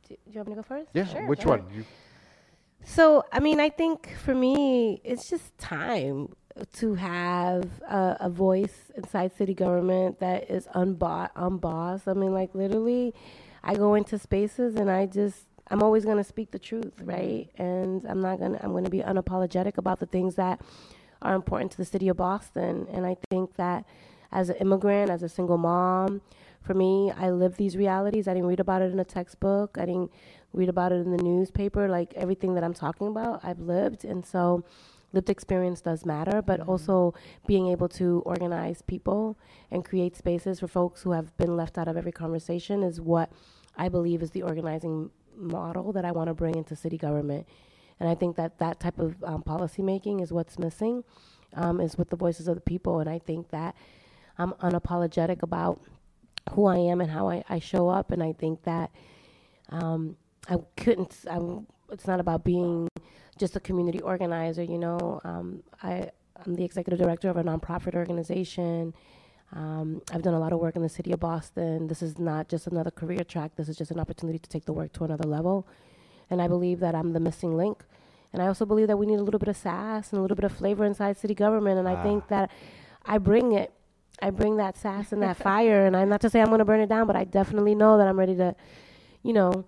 [0.08, 0.90] Do, do you want me to go first?
[0.94, 1.06] Yeah.
[1.06, 1.62] Sure, which one?
[1.74, 1.84] You,
[2.84, 6.34] So, I mean, I think for me, it's just time
[6.74, 12.08] to have a, a voice inside city government that is unbought, unbossed.
[12.08, 13.14] I mean, like literally,
[13.62, 17.48] I go into spaces and I just, I'm always going to speak the truth, right?
[17.58, 20.60] And I'm not going to, I'm going to be unapologetic about the things that
[21.22, 22.86] are important to the city of Boston.
[22.92, 23.84] And I think that
[24.32, 26.22] as an immigrant, as a single mom,
[26.62, 28.28] for me, I live these realities.
[28.28, 29.76] I didn't read about it in a textbook.
[29.78, 30.10] I didn't
[30.52, 31.88] read about it in the newspaper.
[31.88, 34.04] Like everything that I'm talking about, I've lived.
[34.04, 34.64] And so
[35.12, 37.14] lived experience does matter, but also
[37.46, 39.38] being able to organize people
[39.70, 43.30] and create spaces for folks who have been left out of every conversation is what
[43.76, 47.46] I believe is the organizing model that I want to bring into city government.
[48.00, 51.04] And I think that that type of um, policy making is what's missing,
[51.54, 53.00] um, is with the voices of the people.
[53.00, 53.74] And I think that
[54.36, 55.80] I'm unapologetic about
[56.52, 58.10] who I am and how I, I show up.
[58.10, 58.90] And I think that
[59.70, 60.16] um,
[60.48, 61.16] I couldn't.
[61.30, 62.88] I'm, it's not about being
[63.38, 64.62] just a community organizer.
[64.62, 66.10] You know, um, I
[66.44, 68.94] I'm the executive director of a nonprofit organization.
[69.52, 71.86] Um, I've done a lot of work in the city of Boston.
[71.86, 73.52] This is not just another career track.
[73.56, 75.66] This is just an opportunity to take the work to another level.
[76.30, 77.84] And I believe that I'm the missing link.
[78.32, 80.34] And I also believe that we need a little bit of sass and a little
[80.34, 81.78] bit of flavor inside city government.
[81.78, 82.50] And I think that
[83.04, 83.72] I bring it.
[84.20, 85.86] I bring that sass and that fire.
[85.86, 87.98] And I'm not to say I'm going to burn it down, but I definitely know
[87.98, 88.54] that I'm ready to,
[89.22, 89.64] you know,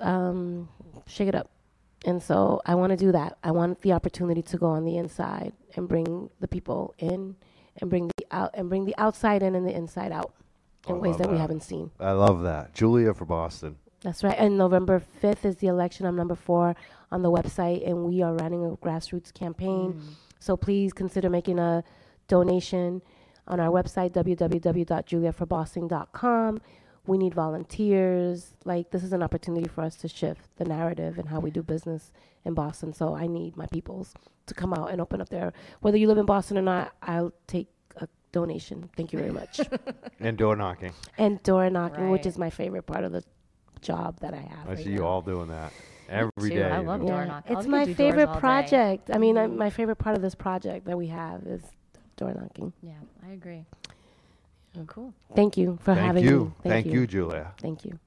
[0.00, 0.68] um,
[1.06, 1.50] shake it up.
[2.04, 3.38] And so I want to do that.
[3.42, 7.36] I want the opportunity to go on the inside and bring the people in
[7.80, 10.32] and bring the out and bring the outside in and the inside out
[10.88, 11.90] in I ways love that we haven't seen.
[11.98, 12.74] I love that.
[12.74, 13.76] Julia for Boston.
[14.02, 14.36] That's right.
[14.38, 16.06] And November 5th is the election.
[16.06, 16.76] I'm number four
[17.10, 20.00] on the website, and we are running a grassroots campaign.
[20.38, 21.82] So please consider making a
[22.28, 23.02] donation
[23.46, 26.60] on our website, www.juliaforboston.com.
[27.06, 28.54] We need volunteers.
[28.64, 31.62] Like, this is an opportunity for us to shift the narrative and how we do
[31.62, 32.12] business
[32.44, 32.92] in Boston.
[32.92, 34.14] So I need my peoples
[34.46, 37.32] to come out and open up their, whether you live in Boston or not, I'll
[37.46, 38.88] take a donation.
[38.96, 39.60] Thank you very much.
[40.18, 40.92] And door knocking.
[41.18, 43.22] and door knocking, which is my favorite part of the
[43.82, 44.66] job that I have.
[44.66, 45.72] I right see you all doing that
[46.08, 46.64] every day.
[46.64, 47.56] I love do door knocking.
[47.56, 49.10] It's my doors favorite project.
[49.12, 51.60] I mean, I, my favorite part of this project that we have is
[52.16, 52.72] door knocking.
[52.82, 52.94] Yeah,
[53.26, 53.64] I agree.
[54.86, 55.14] Cool.
[55.34, 56.20] Thank you for having me.
[56.22, 56.44] Thank having you.
[56.64, 56.70] me.
[56.70, 57.52] Thank you, Julia.
[57.58, 57.98] Thank you.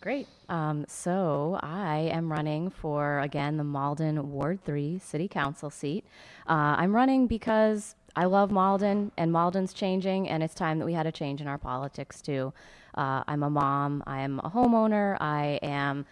[0.00, 0.28] Great.
[0.48, 6.04] Um, so I am running for, again, the Malden Ward 3 City Council seat.
[6.46, 10.92] Uh, I'm running because I love Malden, and Malden's changing, and it's time that we
[10.92, 12.52] had a change in our politics, too.
[12.94, 16.06] Uh, I'm a mom, I am a homeowner, I am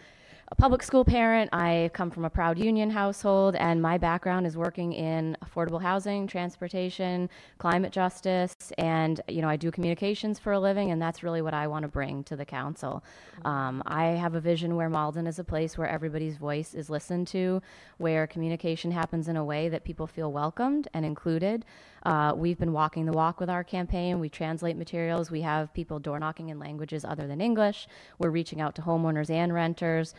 [0.53, 1.49] a public school parent.
[1.51, 6.27] I come from a proud union household, and my background is working in affordable housing,
[6.27, 7.27] transportation,
[7.57, 11.55] climate justice, and you know I do communications for a living, and that's really what
[11.55, 13.03] I want to bring to the council.
[13.45, 17.25] Um, I have a vision where Malden is a place where everybody's voice is listened
[17.29, 17.59] to,
[17.97, 21.65] where communication happens in a way that people feel welcomed and included.
[22.05, 24.19] Uh, we've been walking the walk with our campaign.
[24.19, 25.31] We translate materials.
[25.31, 27.87] We have people door knocking in languages other than English.
[28.19, 30.13] We're reaching out to homeowners and renters.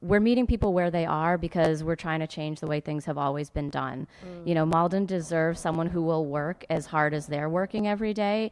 [0.00, 3.18] We're meeting people where they are because we're trying to change the way things have
[3.18, 4.08] always been done.
[4.44, 8.50] You know, Malden deserves someone who will work as hard as they're working every day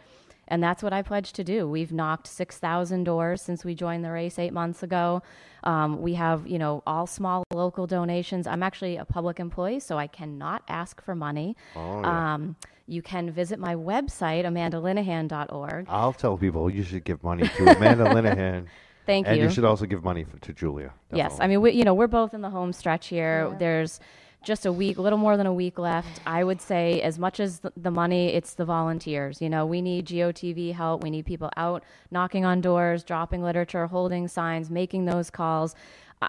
[0.48, 1.69] And that's what I pledge to do.
[1.69, 5.23] We've knocked 6,000 doors since we joined the race eight months ago.
[5.62, 8.47] Um, we have, you know, all small local donations.
[8.47, 11.56] I'm actually a public employee, so I cannot ask for money.
[11.74, 12.35] Oh, yeah.
[12.35, 12.56] um,
[12.86, 15.86] you can visit my website, amandalinehan.org.
[15.89, 18.66] I'll tell people you should give money to Amanda Linehan.
[19.06, 19.43] Thank and you.
[19.43, 20.93] And you should also give money for, to Julia.
[21.12, 21.36] Yes.
[21.40, 23.48] I mean, we, you know, we're both in the home stretch here.
[23.51, 23.59] Yeah.
[23.59, 24.01] There's
[24.44, 26.20] just a week, a little more than a week left.
[26.27, 29.40] I would say, as much as the, the money, it's the volunteers.
[29.40, 31.02] You know, we need GOTV help.
[31.02, 35.74] We need people out knocking on doors, dropping literature, holding signs, making those calls.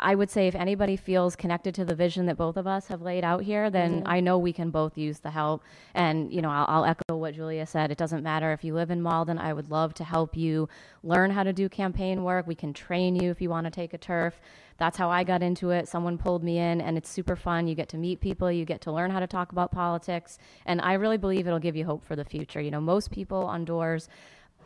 [0.01, 3.01] I would say if anybody feels connected to the vision that both of us have
[3.01, 4.07] laid out here, then mm-hmm.
[4.07, 5.63] I know we can both use the help.
[5.93, 7.91] And, you know, I'll, I'll echo what Julia said.
[7.91, 9.37] It doesn't matter if you live in Malden.
[9.37, 10.69] I would love to help you
[11.03, 12.47] learn how to do campaign work.
[12.47, 14.39] We can train you if you want to take a turf.
[14.77, 15.87] That's how I got into it.
[15.87, 17.67] Someone pulled me in, and it's super fun.
[17.67, 20.37] You get to meet people, you get to learn how to talk about politics.
[20.65, 22.59] And I really believe it'll give you hope for the future.
[22.59, 24.09] You know, most people on doors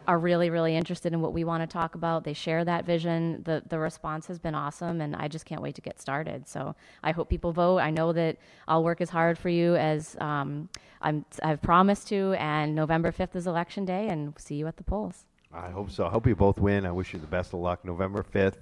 [0.10, 2.23] are really, really interested in what we want to talk about.
[2.23, 3.44] They share that vision.
[3.44, 6.48] The the response has been awesome, and I just can't wait to get started.
[6.48, 7.77] So I hope people vote.
[7.77, 8.38] I know that
[8.68, 10.68] I'll work as hard for you as um,
[10.99, 12.34] I'm, I've promised to.
[12.40, 15.26] And November fifth is election day, and see you at the polls.
[15.53, 16.07] I hope so.
[16.07, 16.88] I hope you both win.
[16.88, 17.86] I wish you the best of luck.
[17.86, 18.57] November 5th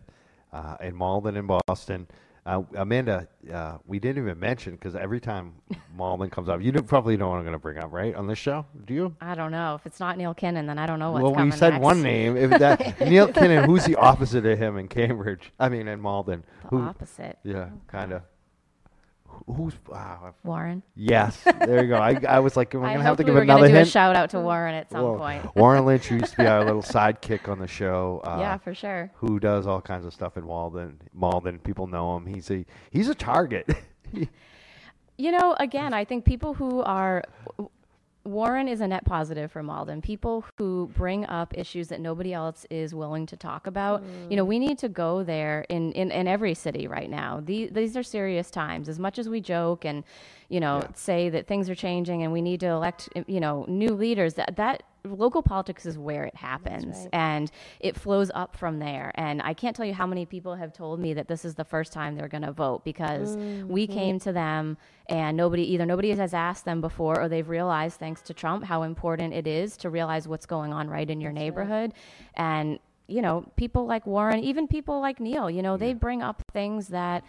[0.52, 2.08] uh, in Malden and Boston.
[2.48, 5.54] Uh, Amanda, uh, we didn't even mention because every time
[5.94, 8.16] Malden comes up, you don't- probably know what I'm going to bring up, right?
[8.16, 8.66] On this show?
[8.86, 9.16] Do you?
[9.20, 11.50] I don't know if it's not Neil Kinnon, then I don't know what's well, coming
[11.50, 11.84] Well, we said next.
[11.84, 12.38] one name.
[12.38, 15.52] If that Neil Kinnon, who's the opposite of him in Cambridge?
[15.60, 16.46] I mean, in Malden.
[16.64, 16.82] The Who?
[16.84, 17.38] opposite.
[17.44, 18.22] Yeah, kind of.
[19.46, 19.74] Who's?
[19.88, 20.34] Wow.
[20.44, 20.84] Warren.
[20.96, 21.98] Yes, there you go.
[21.98, 23.76] I, I was like, am I to have to we give were another gonna do
[23.76, 23.88] hint?
[23.88, 25.18] a shout out to Warren at some Whoa.
[25.18, 25.56] point.
[25.56, 28.22] Warren Lynch, used to be our little sidekick on the show.
[28.26, 29.12] Uh, yeah, for sure.
[29.16, 31.00] who does all kinds of stuff in Malden.
[31.14, 32.26] Malden, people know him.
[32.26, 33.70] He's a he's a target.
[35.20, 37.24] You know, again, I think people who are
[38.28, 40.02] Warren is a net positive for Malden.
[40.02, 44.04] People who bring up issues that nobody else is willing to talk about.
[44.30, 47.42] You know, we need to go there in, in, in every city right now.
[47.44, 48.90] These, these are serious times.
[48.90, 50.04] As much as we joke and,
[50.50, 50.88] you know, Yeah.
[50.94, 54.56] say that things are changing and we need to elect, you know, new leaders, that,
[54.58, 57.10] that local politics is where it happens right.
[57.14, 59.12] and it flows up from there.
[59.16, 61.64] And I can't tell you how many people have told me that this is the
[61.64, 63.94] first time they're going to vote because we mm-hmm.
[63.94, 64.78] came to them
[65.10, 68.84] and nobody either nobody has asked them before or they've realized thanks to Trump how
[68.84, 71.94] important it is to realize what's going on right in your neighborhood
[72.36, 76.44] and you know people like Warren even people like Neil you know they bring up
[76.52, 77.24] things that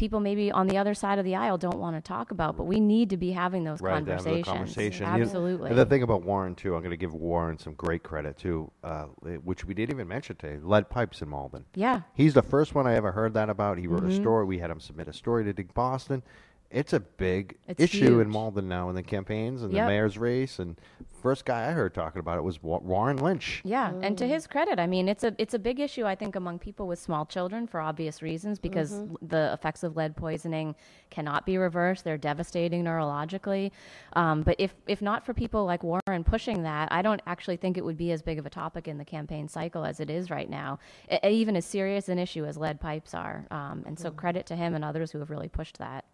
[0.00, 2.64] people maybe on the other side of the aisle don't want to talk about but
[2.64, 5.06] we need to be having those right, to have the conversations conversation.
[5.06, 7.74] You know, absolutely and the thing about Warren too, I'm going to give Warren some
[7.74, 9.04] great credit too, uh,
[9.44, 10.58] which we didn't even mention today.
[10.62, 11.66] Lead pipes in Malden.
[11.74, 13.78] yeah He's the first one I ever heard that about.
[13.78, 14.10] He wrote Mm-hmm.
[14.10, 14.44] a story.
[14.46, 16.22] We had him submit a story to Dig Boston.
[16.70, 18.28] It's a big It's issue in huge.
[18.28, 19.82] Malden now in the campaigns and Yep.
[19.82, 20.60] the mayor's race.
[20.60, 20.80] And
[21.20, 23.60] first guy I heard talking about it was Warren Lynch.
[23.64, 26.36] Yeah, and to his credit, I mean, it's a it's a big issue I think
[26.36, 30.76] among people with small children for obvious reasons because l- the effects of lead poisoning
[31.10, 32.04] cannot be reversed.
[32.04, 33.72] They're devastating neurologically.
[34.12, 37.78] Um, but if if not for people like Warren pushing that, I don't actually think
[37.78, 40.30] it would be as big of a topic in the campaign cycle as it is
[40.30, 40.78] right now.
[41.10, 43.48] E- even as serious an issue as lead pipes are.
[43.50, 46.04] Um, and so credit to him and others who have really pushed that.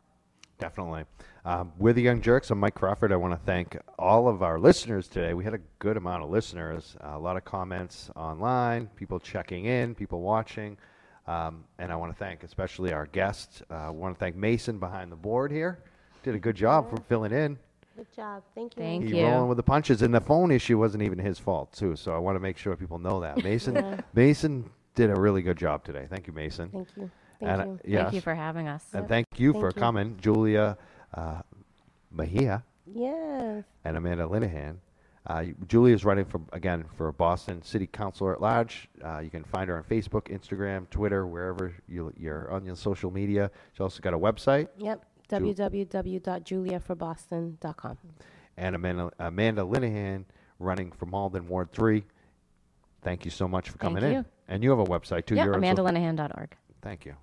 [0.59, 1.05] Definitely.
[1.45, 2.51] Um, we're the Young Jurks.
[2.51, 3.13] I'm Mike Crawford.
[3.13, 5.35] I want to thank all of our listeners today.
[5.35, 9.95] We had a good amount of listeners, a lot of comments online, people checking in,
[9.95, 10.79] people watching.
[11.27, 13.63] Um, and I want to thank especially our guests.
[13.71, 15.79] Uh, I want to thank Mason behind the board here.
[16.23, 17.59] Did a good job for filling in.
[17.97, 18.43] Good job.
[18.55, 18.83] Thank you.
[18.83, 19.27] Thank He you.
[19.27, 21.97] rolling with the punches, and the phone issue wasn't even his fault too.
[21.97, 24.03] So I want to make sure people know that Mason.
[24.15, 26.07] Mason did a really good job today.
[26.09, 26.71] Thank you, Mason.
[26.71, 27.11] Thank you.
[27.41, 27.79] Thank and, uh, you.
[27.85, 28.03] yes.
[28.05, 28.85] Thank you for having us.
[28.93, 29.73] and thank you Thank for you.
[29.81, 30.77] coming, Julia
[31.15, 31.41] uh,
[32.11, 32.63] Mejia.
[32.87, 33.65] Yes.
[33.85, 34.77] and Amanda Linehan.
[35.27, 38.89] Uh, Julie is running for again for Boston City Councilor at large.
[39.05, 43.11] Uh, you can find her on Facebook, Instagram, Twitter, wherever you, you're on your social
[43.11, 43.51] media.
[43.73, 45.05] She's also got a website, Yep.
[45.29, 47.99] Ju- www.juliaforboston.com.
[48.57, 50.25] and Amanda, Amanda Linehan
[50.61, 52.05] running for Malden Ward Three.
[53.03, 54.13] Thank you so much for coming in.
[54.13, 54.25] you.
[54.49, 55.35] And you have a website too.
[55.35, 56.55] Yep, social- AmandaLinehan.org.
[56.83, 57.17] Thank you.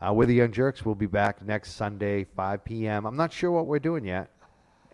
[0.00, 0.84] Uh, we're the Young Jurks.
[0.84, 3.06] We'll be back next Sunday, 5 p.m.
[3.06, 4.30] I'm not sure what we're doing yet.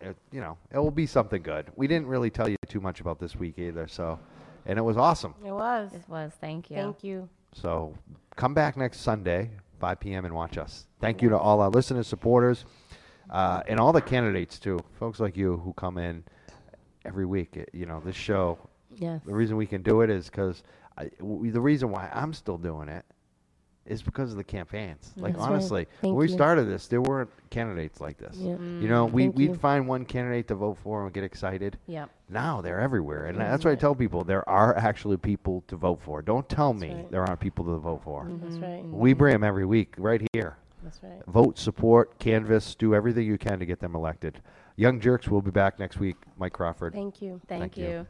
[0.01, 1.71] It, you know, it will be something good.
[1.75, 4.19] We didn't really tell you too much about this week either, so,
[4.65, 5.33] and it was awesome.
[5.45, 5.93] It was.
[5.93, 6.31] It was.
[6.39, 6.77] Thank you.
[6.77, 7.29] Thank you.
[7.53, 7.93] So
[8.35, 10.87] come back next Sunday, 5 p.m., and watch us.
[10.99, 12.65] Thank you to all our listeners, supporters,
[13.29, 14.79] uh, and all the candidates too.
[14.99, 16.23] Folks like you who come in
[17.05, 17.55] every week.
[17.57, 18.57] It- you know, this show.
[18.95, 19.21] Yes.
[19.25, 20.63] The reason we can do it is because
[20.97, 23.05] the reason why I'm still doing it
[23.85, 25.11] is because of the campaigns.
[25.17, 25.21] Mm.
[25.21, 25.51] Like That's right.
[25.51, 26.33] honestly, when Thank we you.
[26.33, 28.35] started this, there weren't candidates like this.
[28.37, 28.51] Yeah.
[28.51, 29.55] You know, we Thank we'd you.
[29.55, 31.77] find one candidate to vote for and get excited.
[31.87, 32.09] Yep.
[32.29, 36.01] Now they're everywhere, and that's what I tell people: there are actually people to vote
[36.01, 36.21] for.
[36.21, 37.11] Don't tell me right.
[37.11, 38.25] there aren't people to vote for.
[38.25, 38.45] Mm-hmm.
[38.45, 38.85] That's right.
[38.85, 40.57] We bring them every week, right here.
[40.83, 41.21] That's right.
[41.27, 44.41] Vote, support, canvass, do everything you can to get them elected.
[44.75, 46.17] Young Jurks will be back next week.
[46.37, 46.93] Mike Crawford.
[46.93, 47.39] Thank you.
[47.47, 48.07] Thank, Thank you.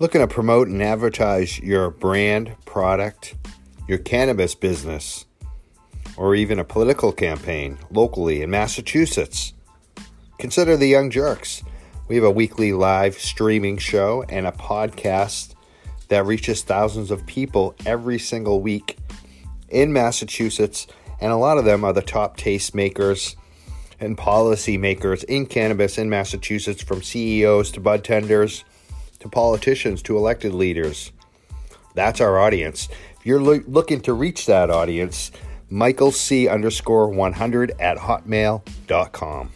[0.00, 3.34] Looking to promote and advertise your brand, product,
[3.86, 5.26] your cannabis business,
[6.16, 9.52] or even a political campaign locally in Massachusetts?
[10.38, 11.62] Consider the Young Jurks.
[12.08, 15.54] We have a weekly live streaming show and a podcast
[16.08, 18.96] that reaches thousands of people every single week
[19.68, 20.86] in Massachusetts,
[21.20, 23.36] and a lot of them are the top tastemakers
[24.00, 28.64] and policymakers in cannabis in Massachusetts, from CEOs to bud tenders
[29.20, 31.12] to politicians to elected leaders.
[31.94, 32.88] That's our audience.
[33.18, 35.30] If you're loo- looking to reach that audience,
[35.68, 39.50] Michael C underscore 100 at hotmail.com.